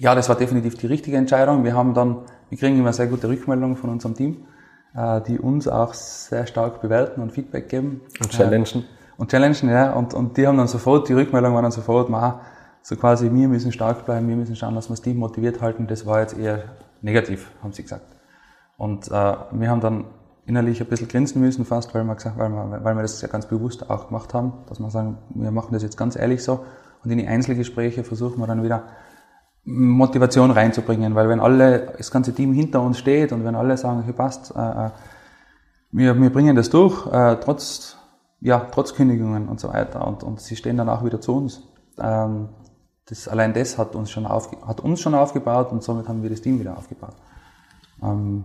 ja, 0.00 0.14
das 0.14 0.30
war 0.30 0.36
definitiv 0.36 0.76
die 0.76 0.86
richtige 0.86 1.18
Entscheidung. 1.18 1.62
Wir 1.62 1.74
haben 1.74 1.92
dann, 1.92 2.22
wir 2.48 2.56
kriegen 2.56 2.78
immer 2.78 2.92
sehr 2.92 3.06
gute 3.06 3.28
Rückmeldungen 3.28 3.76
von 3.76 3.90
unserem 3.90 4.14
Team, 4.14 4.44
äh, 4.94 5.20
die 5.20 5.38
uns 5.38 5.68
auch 5.68 5.92
sehr 5.92 6.46
stark 6.46 6.80
bewerten 6.80 7.20
und 7.20 7.32
Feedback 7.32 7.68
geben. 7.68 8.00
Und 8.18 8.30
challengen. 8.30 8.64
Äh, 8.64 9.18
und 9.18 9.30
challengen, 9.30 9.68
ja. 9.68 9.92
Und, 9.92 10.14
und 10.14 10.38
die 10.38 10.46
haben 10.46 10.56
dann 10.56 10.68
sofort, 10.68 11.08
die 11.10 11.12
Rückmeldung 11.12 11.54
war 11.54 11.60
dann 11.60 11.70
sofort, 11.70 12.08
ma, 12.08 12.40
so 12.80 12.96
quasi, 12.96 13.30
wir 13.30 13.48
müssen 13.48 13.72
stark 13.72 14.06
bleiben, 14.06 14.26
wir 14.26 14.36
müssen 14.36 14.56
schauen, 14.56 14.74
dass 14.74 14.88
wir 14.88 14.94
das 14.94 15.02
Team 15.02 15.18
motiviert 15.18 15.60
halten. 15.60 15.86
Das 15.86 16.06
war 16.06 16.20
jetzt 16.20 16.38
eher 16.38 16.64
negativ, 17.02 17.50
haben 17.62 17.74
sie 17.74 17.82
gesagt. 17.82 18.06
Und 18.78 19.08
äh, 19.08 19.10
wir 19.10 19.68
haben 19.68 19.82
dann 19.82 20.06
innerlich 20.46 20.80
ein 20.80 20.86
bisschen 20.86 21.08
grinsen 21.08 21.42
müssen 21.42 21.66
fast, 21.66 21.94
weil 21.94 22.04
wir, 22.04 22.14
gesagt, 22.14 22.38
weil, 22.38 22.48
wir, 22.48 22.82
weil 22.82 22.94
wir 22.94 23.02
das 23.02 23.20
ja 23.20 23.28
ganz 23.28 23.44
bewusst 23.44 23.90
auch 23.90 24.08
gemacht 24.08 24.32
haben, 24.32 24.54
dass 24.66 24.80
wir 24.80 24.88
sagen, 24.88 25.18
wir 25.34 25.50
machen 25.50 25.74
das 25.74 25.82
jetzt 25.82 25.98
ganz 25.98 26.16
ehrlich 26.16 26.42
so. 26.42 26.64
Und 27.04 27.10
in 27.10 27.18
die 27.18 27.26
Einzelgespräche 27.26 28.02
versuchen 28.02 28.38
wir 28.38 28.46
dann 28.46 28.62
wieder 28.62 28.84
Motivation 29.64 30.50
reinzubringen, 30.50 31.14
weil 31.14 31.28
wenn 31.28 31.40
alle, 31.40 31.92
das 31.96 32.10
ganze 32.10 32.34
Team 32.34 32.52
hinter 32.52 32.80
uns 32.80 32.98
steht 32.98 33.32
und 33.32 33.44
wenn 33.44 33.54
alle 33.54 33.76
sagen, 33.76 34.00
okay, 34.00 34.12
passt, 34.12 34.54
äh, 34.56 34.86
äh, 34.86 34.90
wir, 35.92 36.20
wir 36.20 36.30
bringen 36.30 36.56
das 36.56 36.70
durch, 36.70 37.06
äh, 37.06 37.36
trotz, 37.36 37.96
ja, 38.40 38.66
trotz 38.72 38.94
Kündigungen 38.94 39.48
und 39.48 39.60
so 39.60 39.68
weiter 39.68 40.06
und, 40.06 40.22
und 40.22 40.40
sie 40.40 40.56
stehen 40.56 40.76
dann 40.76 40.88
auch 40.88 41.04
wieder 41.04 41.20
zu 41.20 41.36
uns. 41.36 41.62
Ähm, 41.98 42.48
das, 43.06 43.28
allein 43.28 43.52
das 43.52 43.76
hat 43.76 43.94
uns 43.96 44.10
schon, 44.10 44.24
auf, 44.24 44.50
hat 44.66 44.80
uns 44.80 45.00
schon 45.00 45.14
aufgebaut 45.14 45.72
und 45.72 45.82
somit 45.82 46.08
haben 46.08 46.22
wir 46.22 46.30
das 46.30 46.40
Team 46.40 46.60
wieder 46.60 46.76
aufgebaut. 46.78 47.16
Ähm, 48.02 48.44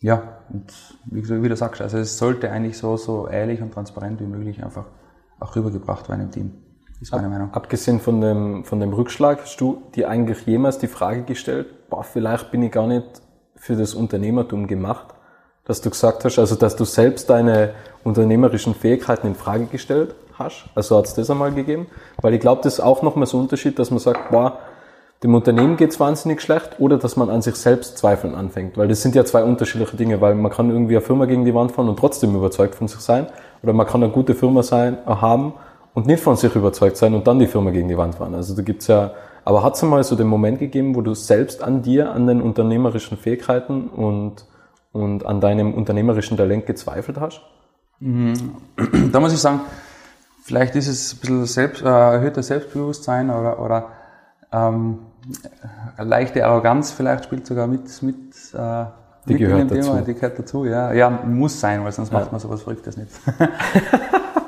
ja, 0.00 0.38
und 0.50 0.72
wie, 1.06 1.42
wie 1.42 1.48
du 1.48 1.56
sagst, 1.56 1.80
also 1.80 1.98
es 1.98 2.18
sollte 2.18 2.50
eigentlich 2.50 2.78
so, 2.78 2.96
so 2.96 3.26
ehrlich 3.26 3.60
und 3.60 3.72
transparent 3.72 4.20
wie 4.20 4.26
möglich 4.26 4.62
einfach 4.62 4.84
auch 5.40 5.56
rübergebracht 5.56 6.08
werden 6.08 6.22
im 6.22 6.30
Team. 6.30 6.52
Ist 7.00 7.12
meine 7.12 7.26
Ab, 7.26 7.32
Meinung. 7.32 7.54
Abgesehen 7.54 8.00
von 8.00 8.20
dem, 8.20 8.64
von 8.64 8.80
dem 8.80 8.92
Rückschlag, 8.92 9.42
hast 9.42 9.60
du 9.60 9.82
dir 9.94 10.08
eigentlich 10.08 10.46
jemals 10.46 10.78
die 10.78 10.88
Frage 10.88 11.22
gestellt, 11.22 11.88
boah, 11.88 12.02
vielleicht 12.02 12.50
bin 12.50 12.62
ich 12.62 12.72
gar 12.72 12.86
nicht 12.86 13.06
für 13.56 13.76
das 13.76 13.94
Unternehmertum 13.94 14.66
gemacht? 14.66 15.06
Dass 15.64 15.80
du 15.80 15.90
gesagt 15.90 16.24
hast, 16.24 16.38
also 16.38 16.56
dass 16.56 16.76
du 16.76 16.84
selbst 16.84 17.30
deine 17.30 17.74
unternehmerischen 18.02 18.74
Fähigkeiten 18.74 19.28
in 19.28 19.34
Frage 19.34 19.66
gestellt 19.66 20.14
hast? 20.38 20.64
Also 20.74 20.96
hat 20.96 21.06
es 21.06 21.14
das 21.14 21.30
einmal 21.30 21.52
gegeben? 21.52 21.86
Weil 22.20 22.34
ich 22.34 22.40
glaube, 22.40 22.62
das 22.64 22.74
ist 22.74 22.80
auch 22.80 23.02
nochmal 23.02 23.26
so 23.26 23.38
ein 23.38 23.42
Unterschied, 23.42 23.78
dass 23.78 23.90
man 23.90 24.00
sagt, 24.00 24.30
boah, 24.30 24.58
dem 25.22 25.34
Unternehmen 25.34 25.76
geht's 25.76 25.98
wahnsinnig 25.98 26.40
schlecht 26.40 26.78
oder 26.78 26.96
dass 26.96 27.16
man 27.16 27.28
an 27.28 27.42
sich 27.42 27.56
selbst 27.56 27.98
zweifeln 27.98 28.34
anfängt. 28.34 28.76
Weil 28.76 28.88
das 28.88 29.02
sind 29.02 29.14
ja 29.14 29.24
zwei 29.24 29.42
unterschiedliche 29.42 29.96
Dinge, 29.96 30.20
weil 30.20 30.36
man 30.36 30.50
kann 30.50 30.70
irgendwie 30.70 30.96
eine 30.96 31.04
Firma 31.04 31.26
gegen 31.26 31.44
die 31.44 31.54
Wand 31.54 31.72
fahren 31.72 31.88
und 31.88 31.98
trotzdem 31.98 32.34
überzeugt 32.34 32.76
von 32.76 32.88
sich 32.88 33.00
sein. 33.00 33.26
Oder 33.62 33.72
man 33.72 33.86
kann 33.86 34.02
eine 34.02 34.12
gute 34.12 34.34
Firma 34.34 34.62
sein, 34.62 34.98
haben 35.06 35.54
und 35.98 36.06
nicht 36.06 36.22
von 36.22 36.36
sich 36.36 36.54
überzeugt 36.54 36.96
sein 36.96 37.12
und 37.12 37.26
dann 37.26 37.40
die 37.40 37.48
Firma 37.48 37.70
gegen 37.70 37.88
die 37.88 37.98
Wand 37.98 38.14
fahren. 38.14 38.32
Also 38.32 38.54
da 38.54 38.62
gibt's 38.62 38.86
ja, 38.86 39.14
aber 39.44 39.64
hat 39.64 39.74
es 39.74 39.82
mal 39.82 40.04
so 40.04 40.14
den 40.14 40.28
Moment 40.28 40.60
gegeben, 40.60 40.94
wo 40.94 41.00
du 41.00 41.12
selbst 41.12 41.60
an 41.60 41.82
dir, 41.82 42.12
an 42.12 42.28
den 42.28 42.40
unternehmerischen 42.40 43.18
Fähigkeiten 43.18 43.88
und, 43.88 44.44
und 44.92 45.26
an 45.26 45.40
deinem 45.40 45.74
unternehmerischen 45.74 46.36
Talent 46.36 46.66
gezweifelt 46.66 47.18
hast? 47.18 47.40
Mhm. 47.98 48.54
Da 49.12 49.18
muss 49.18 49.32
ich 49.32 49.40
sagen, 49.40 49.62
vielleicht 50.44 50.76
ist 50.76 50.86
es 50.86 51.14
ein 51.14 51.18
bisschen 51.18 51.46
selbst, 51.46 51.82
äh, 51.82 51.88
erhöhter 51.88 52.44
Selbstbewusstsein 52.44 53.28
oder, 53.30 53.60
oder 53.60 53.88
ähm, 54.52 55.00
leichte 55.98 56.46
Arroganz 56.46 56.92
vielleicht 56.92 57.24
spielt 57.24 57.44
sogar 57.44 57.66
mit, 57.66 58.02
mit 58.04 58.54
äh, 58.54 58.84
die 59.28 59.34
mit 59.34 59.42
gehört 59.42 59.70
dazu. 59.70 59.90
Thema, 59.90 60.02
die 60.02 60.14
gehört 60.14 60.38
dazu, 60.38 60.64
ja. 60.64 60.92
Ja, 60.92 61.10
muss 61.10 61.60
sein, 61.60 61.84
weil 61.84 61.92
sonst 61.92 62.12
ja. 62.12 62.18
macht 62.18 62.32
man 62.32 62.40
sowas 62.40 62.62
Verrücktes 62.62 62.96
nicht. 62.96 63.10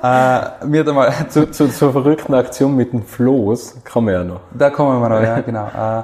äh, 0.03 0.67
mir 0.67 0.87
einmal 0.87 1.13
zu, 1.29 1.51
zu, 1.51 1.69
zur 1.69 1.93
verrückten 1.93 2.35
Aktion 2.35 2.77
mit 2.77 2.93
dem 2.93 3.03
Floß 3.03 3.85
kommen 3.85 4.09
wir 4.09 4.15
ja 4.15 4.25
noch. 4.25 4.41
Da 4.53 4.71
kommen 4.71 5.01
wir 5.01 5.09
noch, 5.09 5.23
ja, 5.23 5.41
genau. 5.41 5.67
Äh, 5.67 6.03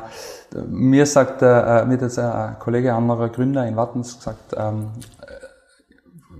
mir 0.68 1.06
sagt, 1.06 1.42
äh, 1.42 1.84
mir 1.84 1.94
hat 1.94 2.02
jetzt 2.02 2.18
ein 2.18 2.58
Kollege, 2.58 2.94
anderer 2.94 3.28
Gründer 3.28 3.66
in 3.66 3.76
Wattens 3.76 4.16
gesagt, 4.18 4.54
ähm, 4.56 4.90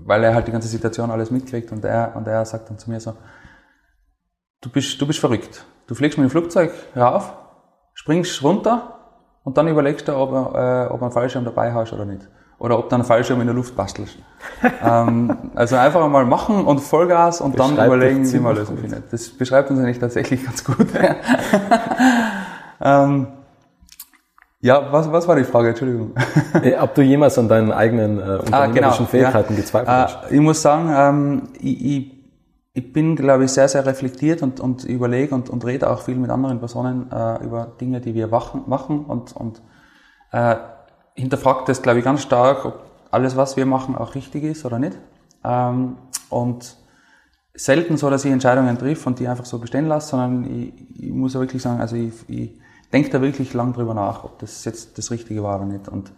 weil 0.05 0.23
er 0.23 0.33
halt 0.33 0.47
die 0.47 0.51
ganze 0.51 0.67
Situation 0.67 1.11
alles 1.11 1.31
mitkriegt 1.31 1.71
und 1.71 1.83
er, 1.83 2.15
und 2.15 2.27
er 2.27 2.45
sagt 2.45 2.69
dann 2.69 2.77
zu 2.77 2.89
mir 2.89 2.99
so, 2.99 3.13
du 4.61 4.69
bist, 4.69 4.99
du 5.01 5.05
bist 5.05 5.19
verrückt. 5.19 5.65
Du 5.87 5.95
fliegst 5.95 6.17
mit 6.17 6.27
dem 6.27 6.31
Flugzeug 6.31 6.71
rauf, 6.95 7.33
springst 7.93 8.41
runter 8.43 8.96
und 9.47 9.57
dann 9.57 9.69
überlegst 9.69 10.05
du, 10.09 10.13
ob, 10.13 10.31
äh, 10.33 10.87
ob 10.87 10.99
du 10.99 11.05
einen 11.05 11.11
Fallschirm 11.13 11.45
dabei 11.45 11.71
hast 11.71 11.93
oder 11.93 12.03
nicht 12.03 12.27
oder 12.59 12.77
ob 12.77 12.89
du 12.89 12.95
einen 12.95 13.05
Fallschirm 13.05 13.39
in 13.39 13.47
der 13.47 13.55
Luft 13.55 13.77
bastelst. 13.77 14.17
ähm, 14.83 15.37
also 15.55 15.77
einfach 15.77 16.03
einmal 16.03 16.25
machen 16.25 16.65
und 16.65 16.79
Vollgas 16.79 17.39
und 17.39 17.57
dann 17.57 17.73
überlegen, 17.75 18.29
wie 18.29 18.39
man 18.39 18.57
Lösung 18.57 18.77
findet. 18.77 19.13
Das 19.13 19.29
beschreibt 19.29 19.69
uns 19.69 19.79
eigentlich 19.79 19.99
tatsächlich 19.99 20.43
ganz 20.43 20.65
gut. 20.65 20.87
ähm, 22.81 23.27
ja, 24.59 24.91
was, 24.91 25.09
was 25.13 25.25
war 25.29 25.37
die 25.37 25.45
Frage? 25.45 25.69
Entschuldigung. 25.69 26.11
Ob 26.81 26.93
du 26.93 27.01
jemals 27.01 27.39
an 27.39 27.47
deinen 27.47 27.71
eigenen 27.71 28.19
äh, 28.19 28.39
unternehmerischen 28.39 28.51
ah, 28.53 28.67
genau, 28.67 29.05
Fähigkeiten 29.05 29.53
ja. 29.53 29.59
gezweifelt 29.61 29.89
hast? 29.89 30.29
Äh, 30.29 30.35
ich 30.35 30.41
muss 30.41 30.61
sagen, 30.61 30.93
ähm, 30.93 31.41
ich, 31.61 31.85
ich, 31.85 32.16
ich 32.77 32.93
bin, 32.93 33.15
glaube 33.15 33.45
ich, 33.45 33.51
sehr, 33.51 33.67
sehr 33.67 33.87
reflektiert 33.87 34.43
und, 34.43 34.59
und 34.59 34.83
überlege 34.83 35.33
und, 35.33 35.49
und 35.49 35.65
rede 35.65 35.89
auch 35.89 36.03
viel 36.03 36.13
mit 36.13 36.29
anderen 36.29 36.59
Personen 36.59 37.11
äh, 37.11 37.43
über 37.43 37.65
Dinge, 37.81 38.01
die 38.01 38.13
wir 38.13 38.27
machen, 38.27 38.65
machen 38.67 39.03
und, 39.05 39.35
und 39.35 39.63
äh, 40.31 40.57
hinterfragt 41.15 41.67
das, 41.69 41.81
glaube 41.81 41.97
ich, 41.97 42.05
ganz 42.05 42.21
stark, 42.21 42.65
ob 42.65 42.83
alles, 43.09 43.35
was 43.35 43.57
wir 43.57 43.65
machen, 43.65 43.95
auch 43.95 44.13
richtig 44.13 44.43
ist 44.43 44.63
oder 44.63 44.77
nicht. 44.77 44.95
Ähm, 45.43 45.97
und 46.29 46.77
selten 47.55 47.97
so, 47.97 48.11
dass 48.11 48.25
ich 48.25 48.31
Entscheidungen 48.31 48.77
triff 48.77 49.07
und 49.07 49.17
die 49.17 49.27
einfach 49.27 49.45
so 49.45 49.57
bestehen 49.57 49.87
lasse, 49.87 50.09
sondern 50.09 50.43
ich, 50.45 51.01
ich 51.01 51.11
muss 51.11 51.33
ja 51.33 51.39
wirklich 51.39 51.63
sagen, 51.63 51.81
also 51.81 51.95
ich, 51.95 52.13
ich 52.29 52.59
denke 52.93 53.09
da 53.09 53.23
wirklich 53.23 53.55
lang 53.55 53.73
drüber 53.73 53.95
nach, 53.95 54.23
ob 54.23 54.37
das 54.37 54.63
jetzt 54.65 54.99
das 54.99 55.09
Richtige 55.09 55.41
war 55.41 55.55
oder 55.55 55.65
nicht. 55.65 55.87
Und 55.87 56.11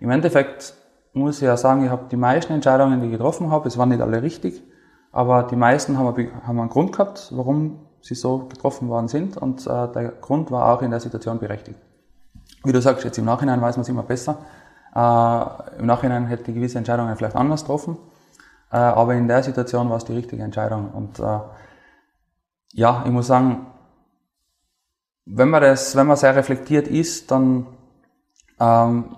im 0.00 0.10
Endeffekt 0.10 0.74
muss 1.12 1.36
ich 1.36 1.42
ja 1.42 1.56
sagen, 1.56 1.84
ich 1.84 1.90
habe 1.90 2.06
die 2.10 2.16
meisten 2.16 2.52
Entscheidungen, 2.52 2.98
die 2.98 3.06
ich 3.06 3.12
getroffen 3.12 3.52
habe, 3.52 3.68
es 3.68 3.78
waren 3.78 3.90
nicht 3.90 4.00
alle 4.00 4.20
richtig, 4.24 4.60
aber 5.12 5.44
die 5.44 5.56
meisten 5.56 5.98
haben, 5.98 6.16
einen 6.46 6.68
Grund 6.68 6.92
gehabt, 6.92 7.30
warum 7.34 7.80
sie 8.00 8.14
so 8.14 8.46
getroffen 8.46 8.88
worden 8.88 9.08
sind 9.08 9.36
und 9.36 9.66
äh, 9.66 9.88
der 9.92 10.12
Grund 10.20 10.50
war 10.50 10.72
auch 10.72 10.82
in 10.82 10.90
der 10.90 11.00
Situation 11.00 11.38
berechtigt. 11.38 11.78
Wie 12.64 12.72
du 12.72 12.80
sagst, 12.80 13.04
jetzt 13.04 13.18
im 13.18 13.24
Nachhinein 13.24 13.60
weiß 13.60 13.76
man 13.76 13.82
es 13.82 13.88
immer 13.88 14.02
besser. 14.02 14.38
Äh, 14.94 15.78
Im 15.78 15.86
Nachhinein 15.86 16.26
hätte 16.26 16.50
ich 16.50 16.54
gewisse 16.54 16.78
Entscheidungen 16.78 17.16
vielleicht 17.16 17.36
anders 17.36 17.62
getroffen. 17.62 17.96
Äh, 18.70 18.76
aber 18.76 19.14
in 19.14 19.28
der 19.28 19.42
Situation 19.42 19.88
war 19.88 19.96
es 19.96 20.04
die 20.04 20.14
richtige 20.14 20.42
Entscheidung. 20.42 20.90
Und 20.90 21.18
äh, 21.18 21.40
ja, 22.72 23.02
ich 23.04 23.10
muss 23.10 23.26
sagen, 23.26 23.66
wenn 25.26 25.48
man 25.48 25.62
das, 25.62 25.96
wenn 25.96 26.06
man 26.06 26.16
sehr 26.16 26.34
reflektiert 26.36 26.88
ist, 26.88 27.30
dann 27.30 27.66
ähm, 28.58 29.16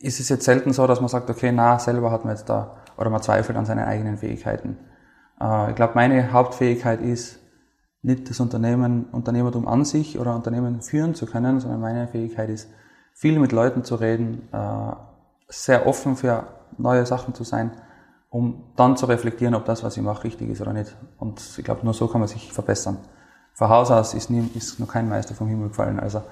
ist 0.00 0.20
es 0.20 0.28
jetzt 0.28 0.44
selten 0.44 0.72
so, 0.72 0.86
dass 0.86 1.00
man 1.00 1.08
sagt, 1.08 1.28
okay, 1.30 1.52
na, 1.52 1.78
selber 1.78 2.10
hat 2.10 2.24
man 2.24 2.34
jetzt 2.34 2.48
da, 2.48 2.76
oder 3.00 3.10
man 3.10 3.22
zweifelt 3.22 3.56
an 3.56 3.64
seinen 3.64 3.84
eigenen 3.84 4.18
Fähigkeiten. 4.18 4.76
Äh, 5.40 5.70
ich 5.70 5.76
glaube, 5.76 5.94
meine 5.94 6.32
Hauptfähigkeit 6.32 7.00
ist, 7.00 7.38
nicht 8.02 8.30
das 8.30 8.40
Unternehmen, 8.40 9.06
Unternehmertum 9.12 9.66
an 9.66 9.84
sich 9.84 10.18
oder 10.18 10.34
Unternehmen 10.34 10.80
führen 10.80 11.14
zu 11.14 11.26
können, 11.26 11.60
sondern 11.60 11.80
meine 11.80 12.08
Fähigkeit 12.08 12.48
ist, 12.48 12.70
viel 13.12 13.38
mit 13.38 13.52
Leuten 13.52 13.84
zu 13.84 13.96
reden, 13.96 14.48
äh, 14.52 14.92
sehr 15.48 15.86
offen 15.86 16.16
für 16.16 16.46
neue 16.78 17.04
Sachen 17.04 17.34
zu 17.34 17.44
sein, 17.44 17.72
um 18.30 18.72
dann 18.76 18.96
zu 18.96 19.06
reflektieren, 19.06 19.54
ob 19.54 19.64
das, 19.64 19.82
was 19.82 19.96
ich 19.96 20.02
mache, 20.02 20.24
richtig 20.24 20.48
ist 20.48 20.60
oder 20.60 20.72
nicht. 20.72 20.96
Und 21.18 21.40
ich 21.58 21.64
glaube, 21.64 21.84
nur 21.84 21.94
so 21.94 22.06
kann 22.06 22.20
man 22.20 22.28
sich 22.28 22.52
verbessern. 22.52 22.98
Von 23.54 23.68
Haus 23.68 23.90
aus 23.90 24.14
ist, 24.14 24.30
nie, 24.30 24.48
ist 24.54 24.78
noch 24.78 24.88
kein 24.88 25.08
Meister 25.08 25.34
vom 25.34 25.48
Himmel 25.48 25.68
gefallen. 25.68 26.00
Also 26.00 26.22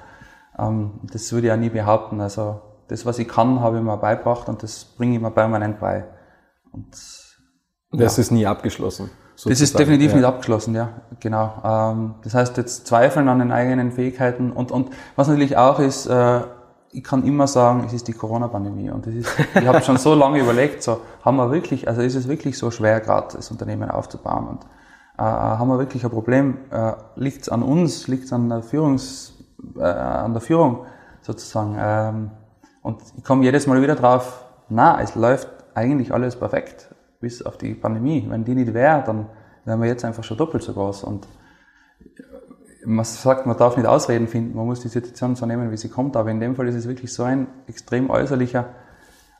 ähm, 0.58 1.00
das 1.02 1.30
würde 1.32 1.48
ich 1.48 1.52
auch 1.52 1.58
nie 1.58 1.70
behaupten. 1.70 2.20
Also 2.20 2.60
das, 2.88 3.04
was 3.04 3.18
ich 3.18 3.28
kann, 3.28 3.60
habe 3.60 3.78
ich 3.78 3.82
mir 3.82 3.96
beigebracht 3.96 4.48
und 4.48 4.62
das 4.62 4.84
bringe 4.84 5.16
ich 5.16 5.20
mir 5.20 5.30
permanent 5.30 5.80
bei. 5.80 6.04
Und, 7.90 8.00
das 8.00 8.16
ja. 8.16 8.20
ist 8.22 8.30
nie 8.30 8.46
abgeschlossen. 8.46 9.10
Sozusagen. 9.34 9.50
Das 9.50 9.60
ist 9.60 9.78
definitiv 9.78 10.10
ja. 10.10 10.16
nicht 10.16 10.26
abgeschlossen, 10.26 10.74
ja, 10.74 10.88
genau. 11.20 11.62
Ähm, 11.64 12.14
das 12.24 12.34
heißt, 12.34 12.56
jetzt 12.56 12.86
zweifeln 12.86 13.28
an 13.28 13.38
den 13.38 13.52
eigenen 13.52 13.92
Fähigkeiten 13.92 14.50
und, 14.50 14.72
und 14.72 14.90
was 15.14 15.28
natürlich 15.28 15.56
auch 15.56 15.78
ist, 15.78 16.06
äh, 16.06 16.40
ich 16.90 17.04
kann 17.04 17.24
immer 17.24 17.46
sagen, 17.46 17.84
es 17.86 17.92
ist 17.92 18.08
die 18.08 18.14
Corona-Pandemie 18.14 18.90
und 18.90 19.06
das 19.06 19.14
ist, 19.14 19.30
ich 19.54 19.66
habe 19.66 19.82
schon 19.82 19.96
so 19.96 20.14
lange 20.14 20.40
überlegt, 20.40 20.82
so 20.82 21.00
haben 21.24 21.36
wir 21.36 21.50
wirklich, 21.50 21.86
also 21.86 22.00
ist 22.00 22.14
es 22.14 22.26
wirklich 22.28 22.58
so 22.58 22.70
schwer 22.70 23.00
gerade 23.00 23.36
das 23.36 23.50
Unternehmen 23.50 23.90
aufzubauen 23.90 24.48
und 24.48 24.64
äh, 25.18 25.22
haben 25.22 25.68
wir 25.68 25.78
wirklich 25.78 26.04
ein 26.04 26.10
Problem? 26.10 26.58
Äh, 26.70 26.92
liegt 27.16 27.42
es 27.42 27.48
an 27.48 27.62
uns? 27.62 28.06
Liegt 28.06 28.24
es 28.24 28.32
an 28.32 28.48
der 28.48 28.62
Führungs, 28.62 29.34
äh, 29.76 29.82
an 29.82 30.32
der 30.32 30.40
Führung 30.40 30.86
sozusagen? 31.22 31.76
Ähm, 31.78 32.30
und 32.82 33.02
ich 33.16 33.24
komme 33.24 33.42
jedes 33.44 33.66
Mal 33.66 33.82
wieder 33.82 33.96
drauf, 33.96 34.44
na, 34.68 35.00
es 35.02 35.16
läuft 35.16 35.48
eigentlich 35.74 36.12
alles 36.12 36.36
perfekt 36.36 36.94
bis 37.20 37.42
auf 37.42 37.58
die 37.58 37.74
Pandemie. 37.74 38.26
Wenn 38.28 38.44
die 38.44 38.54
nicht 38.54 38.74
wäre, 38.74 39.02
dann 39.04 39.28
wären 39.64 39.80
wir 39.80 39.88
jetzt 39.88 40.04
einfach 40.04 40.24
schon 40.24 40.36
doppelt 40.36 40.62
so 40.62 40.72
groß. 40.72 41.04
Und 41.04 41.28
man 42.84 43.04
sagt, 43.04 43.46
man 43.46 43.56
darf 43.56 43.76
nicht 43.76 43.86
Ausreden 43.86 44.28
finden, 44.28 44.56
man 44.56 44.66
muss 44.66 44.80
die 44.80 44.88
Situation 44.88 45.36
so 45.36 45.46
nehmen, 45.46 45.70
wie 45.70 45.76
sie 45.76 45.88
kommt. 45.88 46.16
Aber 46.16 46.30
in 46.30 46.40
dem 46.40 46.56
Fall 46.56 46.68
ist 46.68 46.76
es 46.76 46.88
wirklich 46.88 47.12
so 47.12 47.24
ein 47.24 47.48
extrem 47.66 48.10
äußerlicher 48.10 48.74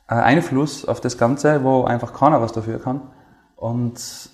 äh, 0.07 0.15
Einfluss 0.15 0.85
auf 0.85 1.01
das 1.01 1.17
Ganze, 1.17 1.63
wo 1.63 1.83
einfach 1.83 2.13
keiner 2.13 2.41
was 2.41 2.51
dafür 2.51 2.79
kann. 2.79 3.11
Und 3.55 4.29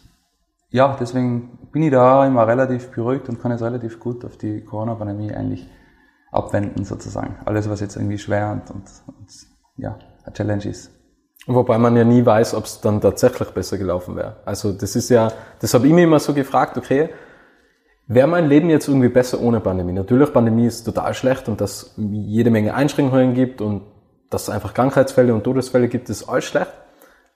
ja, 0.69 0.97
deswegen 0.99 1.69
bin 1.71 1.83
ich 1.83 1.91
da 1.91 2.25
immer 2.25 2.47
relativ 2.47 2.91
beruhigt 2.91 3.29
und 3.29 3.41
kann 3.41 3.51
jetzt 3.51 3.63
relativ 3.63 3.99
gut 3.99 4.25
auf 4.25 4.37
die 4.37 4.63
Corona-Pandemie 4.63 5.33
eigentlich 5.33 5.69
abwenden, 6.31 6.83
sozusagen. 6.83 7.37
Alles, 7.45 7.69
was 7.69 7.79
jetzt 7.79 7.95
irgendwie 7.95 8.17
schwer 8.17 8.51
und, 8.51 8.69
und, 8.71 8.89
und 9.07 9.27
ja, 9.77 9.97
eine 10.23 10.33
Challenge 10.33 10.65
ist. 10.65 10.91
Wobei 11.47 11.77
man 11.77 11.95
ja 11.95 12.03
nie 12.03 12.25
weiß, 12.25 12.55
ob 12.55 12.65
es 12.65 12.81
dann 12.81 13.01
tatsächlich 13.01 13.49
besser 13.49 13.77
gelaufen 13.77 14.15
wäre. 14.15 14.37
Also 14.45 14.71
das 14.71 14.95
ist 14.95 15.09
ja, 15.09 15.31
das 15.59 15.73
habe 15.73 15.87
ich 15.87 15.93
mir 15.93 16.05
immer 16.05 16.19
so 16.19 16.33
gefragt, 16.33 16.77
okay, 16.77 17.09
wäre 18.07 18.27
mein 18.27 18.47
Leben 18.47 18.69
jetzt 18.69 18.87
irgendwie 18.87 19.09
besser 19.09 19.39
ohne 19.41 19.59
Pandemie? 19.59 19.93
Natürlich, 19.93 20.33
Pandemie 20.33 20.65
ist 20.65 20.83
total 20.83 21.13
schlecht 21.13 21.47
und 21.47 21.61
dass 21.61 21.93
jede 21.97 22.49
Menge 22.49 22.73
Einschränkungen 22.73 23.35
gibt 23.35 23.61
und 23.61 23.83
dass 24.31 24.43
es 24.43 24.49
einfach 24.49 24.73
Krankheitsfälle 24.73 25.33
und 25.33 25.43
Todesfälle 25.43 25.87
gibt, 25.87 26.09
ist 26.09 26.27
alles 26.27 26.45
schlecht. 26.45 26.71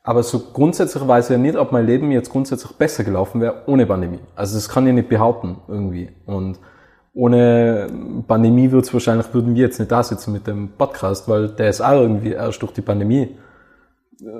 Aber 0.01 0.23
so 0.23 0.39
grundsätzlich 0.53 1.07
weiß 1.07 1.25
ich 1.25 1.31
ja 1.33 1.37
nicht, 1.37 1.55
ob 1.55 1.71
mein 1.71 1.85
Leben 1.85 2.11
jetzt 2.11 2.31
grundsätzlich 2.31 2.71
besser 2.73 3.03
gelaufen 3.03 3.41
wäre 3.41 3.63
ohne 3.67 3.85
Pandemie. 3.85 4.19
Also 4.35 4.55
das 4.55 4.69
kann 4.69 4.87
ich 4.87 4.93
nicht 4.93 5.09
behaupten 5.09 5.57
irgendwie. 5.67 6.09
Und 6.25 6.57
ohne 7.13 7.87
Pandemie 8.27 8.71
wird 8.71 8.85
es 8.85 8.93
wahrscheinlich, 8.93 9.31
würden 9.33 9.55
wir 9.55 9.65
jetzt 9.65 9.77
nicht 9.77 9.91
da 9.91 10.01
sitzen 10.01 10.33
mit 10.33 10.47
dem 10.47 10.69
Podcast, 10.69 11.27
weil 11.27 11.49
der 11.49 11.69
ist 11.69 11.81
auch 11.81 12.01
irgendwie 12.01 12.31
erst 12.31 12.61
durch 12.61 12.71
die 12.71 12.81
Pandemie 12.81 13.37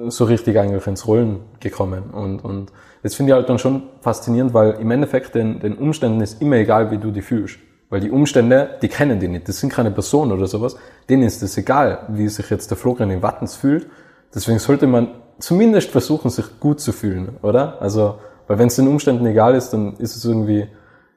so 0.08 0.26
richtig 0.26 0.60
eigentlich 0.60 0.86
ins 0.88 1.08
Rollen 1.08 1.42
gekommen. 1.60 2.12
Und, 2.12 2.44
und 2.44 2.72
das 3.02 3.16
finde 3.16 3.32
ich 3.32 3.36
halt 3.36 3.50
dann 3.50 3.60
schon 3.60 3.84
faszinierend, 4.02 4.54
weil 4.54 4.72
im 4.72 4.92
Endeffekt 4.92 5.36
den, 5.36 5.60
den 5.60 5.78
Umständen 5.78 6.22
ist 6.22 6.42
immer 6.42 6.58
egal, 6.58 6.92
wie 6.92 6.98
du 6.98 7.12
die 7.12 7.22
fühlst. 7.22 7.60
Weil 7.90 8.02
die 8.02 8.12
Umstände, 8.12 8.78
die 8.82 8.88
kennen 8.88 9.20
die 9.20 9.28
nicht. 9.28 9.48
Das 9.48 9.60
sind 9.60 9.72
keine 9.72 9.92
Personen 9.92 10.32
oder 10.32 10.48
sowas. 10.48 10.76
Denen 11.10 11.24
ist 11.24 11.42
es 11.42 11.58
egal, 11.58 12.06
wie 12.10 12.28
sich 12.28 12.50
jetzt 12.50 12.70
der 12.70 12.78
Florian 12.78 13.10
in 13.10 13.24
Wattens 13.24 13.56
fühlt. 13.56 13.88
Deswegen 14.34 14.60
sollte 14.60 14.86
man 14.86 15.08
zumindest 15.40 15.90
versuchen, 15.90 16.30
sich 16.30 16.60
gut 16.60 16.80
zu 16.82 16.92
fühlen, 16.92 17.38
oder? 17.42 17.82
Also, 17.82 18.20
weil 18.48 18.60
wenn 18.60 18.68
es 18.68 18.76
den 18.76 18.88
Umständen 18.88 19.26
egal 19.26 19.56
ist, 19.56 19.72
dann 19.72 19.94
ist 19.94 20.16
es 20.16 20.26
irgendwie 20.26 20.68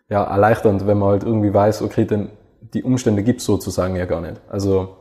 ja 0.09 0.22
erleichternd, 0.25 0.87
wenn 0.87 0.98
man 0.98 1.11
halt 1.11 1.25
irgendwie 1.25 1.53
weiß, 1.53 1.83
okay, 1.83 2.07
denn 2.07 2.31
die 2.72 2.85
Umstände 2.85 3.22
gibt's 3.22 3.44
sozusagen 3.44 3.96
ja 3.96 4.07
gar 4.07 4.20
nicht. 4.20 4.40
Also 4.48 4.96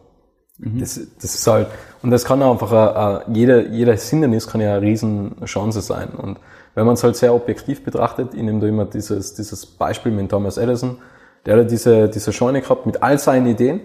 Mhm. 0.62 0.80
Das, 0.80 1.00
das 1.22 1.36
ist 1.36 1.48
halt, 1.48 1.68
und 2.02 2.12
das 2.12 2.24
kann 2.24 2.42
einfach, 2.42 2.72
uh, 2.72 3.32
jeder, 3.34 3.68
jeder 3.68 3.96
Hindernis 3.96 4.48
kann 4.48 4.62
ja 4.62 4.76
eine 4.76 4.82
Riesenchance 4.82 5.82
sein. 5.82 6.10
Und 6.10 6.40
wenn 6.76 6.86
man 6.86 6.94
es 6.94 7.04
halt 7.04 7.16
sehr 7.16 7.34
objektiv 7.34 7.84
betrachtet, 7.84 8.34
ich 8.34 8.42
nehme 8.42 8.60
da 8.60 8.68
immer 8.68 8.86
dieses, 8.86 9.34
dieses 9.34 9.66
Beispiel 9.66 10.12
mit 10.12 10.30
Thomas 10.30 10.58
Edison, 10.58 10.98
der 11.46 11.58
hat 11.58 11.72
diese, 11.72 12.08
diese 12.08 12.32
Scheune 12.32 12.62
gehabt 12.62 12.86
mit 12.86 13.02
all 13.02 13.18
seinen 13.18 13.48
Ideen 13.48 13.82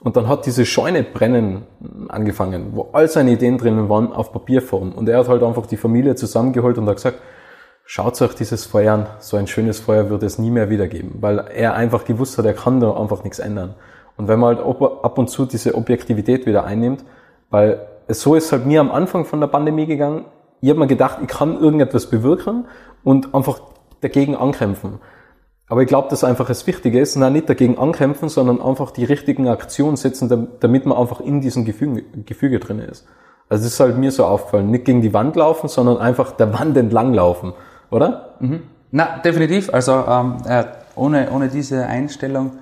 und 0.00 0.16
dann 0.16 0.28
hat 0.28 0.44
diese 0.46 0.66
Scheune 0.66 1.04
brennen 1.04 1.62
angefangen, 2.08 2.72
wo 2.72 2.88
all 2.92 3.08
seine 3.08 3.32
Ideen 3.32 3.56
drinnen 3.56 3.88
waren 3.88 4.12
auf 4.12 4.32
Papierform. 4.32 4.92
Und 4.92 5.08
er 5.08 5.18
hat 5.18 5.28
halt 5.28 5.42
einfach 5.42 5.66
die 5.66 5.76
Familie 5.76 6.16
zusammengeholt 6.16 6.76
und 6.78 6.88
hat 6.88 6.96
gesagt, 6.96 7.20
schaut 7.84 8.20
euch 8.20 8.34
dieses 8.34 8.66
Feuer 8.66 8.94
an, 8.94 9.06
so 9.20 9.36
ein 9.36 9.46
schönes 9.46 9.78
Feuer 9.78 10.10
wird 10.10 10.24
es 10.24 10.38
nie 10.38 10.50
mehr 10.50 10.68
wiedergeben, 10.68 11.12
weil 11.20 11.38
er 11.38 11.74
einfach 11.74 12.04
gewusst 12.04 12.36
hat, 12.36 12.44
er 12.44 12.54
kann 12.54 12.80
da 12.80 12.92
einfach 12.92 13.22
nichts 13.22 13.38
ändern. 13.38 13.76
Und 14.16 14.28
wenn 14.28 14.38
man 14.40 14.56
halt 14.56 14.66
ab 15.02 15.18
und 15.18 15.28
zu 15.28 15.46
diese 15.46 15.74
Objektivität 15.74 16.46
wieder 16.46 16.64
einnimmt, 16.64 17.04
weil 17.50 17.86
so 18.08 18.34
ist 18.34 18.52
halt 18.52 18.66
mir 18.66 18.80
am 18.80 18.90
Anfang 18.90 19.24
von 19.24 19.40
der 19.40 19.48
Pandemie 19.48 19.86
gegangen, 19.86 20.24
ich 20.60 20.70
habe 20.70 20.80
mir 20.80 20.86
gedacht, 20.86 21.18
ich 21.20 21.28
kann 21.28 21.60
irgendetwas 21.60 22.06
bewirken 22.06 22.66
und 23.04 23.34
einfach 23.34 23.60
dagegen 24.00 24.36
ankämpfen. 24.36 25.00
Aber 25.68 25.82
ich 25.82 25.88
glaube, 25.88 26.08
dass 26.08 26.22
einfach 26.22 26.46
das 26.46 26.66
Wichtige 26.66 27.00
ist, 27.00 27.16
na, 27.16 27.28
nicht 27.28 27.48
dagegen 27.48 27.76
ankämpfen, 27.76 28.28
sondern 28.28 28.62
einfach 28.62 28.92
die 28.92 29.04
richtigen 29.04 29.48
Aktionen 29.48 29.96
setzen, 29.96 30.48
damit 30.60 30.86
man 30.86 30.96
einfach 30.96 31.20
in 31.20 31.40
diesem 31.40 31.64
Gefüge, 31.64 32.04
Gefüge 32.24 32.60
drin 32.60 32.78
ist. 32.78 33.06
Also 33.48 33.64
das 33.64 33.74
ist 33.74 33.80
halt 33.80 33.98
mir 33.98 34.12
so 34.12 34.24
aufgefallen. 34.24 34.70
Nicht 34.70 34.84
gegen 34.84 35.02
die 35.02 35.12
Wand 35.12 35.36
laufen, 35.36 35.68
sondern 35.68 35.98
einfach 35.98 36.32
der 36.32 36.52
Wand 36.58 36.76
entlang 36.76 37.14
laufen, 37.14 37.52
oder? 37.90 38.34
Mhm. 38.40 38.62
Na, 38.92 39.18
definitiv. 39.18 39.72
Also 39.72 40.04
ähm, 40.08 40.36
äh, 40.48 40.64
ohne, 40.94 41.30
ohne 41.32 41.48
diese 41.48 41.86
Einstellung 41.86 42.52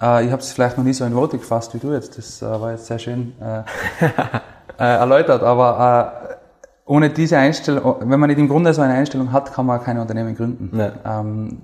äh, 0.00 0.24
ich 0.24 0.32
habe 0.32 0.42
es 0.42 0.52
vielleicht 0.52 0.76
noch 0.76 0.84
nie 0.84 0.92
so 0.92 1.04
in 1.04 1.14
Worte 1.14 1.38
gefasst 1.38 1.74
wie 1.74 1.78
du 1.78 1.92
jetzt. 1.92 2.18
Das 2.18 2.42
äh, 2.42 2.46
war 2.46 2.72
jetzt 2.72 2.86
sehr 2.86 2.98
schön 2.98 3.34
äh, 3.40 3.58
äh, 4.78 4.98
erläutert. 4.98 5.42
Aber 5.42 6.30
äh, 6.30 6.34
ohne 6.86 7.10
diese 7.10 7.38
Einstellung, 7.38 7.96
wenn 8.00 8.20
man 8.20 8.28
nicht 8.28 8.38
im 8.38 8.48
Grunde 8.48 8.74
so 8.74 8.82
eine 8.82 8.94
Einstellung 8.94 9.32
hat, 9.32 9.52
kann 9.52 9.66
man 9.66 9.82
kein 9.82 9.98
Unternehmen 9.98 10.36
gründen. 10.36 10.70
Nee. 10.72 10.90
Ähm, 11.04 11.62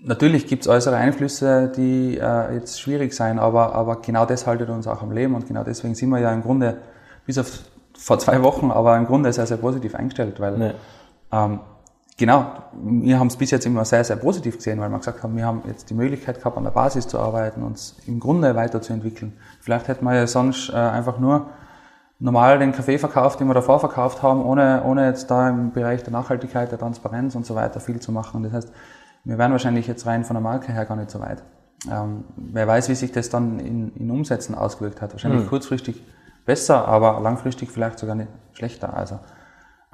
natürlich 0.00 0.46
gibt 0.46 0.62
es 0.62 0.68
äußere 0.68 0.96
Einflüsse, 0.96 1.72
die 1.74 2.18
äh, 2.18 2.54
jetzt 2.54 2.80
schwierig 2.80 3.12
sein, 3.12 3.38
aber, 3.38 3.74
aber 3.74 3.96
genau 4.00 4.24
das 4.24 4.46
haltet 4.46 4.70
uns 4.70 4.86
auch 4.86 5.02
am 5.02 5.12
Leben 5.12 5.34
und 5.34 5.46
genau 5.46 5.64
deswegen 5.64 5.94
sind 5.94 6.10
wir 6.10 6.20
ja 6.20 6.32
im 6.32 6.42
Grunde 6.42 6.78
bis 7.26 7.38
auf 7.38 7.50
vor 7.96 8.18
zwei 8.18 8.42
Wochen, 8.42 8.70
aber 8.70 8.96
im 8.96 9.06
Grunde 9.06 9.32
sehr, 9.32 9.46
sehr 9.46 9.56
positiv 9.56 9.94
eingestellt, 9.94 10.40
weil 10.40 10.58
nee. 10.58 10.72
ähm, 11.32 11.60
genau, 12.16 12.46
wir 12.72 13.18
haben 13.18 13.26
es 13.28 13.36
bis 13.36 13.50
jetzt 13.50 13.66
immer 13.66 13.84
sehr, 13.84 14.04
sehr 14.04 14.16
positiv 14.16 14.56
gesehen, 14.56 14.80
weil 14.80 14.90
wir 14.90 14.98
gesagt 14.98 15.22
haben, 15.22 15.36
wir 15.36 15.46
haben 15.46 15.62
jetzt 15.66 15.90
die 15.90 15.94
Möglichkeit 15.94 16.38
gehabt, 16.38 16.56
an 16.56 16.64
der 16.64 16.70
Basis 16.70 17.08
zu 17.08 17.18
arbeiten, 17.18 17.62
uns 17.62 17.96
im 18.06 18.20
Grunde 18.20 18.54
weiterzuentwickeln. 18.54 19.34
Vielleicht 19.60 19.88
hätten 19.88 20.04
wir 20.04 20.14
ja 20.14 20.26
sonst 20.26 20.70
äh, 20.70 20.76
einfach 20.76 21.18
nur 21.18 21.48
normal 22.18 22.58
den 22.58 22.72
Kaffee 22.72 22.98
verkauft, 22.98 23.40
den 23.40 23.48
wir 23.48 23.54
davor 23.54 23.80
verkauft 23.80 24.22
haben, 24.22 24.44
ohne, 24.44 24.82
ohne 24.84 25.06
jetzt 25.06 25.30
da 25.30 25.48
im 25.48 25.72
Bereich 25.72 26.02
der 26.02 26.12
Nachhaltigkeit, 26.12 26.70
der 26.70 26.78
Transparenz 26.78 27.34
und 27.34 27.44
so 27.44 27.54
weiter 27.54 27.80
viel 27.80 28.00
zu 28.00 28.12
machen. 28.12 28.42
Das 28.42 28.52
heißt, 28.52 28.72
wir 29.24 29.38
wären 29.38 29.52
wahrscheinlich 29.52 29.86
jetzt 29.86 30.06
rein 30.06 30.24
von 30.24 30.34
der 30.34 30.42
Marke 30.42 30.72
her 30.72 30.84
gar 30.84 30.96
nicht 30.96 31.10
so 31.10 31.20
weit. 31.20 31.42
Ähm, 31.90 32.24
wer 32.36 32.66
weiß, 32.66 32.88
wie 32.88 32.94
sich 32.94 33.12
das 33.12 33.30
dann 33.30 33.58
in, 33.58 33.94
in 33.96 34.10
Umsätzen 34.10 34.54
ausgewirkt 34.54 35.02
hat. 35.02 35.12
Wahrscheinlich 35.12 35.44
mhm. 35.44 35.48
kurzfristig 35.48 36.02
besser, 36.46 36.86
aber 36.86 37.20
langfristig 37.20 37.70
vielleicht 37.70 37.98
sogar 37.98 38.14
nicht 38.14 38.28
schlechter. 38.52 38.96
Also 38.96 39.18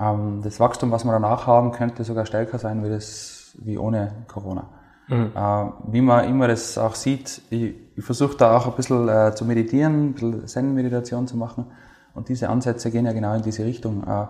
ähm, 0.00 0.40
das 0.42 0.58
Wachstum, 0.60 0.90
was 0.90 1.04
wir 1.04 1.12
danach 1.12 1.46
haben, 1.46 1.72
könnte 1.72 2.04
sogar 2.04 2.26
stärker 2.26 2.58
sein 2.58 2.82
wie 2.84 2.88
das 2.88 3.56
wie 3.58 3.78
ohne 3.78 4.24
Corona. 4.28 4.68
Mhm. 5.08 5.32
Äh, 5.34 5.92
wie 5.92 6.00
man 6.00 6.24
immer 6.24 6.48
das 6.48 6.78
auch 6.78 6.94
sieht, 6.94 7.42
ich, 7.50 7.74
ich 7.96 8.04
versuche 8.04 8.36
da 8.36 8.56
auch 8.56 8.66
ein 8.66 8.74
bisschen 8.74 9.08
äh, 9.08 9.34
zu 9.34 9.44
meditieren, 9.44 10.10
ein 10.10 10.12
bisschen 10.14 10.46
Zen-Meditation 10.46 11.26
zu 11.26 11.36
machen. 11.36 11.66
Und 12.14 12.28
diese 12.28 12.48
Ansätze 12.48 12.90
gehen 12.90 13.06
ja 13.06 13.12
genau 13.12 13.34
in 13.34 13.42
diese 13.42 13.64
Richtung. 13.64 14.06
Äh, 14.06 14.26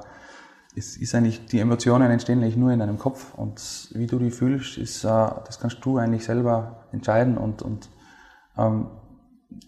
es 0.76 0.96
ist 0.96 1.14
eigentlich, 1.14 1.46
die 1.46 1.58
Emotionen 1.58 2.10
entstehen 2.10 2.40
eigentlich 2.40 2.56
nur 2.56 2.70
in 2.70 2.78
deinem 2.78 2.98
Kopf 2.98 3.34
und 3.34 3.88
wie 3.92 4.06
du 4.06 4.18
die 4.18 4.30
fühlst, 4.30 4.78
ist, 4.78 5.04
äh, 5.04 5.08
das 5.08 5.58
kannst 5.60 5.84
du 5.84 5.98
eigentlich 5.98 6.24
selber 6.24 6.86
entscheiden 6.92 7.36
und, 7.36 7.62
und 7.62 7.88
ähm, 8.56 8.86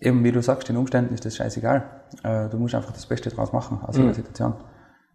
eben 0.00 0.22
wie 0.24 0.32
du 0.32 0.40
sagst, 0.42 0.68
den 0.68 0.76
Umständen 0.76 1.12
ist 1.12 1.24
das 1.24 1.36
scheißegal. 1.36 1.84
Äh, 2.22 2.48
du 2.48 2.56
musst 2.58 2.74
einfach 2.74 2.92
das 2.92 3.06
Beste 3.06 3.30
draus 3.30 3.52
machen 3.52 3.80
aus 3.82 3.98
mhm. 3.98 4.04
der 4.04 4.14
Situation. 4.14 4.54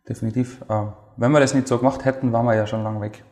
Definitiv. 0.07 0.61
Äh, 0.69 0.85
wenn 1.17 1.31
wir 1.31 1.39
das 1.39 1.53
nicht 1.53 1.67
so 1.67 1.77
gemacht 1.77 2.05
hätten, 2.05 2.31
waren 2.31 2.45
wir 2.45 2.55
ja 2.55 2.67
schon 2.67 2.83
lange 2.83 3.01
weg. 3.01 3.23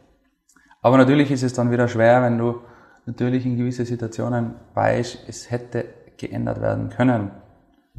Aber 0.81 0.97
natürlich 0.97 1.31
ist 1.31 1.43
es 1.43 1.53
dann 1.53 1.71
wieder 1.71 1.87
schwer, 1.87 2.21
wenn 2.21 2.37
du 2.37 2.61
natürlich 3.05 3.45
in 3.45 3.57
gewisse 3.57 3.85
Situationen 3.85 4.55
weißt, 4.73 5.19
es 5.27 5.49
hätte 5.51 5.85
geändert 6.17 6.61
werden 6.61 6.89
können. 6.89 7.31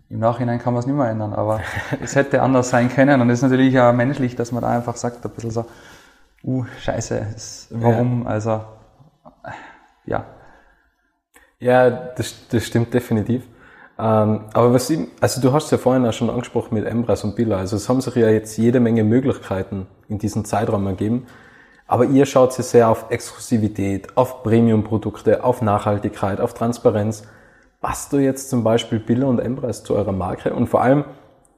Im 0.09 0.21
Nachhinein 0.21 0.59
kann 0.59 0.73
man 0.73 0.81
es 0.81 0.87
nicht 0.87 0.97
mehr 0.97 1.09
ändern, 1.09 1.33
aber 1.33 1.61
es 2.03 2.15
hätte 2.15 2.43
anders 2.43 2.71
sein 2.71 2.89
können. 2.89 3.21
Und 3.21 3.31
es 3.31 3.39
ist 3.39 3.43
natürlich 3.43 3.79
auch 3.81 3.93
menschlich, 3.93 4.37
dass 4.37 4.53
man 4.53 4.62
da 4.62 4.71
einfach 4.71 4.97
sagt, 4.97 5.25
ein 5.25 5.31
bisschen 5.31 5.51
so, 5.51 5.67
uh, 6.45 6.65
scheiße, 6.81 7.27
warum? 7.71 8.23
Ja. 8.23 8.29
Also, 8.29 8.61
ja. 10.05 10.25
Ja, 11.59 11.91
das, 11.91 12.49
das 12.49 12.65
stimmt 12.65 12.93
definitiv. 12.93 13.43
Ähm, 13.99 14.41
aber 14.53 14.75
was 14.75 14.91
ich, 14.91 15.01
also 15.21 15.41
du 15.41 15.53
hast 15.53 15.71
ja 15.73 15.79
vorhin 15.79 16.05
auch 16.07 16.13
schon 16.13 16.29
angesprochen 16.29 16.75
mit 16.75 16.85
Embras 16.85 17.25
und 17.25 17.35
Billa. 17.35 17.57
Also 17.57 17.77
es 17.77 17.89
haben 17.89 18.01
sich 18.01 18.15
ja 18.15 18.29
jetzt 18.29 18.57
jede 18.59 18.81
Menge 18.81 19.05
Möglichkeiten 19.05 19.87
in 20.09 20.19
diesem 20.19 20.45
Zeitraum 20.45 20.87
ergeben. 20.87 21.27
Aber 21.87 22.05
ihr 22.05 22.27
schaut 22.27 22.57
ja 22.59 22.65
sehr 22.65 22.89
auf 22.89 23.07
Exklusivität, 23.11 24.17
auf 24.17 24.43
Premium-Produkte, 24.43 25.45
auf 25.45 25.63
Nachhaltigkeit, 25.63 26.41
auf 26.41 26.53
Transparenz. 26.53 27.23
Passt 27.81 28.13
du 28.13 28.19
jetzt 28.19 28.51
zum 28.51 28.65
Beispiel 28.65 28.99
Billa 28.99 29.27
und 29.27 29.39
Embras 29.39 29.85
zu 29.85 29.95
eurer 29.95 30.13
Marke? 30.13 30.53
Und 30.53 30.67
vor 30.67 30.83
allem, 30.83 31.05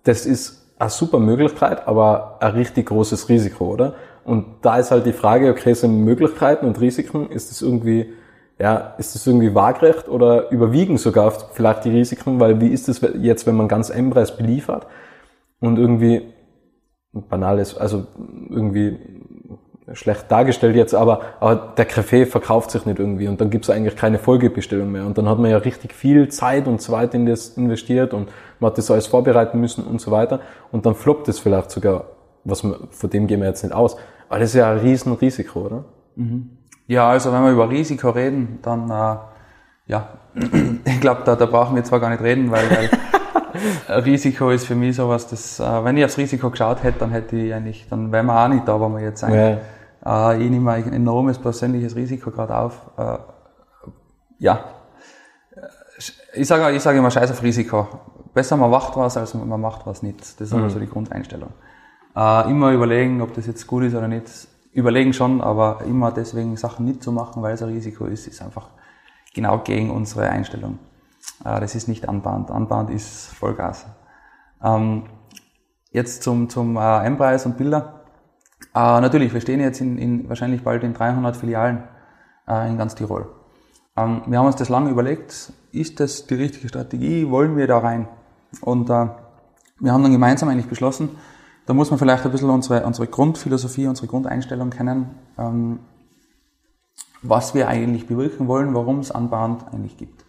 das 0.05 0.27
ist 0.27 0.67
eine 0.79 0.91
super 0.91 1.19
Möglichkeit, 1.19 1.89
aber 1.89 2.37
ein 2.41 2.53
richtig 2.53 2.87
großes 2.87 3.29
Risiko, 3.29 3.73
oder? 3.73 3.95
Und 4.25 4.45
da 4.63 4.79
ist 4.79 4.91
halt 4.91 5.07
die 5.07 5.13
Frage, 5.13 5.51
okay, 5.51 5.73
sind 5.73 6.05
Möglichkeiten 6.05 6.67
und 6.67 6.81
Risiken, 6.81 7.31
ist 7.31 7.51
das 7.51 7.63
irgendwie 7.63 8.13
ja, 8.59 8.95
ist 8.99 9.15
das 9.15 9.27
irgendwie 9.27 9.55
waagrecht 9.55 10.09
oder 10.09 10.51
überwiegen 10.51 10.99
sogar 10.99 11.31
vielleicht 11.31 11.85
die 11.85 11.91
Risiken? 11.91 12.41
Weil 12.41 12.61
wie 12.61 12.69
ist 12.69 12.89
es 12.89 13.01
jetzt, 13.21 13.47
wenn 13.47 13.57
man 13.57 13.69
ganz 13.69 13.91
Embrace 13.91 14.37
beliefert 14.37 14.87
und 15.61 15.79
irgendwie 15.79 16.23
banal 17.13 17.59
ist, 17.59 17.79
also 17.79 18.07
irgendwie 18.51 18.99
schlecht 19.93 20.31
dargestellt 20.31 20.77
jetzt, 20.77 20.95
aber, 20.95 21.21
aber 21.41 21.73
der 21.77 21.87
Kaffee 21.87 22.27
verkauft 22.27 22.71
sich 22.71 22.85
nicht 22.85 22.99
irgendwie 22.99 23.29
und 23.29 23.41
dann 23.41 23.49
gibt's 23.49 23.71
eigentlich 23.71 23.97
keine 23.97 24.19
Folgebestellung 24.19 24.91
mehr. 24.93 25.07
Und 25.07 25.17
dann 25.17 25.29
hat 25.29 25.39
man 25.39 25.51
ja 25.51 25.57
richtig 25.59 25.95
viel 25.95 26.29
Zeit 26.29 26.67
und 26.67 26.87
weiter 26.91 27.15
in 27.15 27.27
das 27.27 27.57
investiert 27.57 28.13
und 28.13 28.29
man 28.61 28.71
hat 28.71 28.79
das 28.79 28.91
alles 28.91 29.07
vorbereiten 29.07 29.61
müssen 29.61 29.85
und 29.85 30.01
so 30.01 30.11
weiter. 30.11 30.41
Und 30.73 30.85
dann 30.85 30.95
floppt 30.95 31.29
es 31.29 31.39
vielleicht 31.39 31.71
sogar, 31.71 32.05
was 32.45 32.63
man, 32.65 32.89
von 32.91 33.09
dem 33.09 33.27
gehen 33.27 33.41
wir 33.41 33.49
jetzt 33.49 33.63
nicht 33.63 33.73
aus. 33.75 33.97
Aber 34.29 34.41
das 34.41 34.51
ist 34.51 34.57
ja 34.57 34.71
ein 34.73 34.79
Riesenrisiko, 34.79 35.61
oder? 35.61 35.85
Mhm. 36.17 36.58
Ja, 36.89 37.09
also 37.09 37.33
wenn 37.33 37.45
wir 37.45 37.53
über 37.53 37.69
Risiko 37.69 38.11
reden, 38.11 38.59
dann 38.63 38.91
äh, 38.91 39.17
ja, 39.87 40.09
ich 40.85 41.01
glaube, 41.01 41.23
da, 41.25 41.37
da 41.37 41.47
brauchen 41.47 41.77
wir 41.77 41.85
zwar 41.85 42.01
gar 42.01 42.09
nicht 42.09 42.23
reden, 42.23 42.51
weil, 42.51 42.65
weil 42.71 44.01
Risiko 44.05 44.51
ist 44.51 44.67
für 44.67 44.75
mich 44.75 44.97
sowas, 44.97 45.29
das, 45.29 45.61
äh, 45.61 45.85
wenn 45.85 45.99
ich 45.99 46.05
aufs 46.05 46.17
Risiko 46.17 46.51
geschaut 46.51 46.83
hätte, 46.83 47.01
dann 47.01 47.11
hätte 47.11 47.37
ich 47.37 47.53
eigentlich, 47.53 47.87
dann 47.91 48.11
wären 48.11 48.27
wir 48.27 48.43
auch 48.43 48.49
nicht 48.49 48.67
da, 48.67 48.81
wo 48.81 48.89
wir 48.89 49.01
jetzt 49.01 49.21
sind. 49.21 49.35
Ja. 49.35 50.33
Äh, 50.33 50.43
ich 50.43 50.51
nehme 50.51 50.73
ein 50.73 50.93
enormes 50.93 51.39
persönliches 51.39 51.95
Risiko 51.95 52.31
gerade 52.31 52.57
auf. 52.57 52.81
Äh, 52.97 53.19
ja, 54.39 54.65
ich 56.35 56.47
sage 56.47 56.75
ich 56.75 56.83
sag 56.83 56.97
immer 56.97 57.11
Scheiß 57.11 57.31
auf 57.33 57.43
Risiko. 57.43 57.87
Besser 58.33 58.57
man 58.57 58.71
macht 58.71 58.97
was, 58.97 59.17
als 59.17 59.35
man 59.35 59.61
macht 59.61 59.87
was 59.87 60.03
nicht. 60.03 60.21
Das 60.21 60.41
ist 60.41 60.55
mhm. 60.55 60.63
also 60.63 60.79
die 60.79 60.89
Grundeinstellung. 60.89 61.51
Äh, 62.17 62.51
immer 62.51 62.73
überlegen, 62.73 63.21
ob 63.21 63.35
das 63.35 63.47
jetzt 63.47 63.67
gut 63.67 63.85
ist 63.85 63.95
oder 63.95 64.09
nicht 64.09 64.27
überlegen 64.79 65.13
schon, 65.13 65.41
aber 65.41 65.83
immer 65.87 66.13
deswegen 66.13 66.57
Sachen 66.57 66.87
nicht 66.87 67.03
zu 67.03 67.13
machen, 67.13 67.43
weil 67.43 67.55
es 67.55 67.63
ein 67.63 67.69
Risiko 67.69 68.07
ist, 68.07 68.27
ist 68.27 68.41
einfach 68.41 68.69
genau 69.35 69.59
gegen 69.59 69.91
unsere 69.91 70.29
Einstellung. 70.31 70.79
Äh, 71.45 71.61
das 71.61 71.75
ist 71.75 71.89
nicht 71.89 72.09
anbahnt. 72.09 72.51
Anbahnt 72.51 72.91
ist 72.91 73.29
Vollgas. 73.35 73.87
Ähm, 74.63 75.05
jetzt 75.91 76.23
zum, 76.23 76.49
zum 76.49 76.77
äh, 76.77 77.07
M-Preis 77.07 77.47
und 77.47 77.57
Bilder. 77.57 78.05
Äh, 78.75 79.01
natürlich, 79.01 79.33
wir 79.35 79.41
stehen 79.41 79.61
jetzt 79.61 79.81
in, 79.81 79.99
in 79.99 80.29
wahrscheinlich 80.29 80.63
bald 80.63 80.85
in 80.85 80.95
300 80.95 81.37
Filialen 81.37 81.85
in 82.67 82.79
ganz 82.79 82.95
Tirol. 82.95 83.29
Ähm, 83.95 84.23
wir 84.27 84.39
haben 84.39 84.47
uns 84.47 84.57
das 84.57 84.71
lange 84.71 84.89
überlegt, 84.89 85.53
ist 85.71 86.01
das 86.01 86.27
die 86.27 86.35
richtige 86.35 86.67
Strategie, 86.67 87.29
wollen 87.29 87.59
wir 87.59 87.67
da 87.67 87.77
rein? 87.77 88.09
Und 88.63 88.89
wir 88.89 89.93
haben 89.93 90.03
dann 90.03 90.13
gemeinsam 90.13 90.49
eigentlich 90.49 90.67
beschlossen, 90.67 91.11
da 91.69 91.75
muss 91.75 91.91
man 91.91 91.99
vielleicht 91.99 92.25
ein 92.25 92.33
bisschen 92.33 92.49
unsere, 92.49 92.87
unsere 92.87 93.07
Grundphilosophie, 93.09 93.89
unsere 93.89 94.07
Grundeinstellung 94.07 94.71
kennen, 94.71 95.11
ähm, 95.37 95.81
was 97.21 97.55
wir 97.55 97.69
eigentlich 97.69 98.07
bewirken 98.07 98.49
wollen, 98.49 98.73
warum 98.75 99.01
es 99.01 99.11
Unbound 99.11 99.67
eigentlich 99.71 99.99
gibt. 99.99 100.25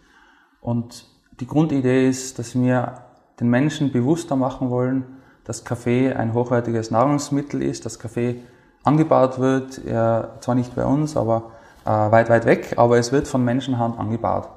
Und 0.60 1.06
die 1.40 1.46
Grundidee 1.46 2.06
ist, 2.06 2.38
dass 2.38 2.54
wir 2.54 3.06
den 3.40 3.48
Menschen 3.48 3.90
bewusster 3.90 4.36
machen 4.36 4.68
wollen, 4.68 5.06
dass 5.44 5.64
Kaffee 5.64 6.12
ein 6.12 6.34
hochwertiges 6.34 6.90
Nahrungsmittel 6.90 7.62
ist, 7.62 7.86
dass 7.86 7.98
Kaffee 7.98 8.42
angebaut 8.84 9.38
wird, 9.38 9.82
ja, 9.86 10.38
zwar 10.40 10.54
nicht 10.54 10.76
bei 10.76 10.84
uns, 10.84 11.16
aber 11.16 11.52
äh, 11.86 11.88
weit, 11.88 12.28
weit 12.28 12.44
weg, 12.44 12.74
aber 12.76 12.98
es 12.98 13.12
wird 13.12 13.26
von 13.26 13.42
Menschenhand 13.42 13.98
angebaut. 13.98 14.50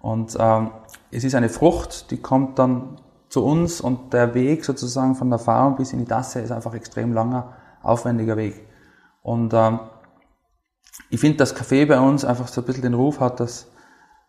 Und 0.00 0.36
ähm, 0.38 0.70
es 1.10 1.24
ist 1.24 1.34
eine 1.34 1.48
Frucht, 1.48 2.10
die 2.10 2.18
kommt 2.18 2.58
dann 2.58 2.98
zu 3.36 3.44
uns 3.44 3.82
und 3.82 4.14
der 4.14 4.32
Weg 4.32 4.64
sozusagen 4.64 5.14
von 5.14 5.28
der 5.28 5.38
Farm 5.38 5.76
bis 5.76 5.92
in 5.92 5.98
die 5.98 6.06
Tasse 6.06 6.40
ist 6.40 6.50
einfach 6.50 6.72
extrem 6.72 7.12
langer, 7.12 7.52
aufwendiger 7.82 8.38
Weg. 8.38 8.66
Und 9.22 9.52
ähm, 9.52 9.80
ich 11.10 11.20
finde, 11.20 11.36
dass 11.36 11.54
Kaffee 11.54 11.84
bei 11.84 12.00
uns 12.00 12.24
einfach 12.24 12.48
so 12.48 12.62
ein 12.62 12.64
bisschen 12.64 12.84
den 12.84 12.94
Ruf 12.94 13.20
hat, 13.20 13.38
dass, 13.40 13.70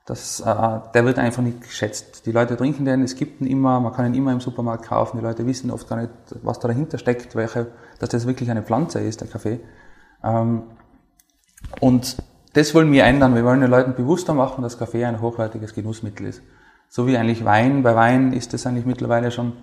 dass 0.05 0.41
äh, 0.41 0.79
der 0.93 1.05
wird 1.05 1.19
einfach 1.19 1.41
nicht 1.41 1.61
geschätzt. 1.61 2.25
Die 2.25 2.33
Leute 2.33 2.57
trinken 2.57 2.83
den, 2.83 3.01
es 3.01 3.15
gibt 3.15 3.39
ihn 3.39 3.47
immer, 3.47 3.79
man 3.79 3.93
kann 3.93 4.07
ihn 4.07 4.13
immer 4.13 4.33
im 4.33 4.41
Supermarkt 4.41 4.83
kaufen, 4.83 5.19
die 5.19 5.23
Leute 5.23 5.47
wissen 5.47 5.71
oft 5.71 5.87
gar 5.87 5.95
nicht, 5.95 6.11
was 6.43 6.59
da 6.59 6.67
dahinter 6.67 6.97
steckt, 6.97 7.33
welche, 7.33 7.67
dass 7.99 8.09
das 8.09 8.27
wirklich 8.27 8.51
eine 8.51 8.61
Pflanze 8.61 8.99
ist, 8.99 9.21
der 9.21 9.29
Kaffee. 9.29 9.61
Ähm, 10.21 10.63
und 11.79 12.17
das 12.51 12.75
wollen 12.75 12.91
wir 12.91 13.05
ändern. 13.05 13.35
Wir 13.35 13.45
wollen 13.45 13.61
den 13.61 13.71
Leuten 13.71 13.95
bewusster 13.95 14.33
machen, 14.33 14.63
dass 14.63 14.77
Kaffee 14.77 15.05
ein 15.05 15.21
hochwertiges 15.21 15.73
Genussmittel 15.73 16.25
ist 16.25 16.41
so 16.89 17.07
wie 17.07 17.17
eigentlich 17.17 17.45
Wein. 17.45 17.83
Bei 17.83 17.95
Wein 17.95 18.33
ist 18.33 18.53
das 18.53 18.65
eigentlich 18.65 18.85
mittlerweile 18.85 19.31
schon, 19.31 19.53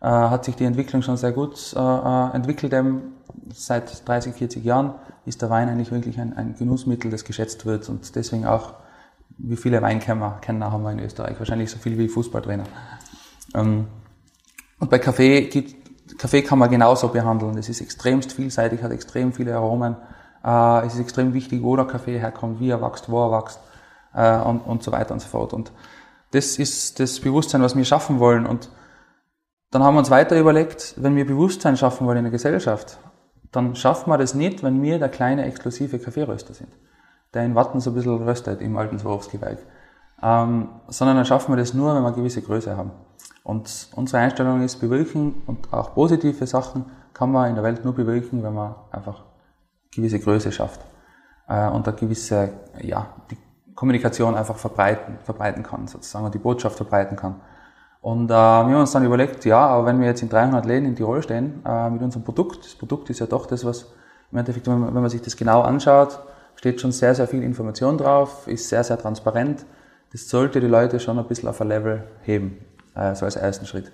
äh, 0.00 0.06
hat 0.06 0.44
sich 0.44 0.56
die 0.56 0.64
Entwicklung 0.64 1.02
schon 1.02 1.16
sehr 1.16 1.32
gut 1.32 1.74
äh, 1.76 1.80
äh 1.80 2.34
entwickelt. 2.34 2.72
Eben 2.72 3.14
seit 3.52 4.06
30, 4.08 4.34
40 4.34 4.64
Jahren 4.64 4.94
ist 5.24 5.42
der 5.42 5.50
Wein 5.50 5.68
eigentlich 5.68 5.92
wirklich 5.92 6.18
ein, 6.20 6.36
ein 6.36 6.54
Genussmittel, 6.56 7.10
das 7.10 7.24
geschätzt 7.24 7.66
wird 7.66 7.88
und 7.88 8.14
deswegen 8.14 8.46
auch, 8.46 8.74
wie 9.38 9.56
viele 9.56 9.82
Weinkenner 9.82 10.40
haben 10.72 10.82
wir 10.82 10.92
in 10.92 11.00
Österreich? 11.00 11.38
Wahrscheinlich 11.38 11.70
so 11.70 11.78
viel 11.78 11.98
wie 11.98 12.08
Fußballtrainer. 12.08 12.64
Ähm, 13.54 13.86
und 14.78 14.90
bei 14.90 14.98
Kaffee, 14.98 15.42
gibt, 15.42 16.18
Kaffee 16.18 16.42
kann 16.42 16.58
man 16.58 16.70
genauso 16.70 17.08
behandeln. 17.08 17.56
Es 17.56 17.68
ist 17.68 17.80
extremst 17.80 18.32
vielseitig, 18.32 18.82
hat 18.82 18.90
extrem 18.90 19.32
viele 19.32 19.54
Aromen. 19.54 19.96
Äh, 20.44 20.86
es 20.86 20.94
ist 20.94 21.00
extrem 21.00 21.34
wichtig, 21.34 21.62
wo 21.62 21.76
der 21.76 21.86
Kaffee 21.86 22.18
herkommt, 22.18 22.60
wie 22.60 22.70
er 22.70 22.82
wächst, 22.82 23.08
wo 23.10 23.24
er 23.24 23.38
wächst 23.38 23.60
äh, 24.14 24.38
und, 24.38 24.60
und 24.60 24.82
so 24.82 24.92
weiter 24.92 25.14
und 25.14 25.20
so 25.20 25.28
fort. 25.28 25.52
Und 25.52 25.72
das 26.32 26.58
ist 26.58 26.98
das 26.98 27.20
Bewusstsein, 27.20 27.62
was 27.62 27.76
wir 27.76 27.84
schaffen 27.84 28.18
wollen. 28.18 28.46
Und 28.46 28.70
dann 29.70 29.82
haben 29.82 29.94
wir 29.94 30.00
uns 30.00 30.10
weiter 30.10 30.38
überlegt, 30.38 30.94
wenn 30.96 31.14
wir 31.16 31.26
Bewusstsein 31.26 31.76
schaffen 31.76 32.06
wollen 32.06 32.18
in 32.18 32.24
der 32.24 32.32
Gesellschaft, 32.32 32.98
dann 33.52 33.76
schaffen 33.76 34.10
wir 34.10 34.18
das 34.18 34.34
nicht, 34.34 34.62
wenn 34.62 34.82
wir 34.82 34.98
der 34.98 35.10
kleine 35.10 35.44
exklusive 35.44 35.98
Kaffeeröster 35.98 36.54
sind, 36.54 36.72
der 37.34 37.44
in 37.44 37.54
Watten 37.54 37.80
so 37.80 37.90
ein 37.90 37.94
bisschen 37.94 38.22
röstet 38.22 38.60
im 38.62 38.76
alten 38.76 38.98
Swarovski-Werk. 38.98 39.58
Ähm, 40.22 40.68
sondern 40.88 41.16
dann 41.16 41.26
schaffen 41.26 41.52
wir 41.52 41.56
das 41.56 41.74
nur, 41.74 41.94
wenn 41.94 42.02
wir 42.02 42.08
eine 42.08 42.16
gewisse 42.16 42.42
Größe 42.42 42.76
haben. 42.76 42.92
Und 43.44 43.88
unsere 43.94 44.22
Einstellung 44.22 44.62
ist, 44.62 44.76
bewirken 44.76 45.42
und 45.46 45.72
auch 45.72 45.94
positive 45.94 46.46
Sachen 46.46 46.86
kann 47.12 47.32
man 47.32 47.48
in 47.50 47.56
der 47.56 47.64
Welt 47.64 47.84
nur 47.84 47.94
bewirken, 47.94 48.42
wenn 48.42 48.54
man 48.54 48.74
einfach 48.90 49.24
gewisse 49.94 50.20
Größe 50.20 50.52
schafft. 50.52 50.80
Äh, 51.48 51.68
und 51.68 51.86
eine 51.86 51.96
gewisse, 51.96 52.52
ja, 52.80 53.14
die 53.30 53.36
Kommunikation 53.74 54.34
einfach 54.34 54.56
verbreiten, 54.56 55.18
verbreiten 55.24 55.62
kann, 55.62 55.86
sozusagen, 55.86 56.24
und 56.24 56.34
die 56.34 56.38
Botschaft 56.38 56.76
verbreiten 56.76 57.16
kann. 57.16 57.40
Und 58.00 58.26
äh, 58.26 58.34
wir 58.34 58.36
haben 58.36 58.74
uns 58.74 58.92
dann 58.92 59.04
überlegt, 59.04 59.44
ja, 59.44 59.64
aber 59.64 59.86
wenn 59.86 60.00
wir 60.00 60.08
jetzt 60.08 60.22
in 60.22 60.28
300 60.28 60.66
Läden 60.66 60.86
in 60.86 60.96
Tirol 60.96 61.22
stehen 61.22 61.62
äh, 61.64 61.88
mit 61.88 62.02
unserem 62.02 62.24
Produkt, 62.24 62.64
das 62.64 62.74
Produkt 62.74 63.08
ist 63.10 63.20
ja 63.20 63.26
doch 63.26 63.46
das, 63.46 63.64
was 63.64 63.92
im 64.32 64.38
Endeffekt, 64.38 64.66
wenn 64.66 64.80
man, 64.80 64.94
wenn 64.94 65.02
man 65.02 65.10
sich 65.10 65.22
das 65.22 65.36
genau 65.36 65.62
anschaut, 65.62 66.18
steht 66.56 66.80
schon 66.80 66.90
sehr, 66.90 67.14
sehr 67.14 67.28
viel 67.28 67.42
Information 67.42 67.98
drauf, 67.98 68.48
ist 68.48 68.68
sehr, 68.68 68.82
sehr 68.82 68.98
transparent. 68.98 69.64
Das 70.10 70.28
sollte 70.28 70.60
die 70.60 70.66
Leute 70.66 71.00
schon 71.00 71.18
ein 71.18 71.26
bisschen 71.26 71.48
auf 71.48 71.60
ein 71.60 71.68
Level 71.68 72.04
heben, 72.22 72.58
äh, 72.94 73.14
so 73.14 73.24
als 73.24 73.36
ersten 73.36 73.66
Schritt. 73.66 73.92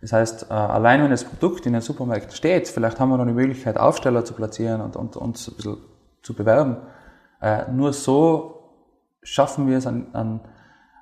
Das 0.00 0.12
heißt, 0.12 0.46
äh, 0.50 0.54
allein 0.54 1.02
wenn 1.02 1.10
das 1.10 1.24
Produkt 1.24 1.66
in 1.66 1.74
den 1.74 1.82
Supermärkten 1.82 2.34
steht, 2.34 2.68
vielleicht 2.68 2.98
haben 2.98 3.10
wir 3.10 3.18
noch 3.18 3.26
die 3.26 3.32
Möglichkeit, 3.32 3.78
Aufsteller 3.78 4.24
zu 4.24 4.32
platzieren 4.34 4.80
und, 4.80 4.96
und 4.96 5.16
uns 5.16 5.48
ein 5.48 5.56
bisschen 5.56 5.76
zu 6.22 6.34
bewerben. 6.34 6.78
Äh, 7.42 7.70
nur 7.70 7.92
so 7.92 8.59
schaffen 9.22 9.66
wir 9.68 9.78
es, 9.78 9.86
an, 9.86 10.06
an 10.12 10.40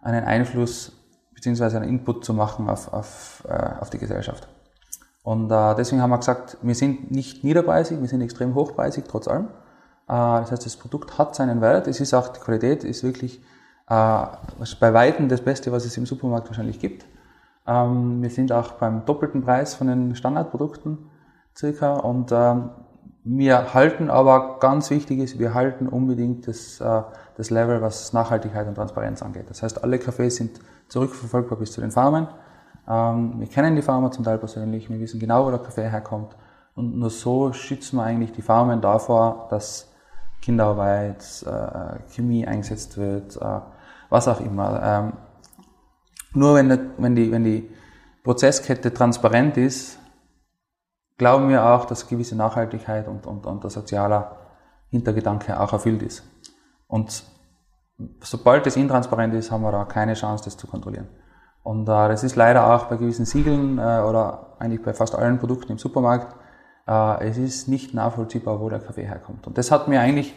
einen 0.02 0.24
Einfluss 0.24 0.92
beziehungsweise 1.34 1.76
einen 1.76 1.88
Input 1.88 2.24
zu 2.24 2.34
machen 2.34 2.68
auf, 2.68 2.92
auf, 2.92 3.44
äh, 3.48 3.80
auf 3.80 3.90
die 3.90 3.98
Gesellschaft. 3.98 4.48
Und 5.22 5.50
äh, 5.50 5.74
deswegen 5.74 6.02
haben 6.02 6.10
wir 6.10 6.18
gesagt, 6.18 6.58
wir 6.62 6.74
sind 6.74 7.10
nicht 7.10 7.44
niederpreisig, 7.44 8.00
wir 8.00 8.08
sind 8.08 8.20
extrem 8.22 8.54
hochpreisig, 8.54 9.04
trotz 9.08 9.28
allem. 9.28 9.46
Äh, 9.46 9.48
das 10.08 10.52
heißt, 10.52 10.66
das 10.66 10.76
Produkt 10.76 11.18
hat 11.18 11.34
seinen 11.34 11.60
Wert, 11.60 11.86
es 11.86 12.00
ist 12.00 12.14
auch, 12.14 12.28
die 12.28 12.40
Qualität 12.40 12.84
ist 12.84 13.02
wirklich 13.04 13.40
Äh, 13.90 14.26
bei 14.80 14.92
Weitem 14.92 15.28
das 15.28 15.40
Beste, 15.40 15.72
was 15.72 15.86
es 15.86 15.96
im 15.96 16.04
Supermarkt 16.04 16.48
wahrscheinlich 16.48 16.78
gibt. 16.78 17.06
Ähm, 17.66 18.20
wir 18.20 18.28
sind 18.28 18.52
auch 18.52 18.72
beim 18.72 19.06
doppelten 19.06 19.42
Preis 19.42 19.74
von 19.76 19.86
den 19.86 20.14
Standardprodukten 20.14 20.98
circa 21.56 21.94
und 21.94 22.30
ähm, 22.30 22.70
wir 23.30 23.74
halten 23.74 24.08
aber, 24.08 24.58
ganz 24.58 24.90
wichtig 24.90 25.18
ist, 25.18 25.38
wir 25.38 25.52
halten 25.52 25.86
unbedingt 25.86 26.48
das, 26.48 26.80
äh, 26.80 27.02
das 27.36 27.50
Level, 27.50 27.82
was 27.82 28.14
Nachhaltigkeit 28.14 28.66
und 28.66 28.74
Transparenz 28.74 29.22
angeht. 29.22 29.50
Das 29.50 29.62
heißt, 29.62 29.84
alle 29.84 29.98
Kaffees 29.98 30.36
sind 30.36 30.60
zurückverfolgbar 30.88 31.58
bis 31.58 31.72
zu 31.72 31.82
den 31.82 31.90
Farmen. 31.90 32.28
Ähm, 32.88 33.34
wir 33.38 33.46
kennen 33.46 33.76
die 33.76 33.82
Farmer 33.82 34.10
zum 34.10 34.24
Teil 34.24 34.38
persönlich, 34.38 34.88
wir 34.88 34.98
wissen 34.98 35.20
genau, 35.20 35.44
wo 35.44 35.50
der 35.50 35.58
Kaffee 35.58 35.90
herkommt. 35.90 36.36
Und 36.74 36.96
nur 36.96 37.10
so 37.10 37.52
schützen 37.52 37.96
wir 37.96 38.04
eigentlich 38.04 38.32
die 38.32 38.40
Farmen 38.40 38.80
davor, 38.80 39.48
dass 39.50 39.92
Kinderarbeit, 40.40 41.44
äh, 41.44 42.10
Chemie 42.14 42.46
eingesetzt 42.46 42.96
wird, 42.96 43.36
äh, 43.36 43.60
was 44.08 44.26
auch 44.26 44.40
immer. 44.40 44.82
Ähm, 44.82 45.12
nur 46.32 46.54
wenn, 46.54 47.14
die, 47.14 47.30
wenn 47.30 47.44
die 47.44 47.68
Prozesskette 48.24 48.94
transparent 48.94 49.58
ist, 49.58 49.98
glauben 51.18 51.48
wir 51.48 51.66
auch, 51.66 51.84
dass 51.84 52.06
gewisse 52.06 52.36
Nachhaltigkeit 52.36 53.08
und, 53.08 53.26
und, 53.26 53.44
und 53.44 53.62
der 53.62 53.70
soziale 53.70 54.30
Hintergedanke 54.90 55.60
auch 55.60 55.72
erfüllt 55.72 56.02
ist. 56.02 56.22
Und 56.86 57.24
sobald 58.22 58.66
es 58.66 58.76
intransparent 58.76 59.34
ist, 59.34 59.50
haben 59.50 59.62
wir 59.62 59.72
da 59.72 59.84
keine 59.84 60.14
Chance, 60.14 60.44
das 60.44 60.56
zu 60.56 60.66
kontrollieren. 60.66 61.08
Und 61.62 61.82
äh, 61.82 62.08
das 62.08 62.24
ist 62.24 62.36
leider 62.36 62.72
auch 62.72 62.84
bei 62.84 62.96
gewissen 62.96 63.26
Siegeln 63.26 63.78
äh, 63.78 64.00
oder 64.00 64.56
eigentlich 64.58 64.82
bei 64.82 64.94
fast 64.94 65.14
allen 65.14 65.38
Produkten 65.38 65.72
im 65.72 65.78
Supermarkt. 65.78 66.34
Äh, 66.86 67.28
es 67.28 67.36
ist 67.36 67.68
nicht 67.68 67.92
nachvollziehbar, 67.92 68.60
wo 68.60 68.70
der 68.70 68.78
Kaffee 68.78 69.04
herkommt. 69.04 69.46
Und 69.46 69.58
das 69.58 69.70
hat 69.70 69.88
mir 69.88 70.00
eigentlich, 70.00 70.34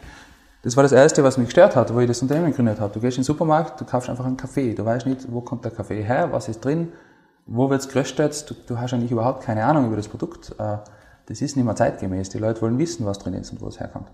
das 0.63 0.75
war 0.75 0.83
das 0.83 0.91
Erste, 0.91 1.23
was 1.23 1.37
mich 1.37 1.47
gestört 1.47 1.75
hat, 1.75 1.93
wo 1.93 1.99
ich 1.99 2.07
das 2.07 2.21
Unternehmen 2.21 2.47
gegründet 2.47 2.81
habe. 2.81 2.93
Du 2.93 2.99
gehst 2.99 3.17
in 3.17 3.21
den 3.21 3.25
Supermarkt, 3.25 3.79
du 3.79 3.85
kaufst 3.85 4.09
einfach 4.09 4.25
einen 4.25 4.35
Kaffee. 4.35 4.73
Du 4.73 4.83
weißt 4.83 5.05
nicht, 5.05 5.31
wo 5.31 5.41
kommt 5.41 5.63
der 5.63 5.71
Kaffee 5.71 6.01
her, 6.01 6.29
was 6.31 6.49
ist 6.49 6.65
drin, 6.65 6.91
wo 7.53 7.69
wird's 7.69 7.89
geröstet. 7.89 8.49
Du, 8.49 8.55
du 8.67 8.79
hast 8.79 8.93
eigentlich 8.93 9.11
überhaupt 9.11 9.43
keine 9.43 9.65
Ahnung 9.65 9.87
über 9.87 9.97
das 9.97 10.07
Produkt. 10.07 10.55
Äh, 10.57 10.77
das 11.25 11.41
ist 11.41 11.55
nicht 11.55 11.65
mehr 11.65 11.75
zeitgemäß. 11.75 12.29
Die 12.29 12.39
Leute 12.39 12.61
wollen 12.61 12.77
wissen, 12.77 13.05
was 13.05 13.19
drin 13.19 13.33
ist 13.33 13.51
und 13.51 13.61
wo 13.61 13.67
es 13.67 13.79
herkommt. 13.79 14.11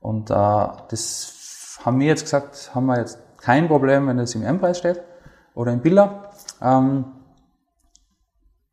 Und 0.00 0.30
äh, 0.30 0.34
das 0.34 1.78
haben 1.84 2.00
wir 2.00 2.08
jetzt 2.08 2.24
gesagt, 2.24 2.72
haben 2.74 2.86
wir 2.86 2.98
jetzt 2.98 3.18
kein 3.38 3.68
Problem, 3.68 4.08
wenn 4.08 4.18
es 4.18 4.34
im 4.34 4.42
M-Preis 4.42 4.78
steht 4.78 5.00
oder 5.54 5.72
im 5.72 5.80
Biller. 5.80 6.30
Ähm, 6.60 7.04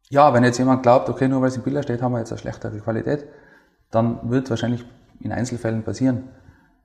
ja, 0.09 0.33
wenn 0.33 0.43
jetzt 0.43 0.57
jemand 0.57 0.81
glaubt, 0.81 1.07
okay, 1.09 1.27
nur 1.27 1.41
weil 1.41 1.49
es 1.49 1.57
im 1.57 1.63
Biller 1.63 1.83
steht, 1.83 2.01
haben 2.01 2.13
wir 2.13 2.19
jetzt 2.19 2.31
eine 2.31 2.39
schlechtere 2.39 2.79
Qualität, 2.79 3.27
dann 3.91 4.29
wird 4.29 4.49
wahrscheinlich 4.49 4.85
in 5.19 5.31
Einzelfällen 5.31 5.83
passieren. 5.83 6.29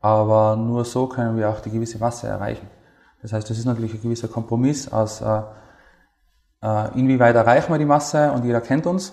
Aber 0.01 0.57
nur 0.57 0.85
so 0.85 1.07
können 1.07 1.39
wir 1.39 1.49
auch 1.49 1.61
die 1.61 1.71
gewisse 1.71 1.99
Masse 1.99 2.27
erreichen. 2.27 2.69
Das 3.23 3.33
heißt, 3.33 3.49
das 3.49 3.57
ist 3.57 3.65
natürlich 3.65 3.95
ein 3.95 4.03
gewisser 4.03 4.29
Kompromiss 4.29 4.93
aus, 4.93 5.23
äh, 5.23 5.43
inwieweit 6.95 7.37
erreichen 7.37 7.73
wir 7.73 7.79
die 7.79 7.85
Masse 7.85 8.33
und 8.33 8.45
jeder 8.45 8.61
kennt 8.61 8.87
uns, 8.87 9.11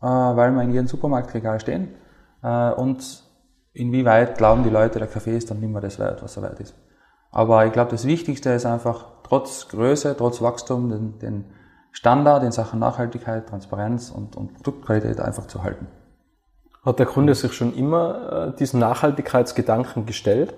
äh, 0.00 0.06
weil 0.06 0.52
wir 0.52 0.62
in 0.62 0.72
jedem 0.72 0.86
Supermarktregal 0.86 1.60
stehen. 1.60 1.94
Äh, 2.42 2.70
und 2.72 3.24
inwieweit 3.72 4.38
glauben 4.38 4.62
die 4.62 4.70
Leute, 4.70 4.98
der 4.98 5.08
Kaffee 5.08 5.36
ist 5.36 5.50
dann 5.50 5.60
nicht 5.60 5.70
mehr 5.70 5.82
das 5.82 5.98
wert, 5.98 6.22
was 6.22 6.36
er 6.36 6.44
wert 6.44 6.60
ist. 6.60 6.74
Aber 7.30 7.66
ich 7.66 7.72
glaube, 7.72 7.90
das 7.90 8.06
Wichtigste 8.06 8.50
ist 8.50 8.64
einfach, 8.64 9.06
trotz 9.24 9.68
Größe, 9.68 10.14
trotz 10.16 10.40
Wachstum, 10.40 10.88
den, 10.88 11.18
den 11.18 11.44
Standard 11.90 12.42
in 12.42 12.52
Sachen 12.52 12.80
Nachhaltigkeit, 12.80 13.48
Transparenz 13.48 14.10
und, 14.10 14.36
und 14.36 14.54
Produktqualität 14.54 15.20
einfach 15.20 15.46
zu 15.46 15.62
halten. 15.62 15.86
Hat 16.84 16.98
der 16.98 17.06
Kunde 17.06 17.34
sich 17.34 17.52
schon 17.52 17.74
immer 17.74 18.48
äh, 18.52 18.56
diesen 18.56 18.80
Nachhaltigkeitsgedanken 18.80 20.06
gestellt? 20.06 20.54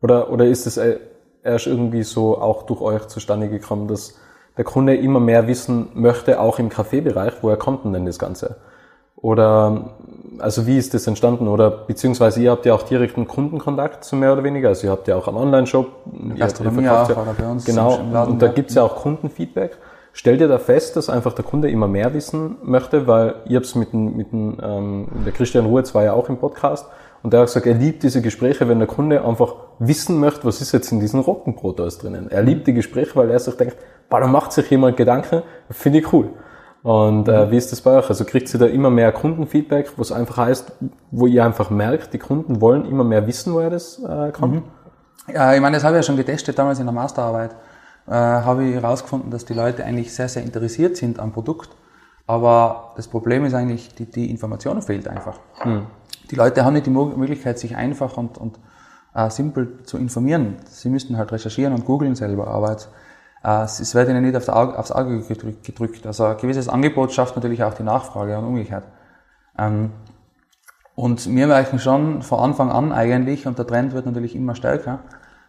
Oder, 0.00 0.30
oder 0.30 0.46
ist 0.46 0.66
es 0.66 0.76
äh, 0.76 0.98
erst 1.42 1.66
irgendwie 1.66 2.02
so 2.02 2.38
auch 2.38 2.64
durch 2.64 2.80
euch 2.80 3.06
zustande 3.08 3.48
gekommen, 3.48 3.88
dass 3.88 4.18
der 4.56 4.64
Kunde 4.64 4.96
immer 4.96 5.20
mehr 5.20 5.46
wissen 5.46 5.88
möchte, 5.94 6.40
auch 6.40 6.58
im 6.58 6.68
Kaffeebereich, 6.68 7.34
woher 7.42 7.56
kommt 7.56 7.84
denn 7.84 8.06
das 8.06 8.18
Ganze? 8.18 8.56
Oder 9.16 9.90
also 10.38 10.66
wie 10.66 10.76
ist 10.76 10.94
das 10.94 11.06
entstanden? 11.06 11.48
Oder 11.48 11.70
beziehungsweise 11.70 12.42
ihr 12.42 12.50
habt 12.50 12.66
ja 12.66 12.74
auch 12.74 12.82
direkten 12.82 13.26
Kundenkontakt 13.26 14.04
zu 14.04 14.16
mehr 14.16 14.32
oder 14.32 14.44
weniger. 14.44 14.68
Also 14.68 14.86
ihr 14.86 14.90
habt 14.90 15.08
ja 15.08 15.16
auch 15.16 15.28
einen 15.28 15.38
Online-Shop. 15.38 15.86
Gastronomie 16.38 16.88
auch, 16.88 17.08
ja, 17.08 17.16
oder 17.16 17.34
bei 17.38 17.46
uns 17.46 17.64
genau. 17.64 18.00
Laden, 18.12 18.32
und 18.32 18.42
da 18.42 18.48
gibt's 18.48 18.74
ja 18.74 18.82
auch 18.82 18.96
Kundenfeedback. 18.96 19.78
Stellt 20.12 20.40
ihr 20.40 20.48
da 20.48 20.58
fest, 20.58 20.96
dass 20.96 21.10
einfach 21.10 21.34
der 21.34 21.44
Kunde 21.44 21.70
immer 21.70 21.88
mehr 21.88 22.14
wissen 22.14 22.56
möchte, 22.62 23.06
weil 23.06 23.34
ihr 23.46 23.56
habt 23.56 23.66
es 23.66 23.74
mit, 23.74 23.92
dem, 23.92 24.16
mit 24.16 24.32
dem, 24.32 24.58
ähm, 24.62 25.08
der 25.26 25.32
Christian 25.32 25.66
Ruhe 25.66 25.82
war 25.92 26.04
ja 26.04 26.14
auch 26.14 26.28
im 26.30 26.38
Podcast 26.38 26.86
und 27.22 27.32
der 27.32 27.40
hat 27.40 27.48
gesagt, 27.48 27.66
er 27.66 27.74
liebt 27.74 28.02
diese 28.02 28.22
Gespräche, 28.22 28.68
wenn 28.68 28.78
der 28.78 28.88
Kunde 28.88 29.24
einfach 29.24 29.56
wissen 29.78 30.18
möchte, 30.18 30.44
was 30.44 30.62
ist 30.62 30.72
jetzt 30.72 30.90
in 30.92 31.00
diesem 31.00 31.20
Roggenbrot 31.20 31.80
alles 31.80 31.98
drinnen. 31.98 32.30
Er 32.30 32.42
liebt 32.42 32.66
die 32.66 32.72
Gespräche, 32.72 33.14
weil 33.16 33.30
er 33.30 33.38
sich 33.38 33.56
denkt, 33.56 33.76
da 34.10 34.26
macht 34.26 34.52
sich 34.52 34.70
jemand 34.70 34.96
Gedanken, 34.96 35.42
finde 35.70 35.98
ich 36.00 36.12
cool. 36.12 36.30
Und 36.82 37.28
äh, 37.28 37.50
wie 37.50 37.56
ist 37.56 37.72
das 37.72 37.80
bei 37.80 37.98
euch? 37.98 38.08
Also 38.08 38.24
kriegt 38.24 38.52
ihr 38.54 38.60
da 38.60 38.66
immer 38.66 38.90
mehr 38.90 39.10
Kundenfeedback, 39.10 39.92
was 39.96 40.12
einfach 40.12 40.36
heißt, 40.36 40.72
wo 41.10 41.26
ihr 41.26 41.44
einfach 41.44 41.68
merkt, 41.68 42.12
die 42.14 42.18
Kunden 42.18 42.60
wollen 42.60 42.84
immer 42.84 43.02
mehr 43.02 43.26
wissen, 43.26 43.52
woher 43.54 43.70
das 43.70 43.98
äh, 43.98 44.30
kommt? 44.30 44.54
Mhm. 44.54 44.62
Ja, 45.34 45.52
ich 45.52 45.60
meine, 45.60 45.76
das 45.76 45.84
habe 45.84 45.96
ich 45.96 45.98
ja 45.98 46.02
schon 46.04 46.16
getestet 46.16 46.56
damals 46.56 46.78
in 46.78 46.86
der 46.86 46.94
Masterarbeit. 46.94 47.56
Äh, 48.06 48.12
habe 48.12 48.64
ich 48.64 48.74
herausgefunden, 48.74 49.32
dass 49.32 49.44
die 49.44 49.54
Leute 49.54 49.84
eigentlich 49.84 50.14
sehr, 50.14 50.28
sehr 50.28 50.44
interessiert 50.44 50.96
sind 50.96 51.18
am 51.18 51.32
Produkt. 51.32 51.70
Aber 52.28 52.92
das 52.96 53.08
Problem 53.08 53.44
ist 53.44 53.54
eigentlich, 53.54 53.94
die, 53.94 54.06
die 54.06 54.30
Information 54.30 54.80
fehlt 54.80 55.08
einfach. 55.08 55.40
Mhm. 55.64 55.86
Die 56.30 56.36
Leute 56.36 56.64
haben 56.64 56.74
nicht 56.74 56.86
die 56.86 56.90
Möglichkeit, 56.90 57.58
sich 57.58 57.76
einfach 57.76 58.16
und, 58.16 58.38
und 58.38 58.58
äh, 59.14 59.30
simpel 59.30 59.82
zu 59.84 59.98
informieren. 59.98 60.56
Sie 60.68 60.88
müssten 60.88 61.16
halt 61.16 61.32
recherchieren 61.32 61.72
und 61.72 61.84
googeln 61.84 62.14
selber. 62.14 62.48
Aber 62.48 62.70
jetzt, 62.70 62.90
es 63.42 63.94
wird 63.94 64.08
ihnen 64.08 64.24
nicht 64.24 64.36
aufs 64.36 64.48
Auge 64.90 65.22
gedrückt. 65.62 66.06
Also 66.06 66.24
ein 66.24 66.36
gewisses 66.36 66.68
Angebot 66.68 67.12
schafft 67.12 67.36
natürlich 67.36 67.62
auch 67.62 67.74
die 67.74 67.84
Nachfrage 67.84 68.36
und 68.38 68.44
umgekehrt. 68.44 68.84
Ähm, 69.58 69.90
und 70.94 71.26
wir 71.32 71.46
merken 71.46 71.78
schon 71.78 72.22
von 72.22 72.40
Anfang 72.40 72.70
an 72.70 72.92
eigentlich, 72.92 73.46
und 73.46 73.58
der 73.58 73.66
Trend 73.66 73.92
wird 73.92 74.06
natürlich 74.06 74.34
immer 74.34 74.54
stärker, 74.54 75.00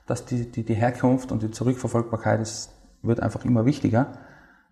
dass 0.06 0.26
die, 0.26 0.52
die, 0.52 0.64
die 0.64 0.74
Herkunft 0.74 1.32
und 1.32 1.42
die 1.42 1.52
Zurückverfolgbarkeit 1.52 2.42
ist, 2.42 2.72
wird 3.02 3.22
einfach 3.22 3.46
immer 3.46 3.66
wichtiger. 3.66 4.08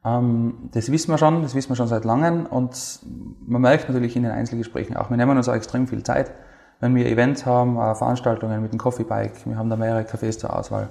Ähm, 0.04 0.70
das 0.74 0.92
wissen 0.92 1.12
wir 1.12 1.18
schon, 1.18 1.42
das 1.42 1.56
wissen 1.56 1.70
wir 1.70 1.76
schon 1.76 1.88
seit 1.88 2.06
langem 2.06 2.46
und 2.46 3.00
man 3.46 3.62
merkt 3.62 3.88
natürlich 3.88 4.16
in 4.16 4.24
den 4.24 4.32
Einzelgesprächen 4.32 4.98
auch, 4.98 5.10
wir 5.10 5.18
nehmen 5.18 5.38
uns 5.38 5.50
auch 5.50 5.56
extrem 5.56 5.88
viel 5.88 6.04
Zeit, 6.04 6.32
wenn 6.80 6.94
wir 6.94 7.06
Events 7.06 7.46
haben, 7.46 7.78
äh, 7.78 7.96
Veranstaltungen 7.96 8.62
mit 8.62 8.72
dem 8.72 8.80
Coffee 8.80 9.04
Bike, 9.04 9.46
wir 9.46 9.58
haben 9.58 9.70
da 9.70 9.78
mehrere 9.78 10.04
Cafés 10.04 10.38
zur 10.38 10.56
Auswahl 10.56 10.90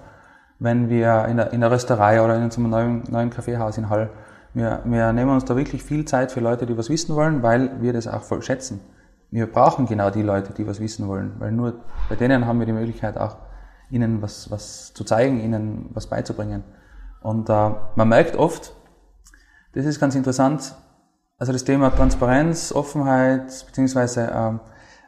wenn 0.59 0.89
wir 0.89 1.27
in 1.27 1.37
der, 1.37 1.53
in 1.53 1.61
der 1.61 1.71
Rösterei 1.71 2.23
oder 2.23 2.37
in 2.37 2.45
unserem 2.45 2.71
neuen, 2.71 3.03
neuen 3.11 3.31
Kaffeehaus 3.31 3.79
in 3.79 3.89
Hall, 3.89 4.11
wir, 4.55 4.83
wir 4.85 5.13
nehmen 5.13 5.33
uns 5.33 5.45
da 5.45 5.57
wirklich 5.57 5.83
viel 5.83 6.05
Zeit 6.05 6.31
für 6.31 6.41
Leute, 6.41 6.65
die 6.67 6.79
was 6.79 6.89
wissen 6.89 7.17
wollen, 7.17 7.43
weil 7.43 7.83
wir 7.83 7.93
das 7.93 8.07
auch 8.07 8.23
voll 8.23 8.43
schätzen. 8.43 8.81
Wir 9.31 9.51
brauchen 9.51 9.87
genau 9.87 10.11
die 10.11 10.23
Leute, 10.23 10.53
die 10.53 10.67
was 10.67 10.79
wissen 10.79 11.09
wollen, 11.09 11.35
weil 11.41 11.51
nur 11.51 11.81
bei 12.09 12.15
denen 12.15 12.47
haben 12.47 12.61
wir 12.61 12.67
die 12.67 12.73
Möglichkeit 12.73 13.19
auch, 13.19 13.37
ihnen 13.91 14.23
was, 14.23 14.51
was 14.51 14.95
zu 14.95 15.03
zeigen, 15.03 15.41
ihnen 15.41 15.91
was 15.93 16.07
beizubringen. 16.07 16.63
Und 17.21 17.49
äh, 17.51 17.71
man 17.97 18.09
merkt 18.09 18.37
oft, 18.37 18.73
das 19.73 19.87
ist 19.87 19.99
ganz 19.99 20.15
interessant, 20.15 20.75
also 21.37 21.53
das 21.53 21.65
Thema 21.65 21.91
Transparenz, 21.91 22.71
Offenheit, 22.71 23.65
beziehungsweise 23.67 24.31
ähm, 24.33 24.61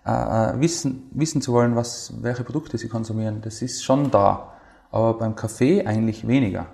äh, 0.04 0.10
äh, 0.10 0.60
wissen, 0.60 1.08
wissen 1.12 1.40
zu 1.40 1.52
wollen, 1.52 1.76
was, 1.76 2.12
welche 2.20 2.42
Produkte 2.42 2.78
sie 2.78 2.88
konsumieren, 2.88 3.42
das 3.42 3.62
ist 3.62 3.84
schon 3.84 4.10
da 4.10 4.55
aber 4.90 5.14
beim 5.14 5.36
Kaffee 5.36 5.84
eigentlich 5.84 6.26
weniger. 6.26 6.66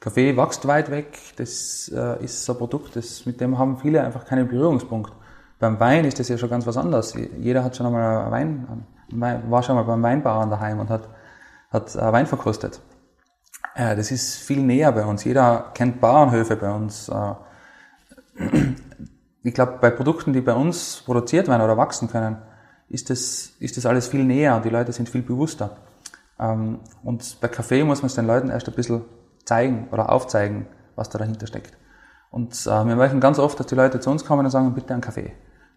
Kaffee 0.00 0.36
wächst 0.36 0.66
weit 0.66 0.90
weg, 0.90 1.18
das 1.36 1.90
äh, 1.94 2.24
ist 2.24 2.44
so 2.44 2.52
ein 2.52 2.58
Produkt, 2.58 2.96
das, 2.96 3.26
mit 3.26 3.40
dem 3.40 3.58
haben 3.58 3.78
viele 3.78 4.02
einfach 4.02 4.24
keinen 4.24 4.48
Berührungspunkt. 4.48 5.12
Beim 5.58 5.78
Wein 5.78 6.06
ist 6.06 6.18
das 6.18 6.28
ja 6.28 6.38
schon 6.38 6.48
ganz 6.48 6.66
was 6.66 6.78
anderes. 6.78 7.14
Jeder 7.38 7.62
hat 7.62 7.76
schon 7.76 7.84
einmal 7.84 8.30
Wein, 8.30 8.86
war 9.10 9.62
schon 9.62 9.76
mal 9.76 9.82
beim 9.82 10.02
Weinbauern 10.02 10.48
daheim 10.48 10.80
und 10.80 10.88
hat, 10.88 11.08
hat 11.70 11.94
äh, 11.94 12.12
Wein 12.12 12.26
verkostet. 12.26 12.80
Äh, 13.74 13.94
das 13.94 14.10
ist 14.10 14.36
viel 14.36 14.62
näher 14.62 14.90
bei 14.92 15.04
uns. 15.04 15.24
Jeder 15.24 15.70
kennt 15.74 16.00
Bauernhöfe 16.00 16.56
bei 16.56 16.72
uns. 16.72 17.10
Äh, 17.10 17.34
ich 19.42 19.52
glaube, 19.52 19.78
bei 19.82 19.90
Produkten, 19.90 20.32
die 20.32 20.40
bei 20.40 20.54
uns 20.54 21.02
produziert 21.04 21.46
werden 21.48 21.60
oder 21.60 21.76
wachsen 21.76 22.08
können, 22.08 22.38
ist 22.88 23.10
das, 23.10 23.52
ist 23.60 23.76
das 23.76 23.84
alles 23.84 24.08
viel 24.08 24.24
näher 24.24 24.56
und 24.56 24.64
die 24.64 24.70
Leute 24.70 24.92
sind 24.92 25.10
viel 25.10 25.22
bewusster. 25.22 25.76
Ähm, 26.40 26.78
und 27.04 27.40
bei 27.40 27.48
Kaffee 27.48 27.84
muss 27.84 28.02
man 28.02 28.06
es 28.06 28.14
den 28.14 28.26
Leuten 28.26 28.48
erst 28.48 28.68
ein 28.68 28.74
bisschen 28.74 29.02
zeigen 29.44 29.88
oder 29.92 30.10
aufzeigen, 30.10 30.66
was 30.96 31.10
da 31.10 31.18
dahinter 31.18 31.46
steckt. 31.46 31.76
Und 32.30 32.52
äh, 32.66 32.84
wir 32.86 32.96
merken 32.96 33.20
ganz 33.20 33.38
oft, 33.38 33.58
dass 33.60 33.66
die 33.66 33.74
Leute 33.74 34.00
zu 34.00 34.10
uns 34.10 34.24
kommen 34.24 34.44
und 34.44 34.50
sagen, 34.50 34.72
bitte 34.74 34.92
einen 34.92 35.02
Kaffee. 35.02 35.32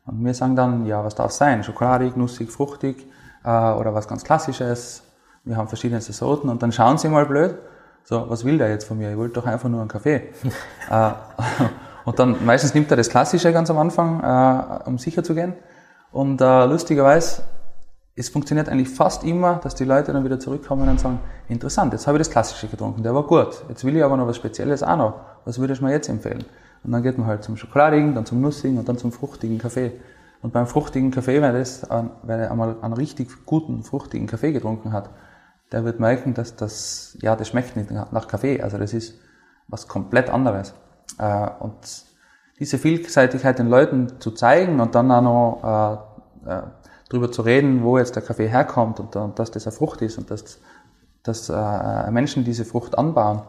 Und 0.06 0.24
wir 0.24 0.34
sagen 0.34 0.56
dann, 0.56 0.86
ja, 0.86 1.04
was 1.04 1.16
darf 1.16 1.32
es 1.32 1.38
sein? 1.38 1.64
Schokoladig, 1.64 2.16
nussig, 2.16 2.52
fruchtig 2.52 3.06
äh, 3.44 3.48
oder 3.48 3.94
was 3.94 4.08
ganz 4.08 4.24
Klassisches. 4.24 5.04
Wir 5.44 5.58
haben 5.58 5.68
verschiedene 5.68 6.00
Sorten 6.00 6.50
und 6.50 6.64
dann 6.64 6.72
schauen 6.72 6.98
sie 6.98 7.10
mal 7.10 7.26
blöd, 7.26 7.58
so, 8.06 8.30
was 8.30 8.44
will 8.44 8.58
der 8.58 8.70
jetzt 8.70 8.86
von 8.86 8.98
mir? 8.98 9.12
Ich 9.12 9.18
wollte 9.18 9.36
doch 9.36 9.46
einfach 9.46 9.70
nur 9.70 9.80
einen 9.80 9.90
Kaffee. 9.90 10.30
äh, 10.90 11.12
und 12.06 12.20
dann 12.20 12.46
meistens 12.46 12.74
nimmt 12.74 12.92
er 12.92 12.98
das 12.98 13.10
Klassische 13.10 13.52
ganz 13.52 13.70
am 13.70 13.78
Anfang, 13.78 14.84
um 14.86 14.98
sicher 14.98 15.24
zu 15.24 15.34
gehen. 15.34 15.54
Und 16.12 16.42
lustigerweise 16.42 17.44
es 18.16 18.30
funktioniert 18.30 18.70
eigentlich 18.70 18.90
fast 18.90 19.24
immer, 19.24 19.56
dass 19.56 19.76
die 19.76 19.86
Leute 19.86 20.14
dann 20.14 20.24
wieder 20.24 20.40
zurückkommen 20.40 20.88
und 20.88 21.00
sagen, 21.00 21.20
interessant, 21.48 21.94
jetzt 21.94 22.06
habe 22.06 22.18
ich 22.18 22.20
das 22.20 22.30
Klassische 22.30 22.68
getrunken, 22.68 23.02
der 23.02 23.16
war 23.16 23.24
gut. 23.24 23.64
Jetzt 23.70 23.84
will 23.84 23.96
ich 23.96 24.04
aber 24.04 24.18
noch 24.18 24.28
was 24.28 24.36
Spezielles 24.36 24.84
auch 24.84 24.98
noch. 24.98 25.20
Was 25.46 25.60
würdest 25.60 25.82
du 25.82 25.86
mir 25.86 25.92
jetzt 25.92 26.10
empfehlen? 26.10 26.46
Und 26.84 26.92
dann 26.92 27.02
geht 27.02 27.18
man 27.18 27.28
halt 27.28 27.44
zum 27.44 27.58
Schokoladigen, 27.58 28.14
dann 28.14 28.26
zum 28.26 28.42
Nussigen 28.42 28.78
und 28.78 28.88
dann 28.88 28.98
zum 28.98 29.12
fruchtigen 29.12 29.58
Kaffee. 29.58 29.94
Und 30.42 30.54
beim 30.54 30.68
fruchtigen 30.68 31.10
Kaffee, 31.10 31.42
wenn, 31.42 31.54
das, 31.54 31.88
wenn 31.90 32.40
er 32.40 32.52
einmal 32.52 32.76
einen 32.82 32.94
richtig 32.94 33.46
guten, 33.46 33.84
fruchtigen 33.84 34.28
Kaffee 34.28 34.52
getrunken 34.52 34.92
hat, 34.92 35.10
der 35.72 35.86
wird 35.86 36.00
merken, 36.00 36.34
dass 36.34 36.56
das, 36.56 37.18
ja, 37.22 37.36
das 37.36 37.48
schmeckt 37.48 37.76
nicht 37.76 37.90
nach 37.90 38.28
Kaffee. 38.28 38.62
Also 38.62 38.78
das 38.78 38.94
ist 38.94 39.18
was 39.68 39.88
komplett 39.88 40.30
anderes. 40.30 40.74
Äh, 41.18 41.50
und 41.60 41.74
diese 42.60 42.78
Vielseitigkeit 42.78 43.58
den 43.58 43.70
Leuten 43.70 44.20
zu 44.20 44.32
zeigen 44.32 44.80
und 44.80 44.94
dann 44.94 45.12
auch 45.12 45.22
noch 45.22 46.08
äh, 46.46 46.52
äh, 46.52 46.64
drüber 47.14 47.32
zu 47.32 47.44
reden, 47.44 47.84
wo 47.84 48.00
jetzt 48.00 48.16
der 48.16 48.24
Kaffee 48.24 48.48
herkommt 48.48 49.00
und, 49.00 49.16
und 49.16 49.38
dass 49.38 49.52
das 49.52 49.68
eine 49.68 49.76
Frucht 49.76 50.02
ist 50.02 50.18
und 50.18 50.32
dass, 50.32 50.60
dass 51.22 51.48
äh, 51.48 52.12
Menschen 52.12 52.44
diese 52.44 52.66
Frucht 52.66 52.98
anbauen, 52.98 53.44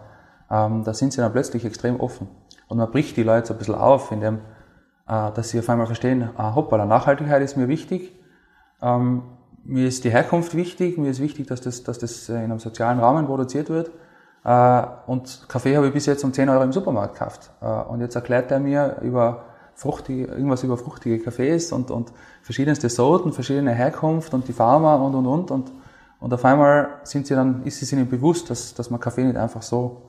ähm, 0.50 0.84
da 0.84 0.92
sind 0.92 1.14
sie 1.14 1.22
dann 1.22 1.32
plötzlich 1.32 1.64
extrem 1.64 1.98
offen. 1.98 2.28
Und 2.68 2.76
man 2.76 2.90
bricht 2.90 3.16
die 3.16 3.22
Leute 3.22 3.46
so 3.48 3.54
ein 3.54 3.58
bisschen 3.58 3.74
auf, 3.74 4.12
indem, 4.12 4.40
äh, 5.08 5.32
dass 5.32 5.48
sie 5.48 5.58
auf 5.58 5.68
einmal 5.70 5.86
verstehen, 5.86 6.28
ah, 6.36 6.54
hoppala, 6.54 6.84
Nachhaltigkeit 6.84 7.42
ist 7.42 7.56
mir 7.56 7.68
wichtig, 7.68 8.14
ähm, 8.82 9.22
mir 9.64 9.88
ist 9.88 10.04
die 10.04 10.10
Herkunft 10.10 10.54
wichtig, 10.54 10.98
mir 10.98 11.10
ist 11.10 11.20
wichtig, 11.20 11.46
dass 11.46 11.62
das, 11.62 11.82
dass 11.84 11.98
das 11.98 12.28
in 12.28 12.36
einem 12.36 12.58
sozialen 12.58 13.00
Rahmen 13.00 13.24
produziert 13.24 13.70
wird. 13.70 13.90
Äh, 14.44 14.82
und 15.06 15.46
Kaffee 15.48 15.74
habe 15.74 15.86
ich 15.86 15.94
bis 15.94 16.04
jetzt 16.04 16.22
um 16.22 16.34
10 16.34 16.50
Euro 16.50 16.62
im 16.62 16.72
Supermarkt 16.72 17.14
gekauft. 17.14 17.50
Äh, 17.62 17.66
und 17.66 18.02
jetzt 18.02 18.14
erklärt 18.14 18.50
er 18.50 18.60
mir 18.60 18.98
über 19.00 19.44
fruchtige, 19.74 20.26
irgendwas 20.26 20.62
über 20.62 20.76
fruchtige 20.76 21.18
Kaffees 21.18 21.72
und, 21.72 21.90
und 21.90 22.12
verschiedenste 22.42 22.88
Sorten, 22.88 23.32
verschiedene 23.32 23.72
Herkunft 23.72 24.34
und 24.34 24.46
die 24.48 24.52
Farmer 24.52 25.00
und 25.00 25.14
und 25.14 25.26
und 25.26 25.50
und 25.50 25.72
und 26.24 26.32
auf 26.32 26.42
einmal 26.46 27.00
sind 27.02 27.26
sie 27.26 27.34
dann, 27.34 27.64
ist 27.64 27.82
es 27.82 27.92
ihnen 27.92 28.08
bewusst, 28.08 28.48
dass, 28.48 28.72
dass 28.72 28.88
man 28.88 28.98
Kaffee 28.98 29.24
nicht 29.24 29.36
einfach 29.36 29.60
so, 29.60 30.08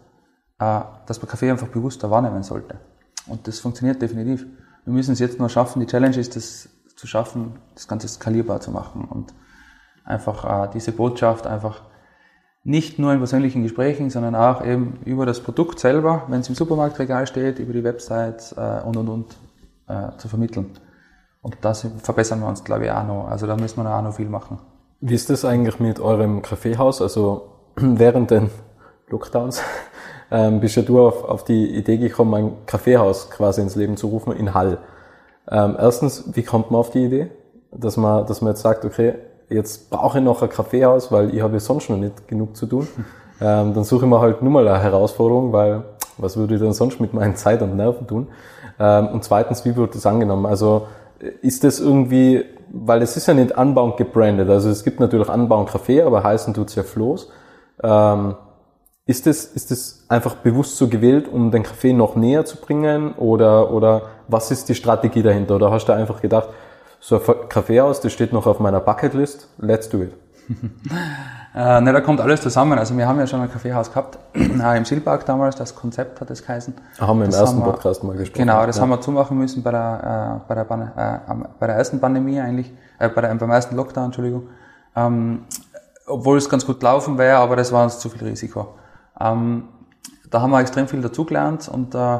äh, 0.59 0.79
dass 1.05 1.21
man 1.21 1.27
Kaffee 1.29 1.51
einfach 1.51 1.67
bewusster 1.67 2.09
wahrnehmen 2.09 2.41
sollte. 2.41 2.79
Und 3.27 3.45
das 3.47 3.59
funktioniert 3.59 4.01
definitiv. 4.01 4.45
Wir 4.85 4.93
müssen 4.93 5.11
es 5.11 5.19
jetzt 5.19 5.39
nur 5.39 5.49
schaffen. 5.49 5.81
Die 5.81 5.87
Challenge 5.87 6.15
ist, 6.17 6.37
das 6.37 6.69
zu 6.95 7.05
schaffen, 7.05 7.59
das 7.73 7.89
Ganze 7.89 8.07
skalierbar 8.07 8.61
zu 8.61 8.71
machen 8.71 9.03
und 9.03 9.33
einfach 10.05 10.67
äh, 10.67 10.69
diese 10.73 10.93
Botschaft 10.93 11.47
einfach 11.47 11.81
nicht 12.63 12.97
nur 12.97 13.11
in 13.11 13.17
persönlichen 13.19 13.63
Gesprächen, 13.63 14.09
sondern 14.09 14.35
auch 14.35 14.65
eben 14.65 14.99
über 15.03 15.25
das 15.25 15.41
Produkt 15.41 15.79
selber, 15.79 16.23
wenn 16.29 16.39
es 16.39 16.47
im 16.47 16.55
Supermarktregal 16.55 17.27
steht, 17.27 17.59
über 17.59 17.73
die 17.73 17.83
Website 17.83 18.55
äh, 18.55 18.81
und 18.83 18.95
und 18.95 19.09
und 19.09 19.35
äh, 19.87 20.17
zu 20.17 20.27
vermitteln. 20.27 20.71
Und 21.41 21.57
das 21.61 21.87
verbessern 22.01 22.39
wir 22.39 22.47
uns, 22.47 22.63
glaube 22.63 22.85
ich, 22.85 22.91
auch 22.91 23.05
noch. 23.05 23.27
Also 23.27 23.45
da 23.45 23.55
müssen 23.55 23.83
wir 23.83 23.95
auch 23.95 24.01
noch 24.01 24.15
viel 24.15 24.29
machen. 24.29 24.59
Wie 24.99 25.13
ist 25.13 25.29
das 25.29 25.45
eigentlich 25.45 25.79
mit 25.79 25.99
eurem 25.99 26.41
Kaffeehaus? 26.41 27.01
Also 27.01 27.49
während 27.75 28.31
den 28.31 28.49
Lockdowns 29.09 29.61
ähm, 30.31 30.59
bist 30.59 30.75
ja 30.75 30.81
du 30.81 31.05
auf, 31.05 31.23
auf 31.23 31.43
die 31.43 31.75
Idee 31.75 31.97
gekommen, 31.97 32.33
ein 32.33 32.65
Kaffeehaus 32.65 33.29
quasi 33.29 33.61
ins 33.61 33.75
Leben 33.75 33.97
zu 33.97 34.07
rufen 34.07 34.33
in 34.33 34.53
Hall. 34.53 34.79
Ähm, 35.49 35.75
erstens, 35.79 36.35
wie 36.35 36.43
kommt 36.43 36.71
man 36.71 36.79
auf 36.79 36.89
die 36.89 37.05
Idee? 37.05 37.29
Dass 37.71 37.97
man, 37.97 38.25
dass 38.25 38.41
man 38.41 38.53
jetzt 38.53 38.61
sagt, 38.61 38.83
okay, 38.83 39.15
jetzt 39.49 39.91
brauche 39.91 40.17
ich 40.17 40.23
noch 40.23 40.41
ein 40.41 40.49
Kaffeehaus, 40.49 41.11
weil 41.11 41.35
ich 41.35 41.41
habe 41.41 41.53
ja 41.53 41.59
sonst 41.59 41.89
noch 41.89 41.97
nicht 41.97 42.27
genug 42.27 42.55
zu 42.55 42.65
tun. 42.65 42.87
Ähm, 43.41 43.73
dann 43.73 43.83
suche 43.83 44.05
ich 44.05 44.09
mir 44.09 44.21
halt 44.21 44.41
nur 44.41 44.49
mal 44.49 44.65
eine 44.65 44.81
Herausforderung, 44.81 45.51
weil 45.51 45.83
was 46.17 46.37
würde 46.37 46.55
ich 46.55 46.61
denn 46.61 46.71
sonst 46.71 47.01
mit 47.01 47.13
meinen 47.13 47.35
Zeit 47.35 47.61
und 47.61 47.75
Nerven 47.75 48.07
tun? 48.07 48.29
Ähm, 48.79 49.07
und 49.07 49.23
zweitens, 49.23 49.65
wie 49.65 49.75
wird 49.75 49.95
das 49.95 50.05
angenommen? 50.05 50.45
Also 50.45 50.87
ist 51.41 51.63
das 51.63 51.79
irgendwie, 51.79 52.45
weil 52.71 53.01
es 53.01 53.15
ist 53.17 53.27
ja 53.27 53.33
nicht 53.33 53.57
anbauend 53.57 53.97
gebrandet, 53.97 54.49
also 54.49 54.69
es 54.69 54.83
gibt 54.83 54.99
natürlich 54.99 55.29
anbauend 55.29 55.69
Kaffee, 55.69 56.01
aber 56.01 56.23
heißen 56.23 56.53
tut's 56.53 56.75
ja 56.75 56.83
Floß. 56.83 57.31
Ähm, 57.83 58.35
ist 59.07 59.27
das, 59.27 59.45
ist 59.45 59.69
das 59.69 60.05
einfach 60.09 60.35
bewusst 60.35 60.77
so 60.77 60.87
gewählt, 60.87 61.27
um 61.27 61.51
den 61.51 61.61
Kaffee 61.61 61.93
noch 61.93 62.15
näher 62.15 62.43
zu 62.45 62.57
bringen? 62.57 63.13
Oder, 63.13 63.71
oder 63.71 64.03
was 64.27 64.49
ist 64.49 64.67
die 64.67 64.75
Strategie 64.75 65.21
dahinter? 65.21 65.55
Oder 65.55 65.71
hast 65.71 65.85
du 65.85 65.93
einfach 65.93 66.21
gedacht, 66.21 66.49
so 66.99 67.17
ein 67.17 67.49
Kaffeehaus, 67.49 68.01
das 68.01 68.13
steht 68.13 68.33
noch 68.33 68.47
auf 68.47 68.59
meiner 68.59 68.79
Bucketlist, 68.79 69.47
let's 69.59 69.89
do 69.89 70.01
it. 70.01 70.13
äh, 71.55 71.79
ne, 71.79 71.93
da 71.93 72.01
kommt 72.01 72.19
alles 72.19 72.41
zusammen. 72.41 72.77
Also 72.77 72.97
wir 72.97 73.07
haben 73.07 73.17
ja 73.17 73.25
schon 73.25 73.39
ein 73.39 73.49
Kaffeehaus 73.49 73.89
gehabt, 73.89 74.19
äh, 74.35 74.77
im 74.77 74.83
Silberg 74.83 75.25
damals, 75.25 75.55
das 75.55 75.73
Konzept 75.73 76.19
hat 76.19 76.29
es 76.29 76.41
geheißen. 76.41 76.73
Haben 76.99 77.19
wir 77.19 77.25
im 77.25 77.31
das 77.31 77.39
ersten 77.39 77.59
wir, 77.59 77.71
Podcast 77.71 78.03
mal 78.03 78.17
gesprochen. 78.17 78.45
Genau, 78.45 78.65
das 78.65 78.75
ja. 78.75 78.81
haben 78.81 78.89
wir 78.89 78.99
zumachen 78.99 79.37
müssen 79.37 79.63
bei 79.63 79.71
der, 79.71 80.41
äh, 80.45 80.47
bei 80.49 80.55
der, 80.55 81.23
äh, 81.27 81.33
bei 81.57 81.67
der 81.67 81.77
ersten 81.77 82.01
Pandemie 82.01 82.41
eigentlich, 82.41 82.73
äh, 82.99 83.07
bei 83.07 83.21
der, 83.21 83.33
beim 83.35 83.51
ersten 83.51 83.75
Lockdown, 83.77 84.05
Entschuldigung. 84.05 84.49
Ähm, 84.97 85.45
obwohl 86.07 86.37
es 86.37 86.49
ganz 86.49 86.65
gut 86.65 86.83
laufen 86.83 87.17
wäre, 87.17 87.37
aber 87.37 87.55
das 87.55 87.71
war 87.71 87.83
uns 87.85 87.99
zu 87.99 88.09
viel 88.09 88.27
Risiko. 88.27 88.75
Ähm, 89.19 89.69
da 90.29 90.41
haben 90.41 90.51
wir 90.51 90.59
extrem 90.59 90.89
viel 90.89 91.01
dazugelernt 91.01 91.69
und 91.69 91.95
äh, 91.95 92.19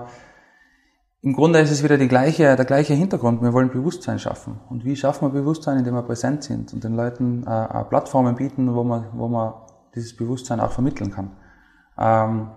im 1.26 1.34
Grunde 1.34 1.58
ist 1.58 1.72
es 1.72 1.82
wieder 1.84 1.98
die 1.98 2.08
gleiche, 2.08 2.56
der 2.56 2.66
gleiche 2.66 2.94
Hintergrund. 2.94 3.42
Wir 3.42 3.52
wollen 3.52 3.72
Bewusstsein 3.72 4.20
schaffen. 4.20 4.60
Und 4.70 4.86
wie 4.86 4.96
schaffen 4.96 5.26
wir 5.26 5.42
Bewusstsein, 5.42 5.80
indem 5.80 5.96
wir 5.96 6.04
präsent 6.04 6.44
sind 6.44 6.72
und 6.72 6.84
den 6.84 6.96
Leuten 6.96 7.42
äh, 7.48 7.84
Plattformen 7.86 8.36
bieten, 8.36 8.76
wo 8.76 8.84
man, 8.84 9.08
wo 9.14 9.28
man 9.28 9.56
dieses 9.96 10.16
Bewusstsein 10.16 10.60
auch 10.60 10.72
vermitteln 10.72 11.10
kann. 11.10 11.32
Ähm, 11.98 12.52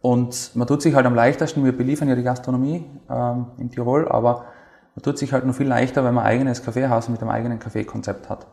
und 0.00 0.54
man 0.54 0.68
tut 0.68 0.82
sich 0.82 0.94
halt 0.94 1.04
am 1.04 1.16
leichtesten, 1.16 1.64
wir 1.64 1.76
beliefern 1.76 2.08
ja 2.08 2.14
die 2.14 2.22
Gastronomie 2.22 2.86
ähm, 3.10 3.46
in 3.58 3.70
Tirol, 3.70 4.06
aber 4.06 4.44
man 4.94 5.02
tut 5.02 5.18
sich 5.18 5.32
halt 5.32 5.44
noch 5.44 5.56
viel 5.56 5.66
leichter, 5.66 6.04
wenn 6.04 6.14
man 6.14 6.22
ein 6.22 6.30
eigenes 6.30 6.62
Kaffeehaus 6.62 7.08
mit 7.08 7.22
einem 7.22 7.30
eigenen 7.32 7.58
Kaffeekonzept 7.58 8.30
hat. 8.30 8.46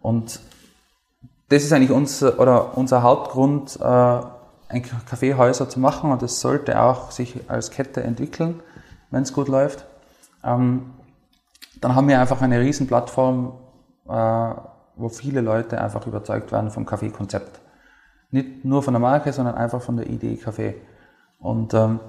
Und 0.00 0.40
das 1.48 1.62
ist 1.62 1.72
eigentlich 1.72 1.92
unser, 1.92 2.38
oder 2.38 2.76
unser 2.76 3.02
Hauptgrund, 3.02 3.78
äh, 3.80 4.20
ein 4.68 4.82
Kaffeehäuser 4.82 5.68
zu 5.68 5.80
machen 5.80 6.12
und 6.12 6.22
das 6.22 6.40
sollte 6.40 6.80
auch 6.80 7.10
sich 7.10 7.48
als 7.48 7.70
Kette 7.70 8.02
entwickeln, 8.02 8.62
wenn 9.10 9.22
es 9.22 9.32
gut 9.32 9.48
läuft. 9.48 9.86
Ähm, 10.44 10.94
dann 11.80 11.94
haben 11.94 12.08
wir 12.08 12.20
einfach 12.20 12.42
eine 12.42 12.60
riesen 12.60 12.86
Plattform, 12.86 13.58
äh, 14.08 14.52
wo 14.96 15.08
viele 15.08 15.40
Leute 15.40 15.80
einfach 15.80 16.06
überzeugt 16.06 16.52
werden 16.52 16.70
vom 16.70 16.84
Kaffeekonzept. 16.84 17.60
Nicht 18.30 18.64
nur 18.64 18.82
von 18.82 18.92
der 18.92 19.00
Marke, 19.00 19.32
sondern 19.32 19.54
einfach 19.54 19.80
von 19.80 19.96
der 19.96 20.06
Idee 20.06 20.36
Kaffee. 20.36 20.74
Und 21.38 21.72
ähm, 21.72 22.00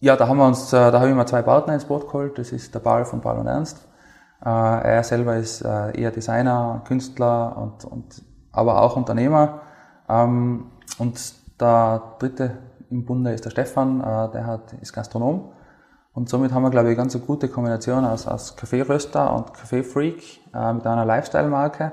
ja, 0.00 0.14
da 0.16 0.28
haben 0.28 0.36
wir 0.36 0.46
uns, 0.46 0.72
äh, 0.72 0.92
da 0.92 1.00
habe 1.00 1.08
ich 1.08 1.16
mal 1.16 1.26
zwei 1.26 1.42
Partner 1.42 1.74
ins 1.74 1.86
Boot 1.86 2.06
geholt. 2.06 2.38
Das 2.38 2.52
ist 2.52 2.72
der 2.74 2.78
Paul 2.78 3.04
von 3.04 3.20
Paul 3.20 3.38
und 3.38 3.48
Ernst. 3.48 3.88
Äh, 4.44 4.48
er 4.48 5.02
selber 5.02 5.36
ist 5.36 5.62
äh, 5.62 5.98
eher 6.00 6.12
Designer, 6.12 6.82
Künstler 6.86 7.56
und, 7.56 7.84
und 7.84 8.22
aber 8.52 8.80
auch 8.80 8.96
Unternehmer. 8.96 9.62
Ähm, 10.08 10.66
und 10.98 11.34
der 11.60 12.14
dritte 12.18 12.58
im 12.90 13.04
Bunde 13.04 13.32
ist 13.32 13.44
der 13.44 13.50
Stefan, 13.50 14.00
äh, 14.00 14.30
der 14.30 14.46
hat, 14.46 14.72
ist 14.80 14.92
Gastronom. 14.92 15.52
Und 16.14 16.28
somit 16.28 16.52
haben 16.52 16.62
wir, 16.62 16.70
glaube 16.70 16.88
ich, 16.88 16.98
eine 16.98 17.08
ganz 17.08 17.20
gute 17.26 17.48
Kombination 17.48 18.04
aus, 18.04 18.26
aus 18.26 18.56
Kaffeeröster 18.56 19.32
und 19.34 19.54
Kaffeefreak 19.54 20.40
äh, 20.54 20.72
mit 20.72 20.86
einer 20.86 21.04
Lifestyle-Marke. 21.04 21.92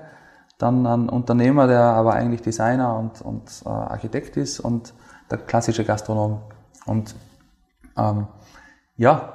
Dann 0.58 0.86
ein 0.88 1.10
Unternehmer, 1.10 1.68
der 1.68 1.82
aber 1.82 2.14
eigentlich 2.14 2.42
Designer 2.42 2.98
und, 2.98 3.22
und 3.22 3.62
äh, 3.66 3.70
Architekt 3.70 4.38
ist 4.38 4.60
und 4.60 4.94
der 5.30 5.40
klassische 5.40 5.84
Gastronom. 5.84 6.42
Und 6.86 7.14
ähm, 7.98 8.28
ja, 8.96 9.34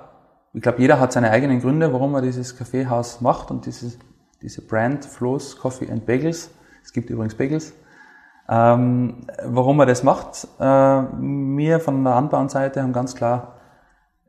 ich 0.52 0.62
glaube, 0.62 0.80
jeder 0.80 0.98
hat 0.98 1.12
seine 1.12 1.30
eigenen 1.30 1.60
Gründe, 1.60 1.92
warum 1.92 2.14
er 2.14 2.22
dieses 2.22 2.56
Kaffeehaus 2.56 3.20
macht 3.20 3.50
und 3.50 3.66
dieses, 3.66 3.98
diese 4.42 4.62
Brand 4.62 5.04
Flows 5.04 5.56
Coffee 5.58 5.90
and 5.90 6.06
Bagels. 6.06 6.50
Es 6.82 6.92
gibt 6.92 7.10
übrigens 7.10 7.34
Bagels. 7.34 7.74
Ähm, 8.52 9.26
warum 9.44 9.78
er 9.78 9.86
das 9.86 10.02
macht? 10.02 10.48
Äh, 10.58 10.64
wir 10.64 11.78
von 11.78 12.02
der 12.02 12.16
Anbauseite 12.16 12.82
haben 12.82 12.92
ganz 12.92 13.14
klar 13.14 13.54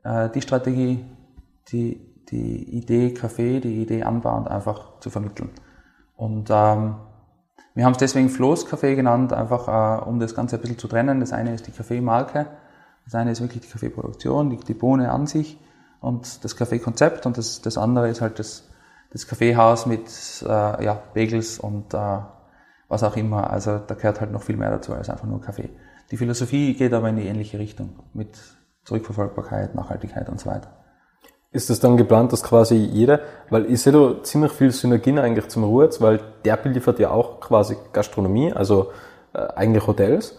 äh, 0.04 0.30
die 0.30 0.40
Strategie, 0.40 1.04
die, 1.72 2.24
die 2.30 2.78
Idee 2.78 3.14
Kaffee, 3.14 3.58
die 3.58 3.82
Idee 3.82 4.04
anbauend 4.04 4.48
einfach 4.48 5.00
zu 5.00 5.10
vermitteln. 5.10 5.50
Und 6.16 6.50
ähm, 6.50 6.94
wir 7.74 7.84
haben 7.84 7.92
es 7.92 7.98
deswegen 7.98 8.28
Floß 8.28 8.66
Kaffee 8.66 8.94
genannt, 8.94 9.32
einfach 9.32 9.66
äh, 9.66 10.04
um 10.04 10.20
das 10.20 10.36
Ganze 10.36 10.56
ein 10.56 10.62
bisschen 10.62 10.78
zu 10.78 10.86
trennen. 10.86 11.18
Das 11.18 11.32
eine 11.32 11.52
ist 11.52 11.66
die 11.66 11.72
Kaffeemarke, 11.72 12.46
das 13.04 13.16
eine 13.16 13.32
ist 13.32 13.40
wirklich 13.40 13.62
die 13.62 13.72
Kaffeeproduktion, 13.72 14.50
die, 14.50 14.56
die 14.58 14.74
Bohne 14.74 15.10
an 15.10 15.26
sich 15.26 15.58
und 16.00 16.44
das 16.44 16.56
Kaffeekonzept 16.56 17.26
und 17.26 17.38
das, 17.38 17.60
das 17.60 17.76
andere 17.76 18.08
ist 18.08 18.20
halt 18.20 18.38
das, 18.38 18.68
das 19.10 19.26
Kaffeehaus 19.26 19.86
mit 19.86 20.06
äh, 20.46 20.84
ja, 20.84 21.02
Bagels 21.12 21.58
und 21.58 21.92
äh, 21.92 22.18
was 22.92 23.02
auch 23.02 23.16
immer. 23.16 23.50
Also 23.50 23.78
da 23.78 23.94
gehört 23.94 24.20
halt 24.20 24.30
noch 24.30 24.42
viel 24.42 24.56
mehr 24.56 24.70
dazu 24.70 24.92
als 24.92 25.08
einfach 25.08 25.26
nur 25.26 25.40
Kaffee. 25.40 25.70
Die 26.10 26.18
Philosophie 26.18 26.74
geht 26.74 26.92
aber 26.92 27.08
in 27.08 27.16
die 27.16 27.26
ähnliche 27.26 27.58
Richtung 27.58 27.98
mit 28.12 28.38
Zurückverfolgbarkeit, 28.84 29.74
Nachhaltigkeit 29.74 30.28
und 30.28 30.38
so 30.38 30.50
weiter. 30.50 30.68
Ist 31.52 31.70
es 31.70 31.80
dann 31.80 31.96
geplant, 31.96 32.32
dass 32.32 32.42
quasi 32.42 32.76
jeder, 32.76 33.20
weil 33.50 33.66
ich 33.70 33.82
sehe 33.82 33.92
da 33.92 34.22
ziemlich 34.22 34.52
viel 34.52 34.70
Synergien 34.70 35.18
eigentlich 35.18 35.48
zum 35.48 35.64
Ruhrz, 35.64 36.00
weil 36.00 36.20
der 36.44 36.56
beliefert 36.56 36.98
ja 36.98 37.10
auch 37.10 37.40
quasi 37.40 37.76
Gastronomie, 37.92 38.52
also 38.52 38.90
äh, 39.32 39.38
eigentlich 39.54 39.86
Hotels. 39.86 40.38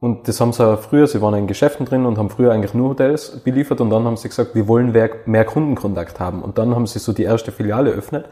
Und 0.00 0.28
das 0.28 0.40
haben 0.40 0.52
sie 0.52 0.76
früher, 0.78 1.06
sie 1.06 1.22
waren 1.22 1.34
in 1.34 1.46
Geschäften 1.46 1.86
drin 1.86 2.04
und 2.04 2.18
haben 2.18 2.28
früher 2.28 2.52
eigentlich 2.52 2.74
nur 2.74 2.90
Hotels 2.90 3.42
beliefert 3.42 3.80
und 3.80 3.90
dann 3.90 4.04
haben 4.04 4.16
sie 4.16 4.28
gesagt, 4.28 4.54
wir 4.54 4.68
wollen 4.68 4.92
mehr, 4.92 5.10
mehr 5.24 5.44
Kundenkontakt 5.44 6.20
haben. 6.20 6.42
Und 6.42 6.58
dann 6.58 6.74
haben 6.74 6.86
sie 6.86 6.98
so 6.98 7.12
die 7.12 7.24
erste 7.24 7.52
Filiale 7.52 7.90
eröffnet. 7.90 8.26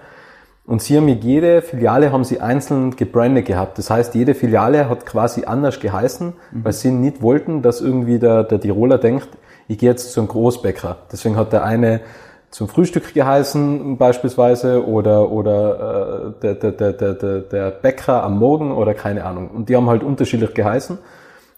Und 0.64 0.80
sie 0.80 0.96
haben 0.96 1.06
mit 1.06 1.24
jede 1.24 1.60
Filiale 1.60 2.12
haben 2.12 2.24
sie 2.24 2.40
einzeln 2.40 2.94
gebrandet 2.94 3.46
gehabt. 3.46 3.78
Das 3.78 3.90
heißt, 3.90 4.14
jede 4.14 4.34
Filiale 4.34 4.88
hat 4.88 5.06
quasi 5.06 5.44
anders 5.44 5.80
geheißen, 5.80 6.28
mhm. 6.28 6.64
weil 6.64 6.72
sie 6.72 6.90
nicht 6.92 7.20
wollten, 7.20 7.62
dass 7.62 7.80
irgendwie 7.80 8.18
der, 8.18 8.44
der 8.44 8.60
Tiroler 8.60 8.98
denkt, 8.98 9.28
ich 9.66 9.78
gehe 9.78 9.90
jetzt 9.90 10.12
zum 10.12 10.28
Großbäcker. 10.28 10.98
Deswegen 11.10 11.36
hat 11.36 11.52
der 11.52 11.64
eine 11.64 12.00
zum 12.50 12.68
Frühstück 12.68 13.14
geheißen 13.14 13.96
beispielsweise 13.96 14.86
oder 14.86 15.32
oder 15.32 16.34
äh, 16.36 16.40
der, 16.42 16.54
der, 16.54 16.92
der, 16.92 17.14
der, 17.14 17.40
der 17.40 17.70
Bäcker 17.70 18.22
am 18.22 18.38
Morgen 18.38 18.72
oder 18.72 18.94
keine 18.94 19.24
Ahnung. 19.24 19.48
Und 19.50 19.68
die 19.68 19.76
haben 19.76 19.88
halt 19.88 20.04
unterschiedlich 20.04 20.52
geheißen, 20.52 20.98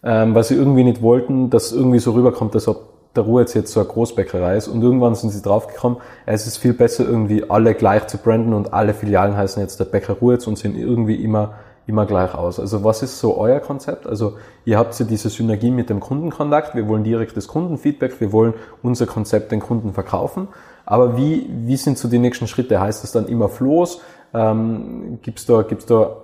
ähm, 0.04 0.34
weil 0.34 0.44
sie 0.44 0.54
irgendwie 0.54 0.84
nicht 0.84 1.02
wollten, 1.02 1.50
dass 1.50 1.72
irgendwie 1.72 1.98
so 1.98 2.12
rüberkommt, 2.12 2.54
dass 2.54 2.68
ob 2.68 2.93
der 3.16 3.24
Ruhe 3.24 3.42
jetzt, 3.42 3.68
so 3.68 3.80
eine 3.80 3.88
Großbäckerei 3.88 4.56
ist. 4.56 4.68
Und 4.68 4.82
irgendwann 4.82 5.14
sind 5.14 5.30
sie 5.30 5.42
draufgekommen, 5.42 5.98
es 6.26 6.46
ist 6.46 6.58
viel 6.58 6.72
besser 6.72 7.04
irgendwie 7.04 7.48
alle 7.48 7.74
gleich 7.74 8.06
zu 8.06 8.18
branden 8.18 8.54
und 8.54 8.72
alle 8.72 8.94
Filialen 8.94 9.36
heißen 9.36 9.62
jetzt 9.62 9.80
der 9.80 9.84
Bäcker 9.84 10.14
Ruhetz 10.14 10.46
und 10.46 10.58
sehen 10.58 10.76
irgendwie 10.76 11.16
immer 11.16 11.54
immer 11.86 12.06
gleich 12.06 12.34
aus. 12.34 12.58
Also 12.58 12.82
was 12.82 13.02
ist 13.02 13.18
so 13.18 13.36
euer 13.36 13.60
Konzept? 13.60 14.06
Also 14.06 14.38
ihr 14.64 14.78
habt 14.78 14.98
ja 14.98 15.04
diese 15.04 15.28
Synergie 15.28 15.70
mit 15.70 15.90
dem 15.90 16.00
Kundenkontakt. 16.00 16.74
Wir 16.74 16.88
wollen 16.88 17.04
direktes 17.04 17.46
Kundenfeedback. 17.46 18.20
Wir 18.20 18.32
wollen 18.32 18.54
unser 18.82 19.06
Konzept 19.06 19.52
den 19.52 19.60
Kunden 19.60 19.92
verkaufen. 19.92 20.48
Aber 20.86 21.16
wie, 21.16 21.46
wie 21.50 21.76
sind 21.76 21.98
so 21.98 22.08
die 22.08 22.18
nächsten 22.18 22.46
Schritte? 22.46 22.80
Heißt 22.80 23.02
das 23.02 23.12
dann 23.12 23.26
immer 23.26 23.48
Floß? 23.48 24.00
Ähm, 24.34 25.20
gibt's 25.22 25.46
da, 25.46 25.62
gibt's 25.62 25.86
da 25.86 26.16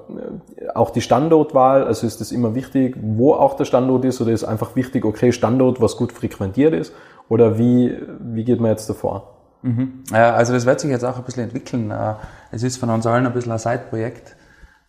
äh, 0.56 0.68
auch 0.74 0.90
die 0.90 1.00
Standortwahl? 1.00 1.84
Also 1.84 2.06
ist 2.06 2.20
das 2.20 2.32
immer 2.32 2.56
wichtig, 2.56 2.96
wo 3.00 3.34
auch 3.34 3.54
der 3.54 3.64
Standort 3.64 4.04
ist? 4.04 4.20
Oder 4.20 4.32
ist 4.32 4.44
einfach 4.44 4.74
wichtig, 4.74 5.04
okay, 5.04 5.30
Standort, 5.30 5.80
was 5.80 5.96
gut 5.96 6.12
frequentiert 6.12 6.74
ist? 6.74 6.92
Oder 7.28 7.56
wie, 7.56 7.96
wie 8.18 8.44
geht 8.44 8.61
man 8.61 8.72
jetzt 8.72 8.90
davor? 8.90 9.36
Mhm. 9.62 10.02
Also 10.11 10.52
das 10.52 10.66
wird 10.66 10.80
sich 10.80 10.90
jetzt 10.90 11.04
auch 11.04 11.16
ein 11.16 11.22
bisschen 11.22 11.44
entwickeln. 11.44 11.92
Äh, 11.92 12.14
es 12.50 12.64
ist 12.64 12.78
von 12.78 12.90
uns 12.90 13.06
allen 13.06 13.26
ein 13.26 13.32
bisschen 13.32 13.52
ein 13.52 13.58
Side-Projekt. 13.58 14.36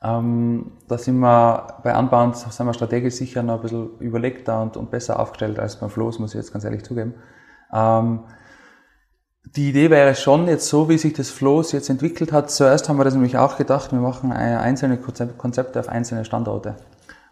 Ähm, 0.04 0.72
da 0.88 0.98
sind 0.98 1.20
wir 1.20 1.68
bei 1.84 1.94
Anbauen 1.94 2.34
sind 2.34 2.66
wir 2.66 2.74
strategisch 2.74 3.14
sicher 3.16 3.44
noch 3.44 3.58
ein 3.58 3.62
bisschen 3.62 3.90
überlegter 4.00 4.60
und, 4.60 4.78
und 4.78 4.90
besser 4.90 5.20
aufgestellt 5.20 5.60
als 5.60 5.76
beim 5.76 5.92
Floß, 5.92 6.18
muss 6.18 6.32
ich 6.32 6.40
jetzt 6.40 6.52
ganz 6.52 6.66
ehrlich 6.66 6.84
zugeben. 6.84 7.14
Ähm, 7.72 8.22
die 9.44 9.70
Idee 9.70 9.90
wäre 9.90 10.16
schon 10.16 10.48
jetzt 10.48 10.68
so, 10.68 10.88
wie 10.88 10.98
sich 10.98 11.14
das 11.14 11.30
Floß 11.30 11.72
jetzt 11.74 11.90
entwickelt 11.90 12.32
hat. 12.32 12.52
Zuerst 12.52 12.88
haben 12.88 12.98
wir 12.98 13.04
das 13.04 13.14
nämlich 13.14 13.38
auch 13.38 13.58
gedacht, 13.58 13.92
wir 13.92 14.00
machen 14.00 14.32
einzelne 14.32 14.98
Konzepte 14.98 15.80
auf 15.80 15.90
einzelne 15.90 16.26
Standorte. 16.26 16.76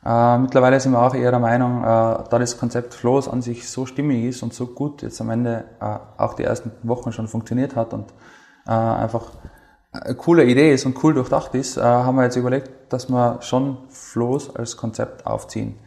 Äh, 0.06 0.38
mittlerweile 0.38 0.80
sind 0.80 0.94
wir 0.94 1.02
auch 1.02 1.14
eher 1.14 1.32
der 1.32 1.40
Meinung, 1.40 1.84
äh, 1.84 1.86
da 1.86 2.40
das 2.40 2.58
Konzept 2.58 2.94
Floß 2.94 3.28
an 3.28 3.42
sich 3.42 3.70
so 3.70 3.86
stimmig 3.86 4.24
ist 4.24 4.44
und 4.44 4.54
so 4.54 4.68
gut 4.68 5.02
jetzt 5.02 5.20
am 5.20 5.30
Ende 5.30 5.66
äh, 5.82 5.98
auch 6.18 6.36
die 6.36 6.44
ersten 6.44 6.72
Wochen 6.84 7.12
schon 7.12 7.28
funktioniert 7.28 7.76
hat 7.76 7.94
und 7.94 8.14
äh, 8.66 8.72
einfach 8.72 9.32
eine 9.92 10.16
coole 10.16 10.46
Idee 10.46 10.74
ist 10.74 10.86
und 10.86 11.04
cool 11.04 11.14
durchdacht 11.14 11.54
ist, 11.56 11.78
äh, 11.78 11.82
haben 11.82 12.16
wir 12.16 12.24
jetzt 12.24 12.38
überlegt, 12.38 12.94
dass 12.94 13.10
wir 13.10 13.42
schon 13.42 13.78
Floß 13.90 14.56
als 14.56 14.78
Konzept 14.78 15.26
aufziehen. 15.26 15.80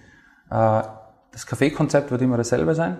Äh, 0.50 0.82
das 1.32 1.46
Kaffeekonzept 1.46 2.10
wird 2.10 2.20
immer 2.20 2.36
dasselbe 2.36 2.74
sein, 2.74 2.98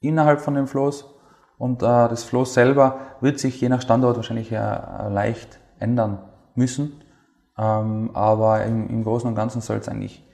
innerhalb 0.00 0.40
von 0.40 0.54
dem 0.54 0.66
Floß. 0.66 1.17
Und 1.58 1.82
äh, 1.82 1.86
das 1.86 2.24
Floß 2.24 2.54
selber 2.54 2.98
wird 3.20 3.38
sich 3.38 3.60
je 3.60 3.68
nach 3.68 3.82
Standort 3.82 4.16
wahrscheinlich 4.16 4.52
äh, 4.52 4.56
leicht 4.56 5.58
ändern 5.80 6.18
müssen. 6.54 7.02
Ähm, 7.58 8.10
aber 8.14 8.64
im, 8.64 8.88
im 8.88 9.04
Großen 9.04 9.28
und 9.28 9.34
Ganzen 9.34 9.60
soll 9.60 9.78
es 9.78 9.88
eigentlich 9.88 10.24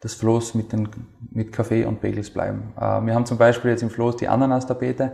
das 0.00 0.14
Floß 0.14 0.54
mit, 0.54 0.72
den, 0.72 0.88
mit 1.30 1.52
Kaffee 1.52 1.84
und 1.84 2.00
Bagels 2.00 2.30
bleiben. 2.30 2.72
Äh, 2.76 3.04
wir 3.04 3.14
haben 3.14 3.26
zum 3.26 3.38
Beispiel 3.38 3.70
jetzt 3.70 3.82
im 3.82 3.90
Floß 3.90 4.16
die 4.16 4.28
Ananas-Tapete. 4.28 5.12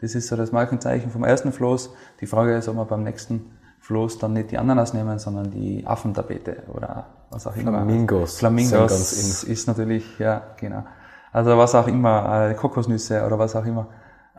Das 0.00 0.14
ist 0.14 0.28
so 0.28 0.36
das 0.36 0.52
Markenzeichen 0.52 1.10
vom 1.10 1.24
ersten 1.24 1.52
Floß. 1.52 1.90
Die 2.20 2.26
Frage 2.26 2.56
ist, 2.56 2.68
ob 2.68 2.76
wir 2.76 2.84
beim 2.84 3.02
nächsten 3.02 3.52
Floß 3.80 4.18
dann 4.18 4.34
nicht 4.34 4.50
die 4.50 4.58
Ananas 4.58 4.94
nehmen, 4.94 5.18
sondern 5.18 5.50
die 5.50 5.86
Affentapete 5.86 6.62
oder 6.72 7.06
was 7.30 7.46
auch 7.46 7.56
immer. 7.56 7.72
Flamingos. 7.72 8.38
Flamingos 8.38 9.42
ist 9.42 9.66
natürlich, 9.66 10.18
ja, 10.18 10.42
genau. 10.58 10.84
Also 11.32 11.56
was 11.56 11.74
auch 11.74 11.86
immer, 11.86 12.50
äh, 12.50 12.54
Kokosnüsse 12.54 13.24
oder 13.24 13.38
was 13.38 13.56
auch 13.56 13.64
immer. 13.64 13.88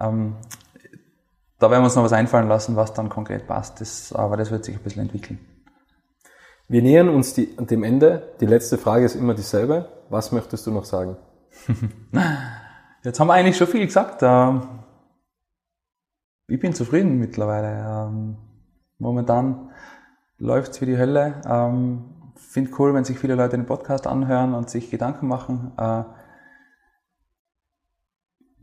Ähm, 0.02 0.36
da 1.60 1.70
werden 1.70 1.82
wir 1.82 1.86
uns 1.86 1.96
noch 1.96 2.04
was 2.04 2.14
einfallen 2.14 2.48
lassen, 2.48 2.76
was 2.76 2.94
dann 2.94 3.10
konkret 3.10 3.48
passt. 3.48 3.82
Das, 3.82 4.14
aber 4.14 4.36
das 4.36 4.50
wird 4.50 4.66
sich 4.66 4.76
ein 4.76 4.84
bisschen 4.84 5.04
entwickeln. 5.04 5.40
Wir 6.68 6.82
nähern 6.82 7.10
uns 7.10 7.34
die, 7.34 7.56
dem 7.56 7.84
Ende. 7.84 8.34
Die 8.40 8.46
letzte 8.46 8.78
Frage 8.78 9.06
ist 9.06 9.16
immer 9.16 9.34
dieselbe. 9.34 9.90
Was 10.10 10.32
möchtest 10.32 10.66
du 10.66 10.72
noch 10.72 10.86
sagen? 10.86 11.18
Jetzt 13.04 13.20
haben 13.20 13.28
wir 13.28 13.34
eigentlich 13.34 13.58
schon 13.58 13.68
viel 13.68 13.86
gesagt. 13.86 14.22
Ähm, 14.24 14.62
ich 16.48 16.60
bin 16.60 16.74
zufrieden 16.74 17.20
mittlerweile. 17.20 18.08
Ähm, 18.08 18.38
momentan 18.98 19.70
läuft 20.38 20.72
es 20.72 20.82
wie 20.82 20.86
die 20.86 20.98
Hölle. 20.98 21.42
Ähm, 21.46 22.34
Finde 22.36 22.72
cool, 22.80 22.94
wenn 22.94 23.06
sich 23.06 23.20
viele 23.20 23.36
Leute 23.36 23.58
den 23.58 23.66
Podcast 23.66 24.08
anhören 24.08 24.54
und 24.56 24.70
sich 24.70 24.90
Gedanken 24.90 25.28
machen. 25.28 25.74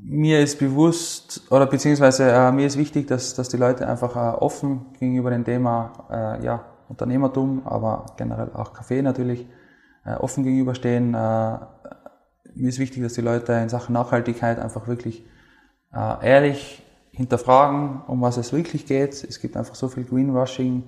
Mir 0.01 0.41
ist 0.41 0.61
bewusst, 0.61 1.43
oder 1.51 1.67
beziehungsweise 1.67 2.31
äh, 2.31 2.53
mir 2.53 2.67
ist 2.67 2.79
wichtig, 2.79 3.09
dass, 3.09 3.35
dass 3.35 3.49
die 3.49 3.57
Leute 3.57 3.89
einfach 3.89 4.15
äh, 4.15 4.37
offen 4.39 4.93
gegenüber 4.99 5.31
dem 5.31 5.45
Thema 5.45 5.93
äh, 6.09 6.45
ja, 6.45 6.65
Unternehmertum, 6.89 7.63
aber 7.67 8.07
generell 8.17 8.53
auch 8.55 8.73
Kaffee 8.73 9.03
natürlich, 9.03 9.49
äh, 10.05 10.15
offen 10.15 10.45
gegenüberstehen. 10.45 11.15
Äh, 11.15 11.59
mir 12.55 12.69
ist 12.69 12.79
wichtig, 12.79 13.03
dass 13.03 13.15
die 13.15 13.23
Leute 13.23 13.53
in 13.55 13.69
Sachen 13.69 13.93
Nachhaltigkeit 13.93 14.61
einfach 14.61 14.87
wirklich 14.87 15.27
äh, 15.93 16.27
ehrlich 16.27 16.85
hinterfragen, 17.11 18.03
um 18.07 18.21
was 18.21 18.37
es 18.37 18.53
wirklich 18.53 18.87
geht. 18.87 19.25
Es 19.25 19.41
gibt 19.41 19.57
einfach 19.57 19.75
so 19.75 19.89
viel 19.89 20.05
Greenwashing 20.05 20.85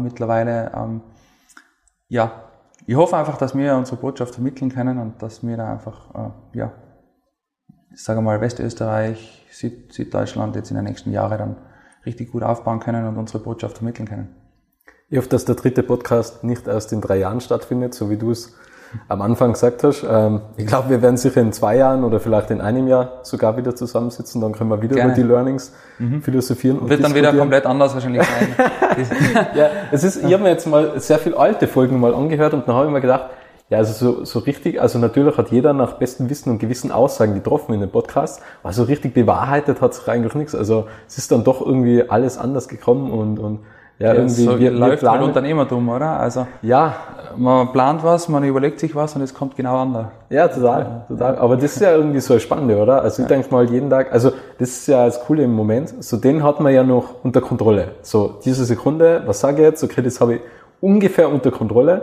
mittlerweile. 0.00 0.70
Ähm, 0.76 1.00
ja, 2.08 2.44
ich 2.86 2.94
hoffe 2.94 3.16
einfach, 3.16 3.38
dass 3.38 3.56
wir 3.56 3.74
unsere 3.74 3.96
Botschaft 3.96 4.34
vermitteln 4.34 4.70
können 4.70 4.98
und 4.98 5.22
dass 5.22 5.42
wir 5.42 5.56
da 5.56 5.72
einfach 5.72 6.36
ja, 6.52 6.72
ich 7.94 8.02
sage 8.02 8.20
mal, 8.20 8.40
Westösterreich, 8.40 9.46
Süd, 9.50 9.92
Süddeutschland 9.92 10.56
jetzt 10.56 10.70
in 10.70 10.76
den 10.76 10.84
nächsten 10.84 11.12
Jahren 11.12 11.38
dann 11.38 11.56
richtig 12.06 12.32
gut 12.32 12.42
aufbauen 12.42 12.80
können 12.80 13.06
und 13.06 13.16
unsere 13.16 13.42
Botschaft 13.42 13.78
vermitteln 13.78 14.08
können. 14.08 14.28
Ich 15.08 15.18
hoffe, 15.18 15.28
dass 15.28 15.44
der 15.44 15.56
dritte 15.56 15.82
Podcast 15.82 16.42
nicht 16.42 16.66
erst 16.66 16.92
in 16.92 17.00
drei 17.00 17.18
Jahren 17.18 17.40
stattfindet, 17.40 17.94
so 17.94 18.08
wie 18.08 18.16
du 18.16 18.30
es 18.30 18.54
am 19.08 19.22
Anfang 19.22 19.52
gesagt 19.52 19.84
hast. 19.84 20.04
Ähm, 20.08 20.40
ich 20.56 20.66
glaube, 20.66 20.90
wir 20.90 21.02
werden 21.02 21.16
sicher 21.16 21.40
in 21.40 21.52
zwei 21.52 21.76
Jahren 21.76 22.04
oder 22.04 22.20
vielleicht 22.20 22.50
in 22.50 22.60
einem 22.60 22.88
Jahr 22.88 23.20
sogar 23.22 23.56
wieder 23.56 23.74
zusammensitzen. 23.74 24.40
Dann 24.40 24.52
können 24.52 24.70
wir 24.70 24.82
wieder 24.82 24.96
Gerne. 24.96 25.12
über 25.12 25.22
die 25.22 25.26
Learnings 25.26 25.72
mhm. 25.98 26.22
philosophieren. 26.22 26.78
Und 26.78 26.90
Wird 26.90 27.02
dann 27.02 27.14
wieder 27.14 27.32
komplett 27.32 27.66
anders 27.66 27.94
wahrscheinlich 27.94 28.22
sein. 28.22 28.54
ja, 29.54 29.68
es 29.90 30.04
ist, 30.04 30.22
ich 30.22 30.32
habe 30.32 30.42
mir 30.42 30.50
jetzt 30.50 30.66
mal 30.66 30.98
sehr 31.00 31.18
viele 31.18 31.36
alte 31.36 31.68
Folgen 31.68 32.00
mal 32.00 32.14
angehört 32.14 32.54
und 32.54 32.66
dann 32.66 32.74
habe 32.74 32.86
ich 32.86 32.92
mir 32.92 33.00
gedacht, 33.00 33.30
ja, 33.72 33.78
also 33.78 33.94
so, 33.94 34.24
so 34.26 34.40
richtig, 34.40 34.82
also 34.82 34.98
natürlich 34.98 35.38
hat 35.38 35.50
jeder 35.50 35.72
nach 35.72 35.94
bestem 35.94 36.28
Wissen 36.28 36.50
und 36.50 36.58
Gewissen 36.58 36.92
Aussagen 36.92 37.32
getroffen 37.32 37.72
in 37.72 37.80
dem 37.80 37.88
Podcast, 37.88 38.42
aber 38.62 38.74
so 38.74 38.82
richtig 38.82 39.14
bewahrheitet 39.14 39.80
hat 39.80 39.94
sich 39.94 40.06
eigentlich 40.08 40.34
nichts. 40.34 40.54
Also 40.54 40.88
es 41.08 41.16
ist 41.16 41.32
dann 41.32 41.42
doch 41.42 41.64
irgendwie 41.64 42.04
alles 42.10 42.36
anders 42.36 42.68
gekommen 42.68 43.10
und, 43.10 43.38
und 43.38 43.60
ja, 43.98 44.08
ja 44.08 44.14
irgendwie 44.16 44.44
so 44.44 44.58
wir, 44.58 44.72
läuft 44.72 45.02
wir 45.02 45.10
halt 45.10 45.22
Unternehmertum, 45.22 45.88
oder? 45.88 46.20
Also 46.20 46.46
ja, 46.60 46.96
man 47.34 47.72
plant 47.72 48.04
was, 48.04 48.28
man 48.28 48.44
überlegt 48.44 48.78
sich 48.78 48.94
was 48.94 49.16
und 49.16 49.22
es 49.22 49.32
kommt 49.32 49.56
genau 49.56 49.78
anders. 49.78 50.08
Ja, 50.28 50.48
total, 50.48 51.06
total. 51.08 51.38
Aber 51.38 51.56
das 51.56 51.74
ist 51.74 51.80
ja 51.80 51.92
irgendwie 51.92 52.20
so 52.20 52.38
spannend, 52.38 52.72
oder? 52.72 53.00
Also 53.00 53.22
ich 53.22 53.30
ja. 53.30 53.36
denke 53.36 53.50
mal 53.50 53.64
jeden 53.70 53.88
Tag, 53.88 54.12
also 54.12 54.32
das 54.58 54.68
ist 54.68 54.86
ja 54.86 55.06
das 55.06 55.24
Coole 55.24 55.44
im 55.44 55.54
Moment, 55.54 56.04
so 56.04 56.18
den 56.18 56.42
hat 56.42 56.60
man 56.60 56.74
ja 56.74 56.82
noch 56.82 57.24
unter 57.24 57.40
Kontrolle. 57.40 57.92
So 58.02 58.38
diese 58.44 58.66
Sekunde, 58.66 59.22
was 59.24 59.40
sage 59.40 59.62
ich 59.62 59.62
jetzt? 59.62 59.82
Okay, 59.82 60.02
das 60.02 60.20
habe 60.20 60.34
ich 60.34 60.40
ungefähr 60.82 61.30
unter 61.30 61.50
Kontrolle 61.50 62.02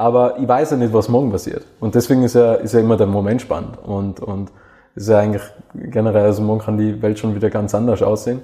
aber 0.00 0.38
ich 0.38 0.48
weiß 0.48 0.70
ja 0.70 0.76
nicht, 0.78 0.94
was 0.94 1.10
morgen 1.10 1.30
passiert. 1.30 1.66
Und 1.78 1.94
deswegen 1.94 2.22
ist 2.22 2.34
ja, 2.34 2.54
ist 2.54 2.72
ja 2.72 2.80
immer 2.80 2.96
der 2.96 3.06
Moment 3.06 3.42
spannend. 3.42 3.76
Und, 3.84 4.20
und 4.20 4.50
ist 4.94 5.10
ja 5.10 5.18
eigentlich 5.18 5.42
generell, 5.74 6.24
also 6.24 6.40
morgen 6.40 6.60
kann 6.60 6.78
die 6.78 7.02
Welt 7.02 7.18
schon 7.18 7.34
wieder 7.34 7.50
ganz 7.50 7.74
anders 7.74 8.02
aussehen. 8.02 8.40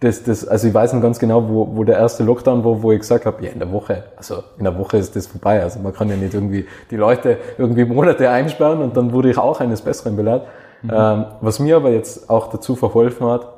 Das, 0.00 0.22
das, 0.24 0.46
also 0.46 0.68
ich 0.68 0.74
weiß 0.74 0.92
nicht 0.92 1.02
ganz 1.02 1.18
genau, 1.18 1.48
wo, 1.48 1.74
wo 1.74 1.84
der 1.84 1.96
erste 1.96 2.22
Lockdown 2.22 2.64
war, 2.64 2.82
wo 2.82 2.92
ich 2.92 3.00
gesagt 3.00 3.24
habe, 3.24 3.42
ja, 3.44 3.50
in 3.50 3.60
der 3.60 3.72
Woche, 3.72 4.04
also 4.18 4.42
in 4.58 4.64
der 4.64 4.78
Woche 4.78 4.98
ist 4.98 5.16
das 5.16 5.26
vorbei. 5.26 5.62
Also 5.62 5.80
man 5.80 5.94
kann 5.94 6.10
ja 6.10 6.16
nicht 6.16 6.34
irgendwie 6.34 6.66
die 6.90 6.96
Leute 6.96 7.38
irgendwie 7.56 7.86
Monate 7.86 8.28
einsperren 8.28 8.82
und 8.82 8.94
dann 8.94 9.12
wurde 9.14 9.30
ich 9.30 9.38
auch 9.38 9.60
eines 9.60 9.80
Besseren 9.80 10.16
belehrt. 10.16 10.46
Mhm. 10.82 10.90
Ähm, 10.92 11.24
was 11.40 11.60
mir 11.60 11.76
aber 11.76 11.88
jetzt 11.90 12.28
auch 12.28 12.48
dazu 12.48 12.76
verholfen 12.76 13.26
hat, 13.26 13.48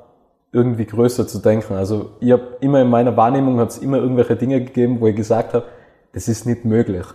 irgendwie 0.53 0.87
größer 0.87 1.27
zu 1.27 1.41
denken. 1.41 1.75
Also 1.75 2.11
ich 2.21 2.31
habe 2.31 2.57
immer 2.61 2.81
in 2.83 2.89
meiner 2.89 3.17
Wahrnehmung 3.17 3.59
hat 3.59 3.71
es 3.71 3.79
immer 3.79 3.99
irgendwelche 3.99 4.37
Dinge 4.37 4.61
gegeben, 4.61 5.01
wo 5.01 5.09
ich 5.09 5.17
gesagt 5.17 5.55
habe, 5.55 5.65
es 6.13 6.29
ist 6.29 6.47
nicht 6.47 6.65
möglich. 6.65 7.07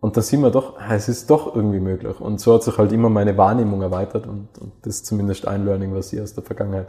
Und 0.00 0.16
da 0.16 0.22
sieht 0.22 0.40
man 0.40 0.52
doch, 0.52 0.78
ah, 0.78 0.94
es 0.94 1.08
ist 1.08 1.28
doch 1.28 1.54
irgendwie 1.56 1.80
möglich. 1.80 2.20
Und 2.20 2.40
so 2.40 2.54
hat 2.54 2.62
sich 2.62 2.78
halt 2.78 2.92
immer 2.92 3.08
meine 3.08 3.36
Wahrnehmung 3.36 3.82
erweitert 3.82 4.26
und, 4.26 4.48
und 4.60 4.72
das 4.82 4.96
ist 4.96 5.06
zumindest 5.06 5.48
ein 5.48 5.64
Learning, 5.64 5.94
was 5.94 6.12
ich 6.12 6.20
aus 6.20 6.34
der 6.34 6.44
Vergangenheit 6.44 6.88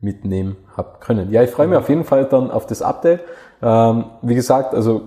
mitnehmen 0.00 0.56
habe 0.76 0.98
können. 1.00 1.30
Ja, 1.30 1.42
ich 1.42 1.50
freue 1.50 1.68
mich 1.68 1.78
auf 1.78 1.88
jeden 1.88 2.04
Fall 2.04 2.24
dann 2.24 2.50
auf 2.50 2.66
das 2.66 2.82
Update. 2.82 3.20
Ähm, 3.62 4.06
wie 4.22 4.34
gesagt, 4.34 4.74
also 4.74 5.02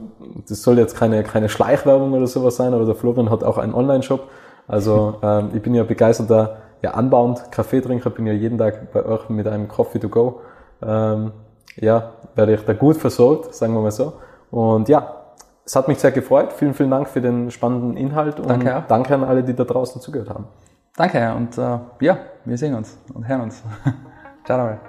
das 0.48 0.62
soll 0.62 0.78
jetzt 0.78 0.96
keine, 0.96 1.24
keine 1.24 1.50
Schleichwerbung 1.50 2.14
oder 2.14 2.28
sowas 2.28 2.56
sein, 2.56 2.74
aber 2.74 2.86
der 2.86 2.96
Florian 2.96 3.30
hat 3.30 3.44
auch 3.44 3.58
einen 3.58 3.74
Online-Shop. 3.74 4.30
Also 4.68 5.16
ähm, 5.24 5.50
ich 5.54 5.62
bin 5.62 5.74
ja 5.76 5.84
begeisterter 5.84 6.58
ja, 6.82 6.92
anbauend 6.92 7.52
Kaffeetrinker, 7.52 8.10
bin 8.10 8.28
ja 8.28 8.34
jeden 8.34 8.58
Tag 8.58 8.94
bei 8.94 9.06
euch 9.06 9.30
mit 9.30 9.48
einem 9.48 9.68
Coffee 9.68 10.00
to 10.00 10.10
go 10.10 10.42
ähm, 10.86 11.32
ja, 11.76 12.14
werde 12.36 12.54
ich 12.54 12.66
da 12.66 12.74
gut 12.74 12.98
versorgt, 12.98 13.54
sagen 13.56 13.74
wir 13.74 13.82
mal 13.82 13.92
so. 13.92 14.14
Und 14.52 14.90
ja, 14.90 15.23
es 15.66 15.76
hat 15.76 15.88
mich 15.88 15.99
sehr 15.99 16.11
gefreut. 16.11 16.53
Vielen, 16.53 16.74
vielen 16.74 16.91
Dank 16.91 17.07
für 17.07 17.22
den 17.22 17.51
spannenden 17.51 17.97
Inhalt 17.97 18.39
und 18.39 18.49
Danke 18.49 18.84
danke 18.88 19.14
an 19.16 19.24
alle, 19.24 19.43
die 19.43 19.53
da 19.53 19.64
draußen 19.64 20.01
zugehört 20.01 20.30
haben. 20.30 20.47
Danke 20.95 21.34
und 21.34 21.57
äh, 21.57 21.80
ja, 22.01 22.18
wir 22.45 22.57
sehen 22.57 22.76
uns 22.76 22.97
und 23.14 23.28
hören 23.28 23.41
uns. 23.41 23.64
Ciao 24.45 24.57
dabei. 24.57 24.80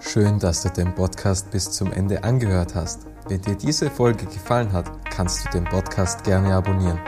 Schön, 0.00 0.38
dass 0.38 0.62
du 0.62 0.68
den 0.68 0.94
Podcast 0.94 1.50
bis 1.50 1.70
zum 1.70 1.90
Ende 1.92 2.22
angehört 2.22 2.74
hast. 2.74 3.06
Wenn 3.26 3.40
dir 3.40 3.56
diese 3.56 3.88
Folge 3.88 4.26
gefallen 4.26 4.72
hat, 4.72 4.84
kannst 5.10 5.46
du 5.46 5.50
den 5.50 5.64
Podcast 5.64 6.22
gerne 6.24 6.54
abonnieren. 6.54 7.00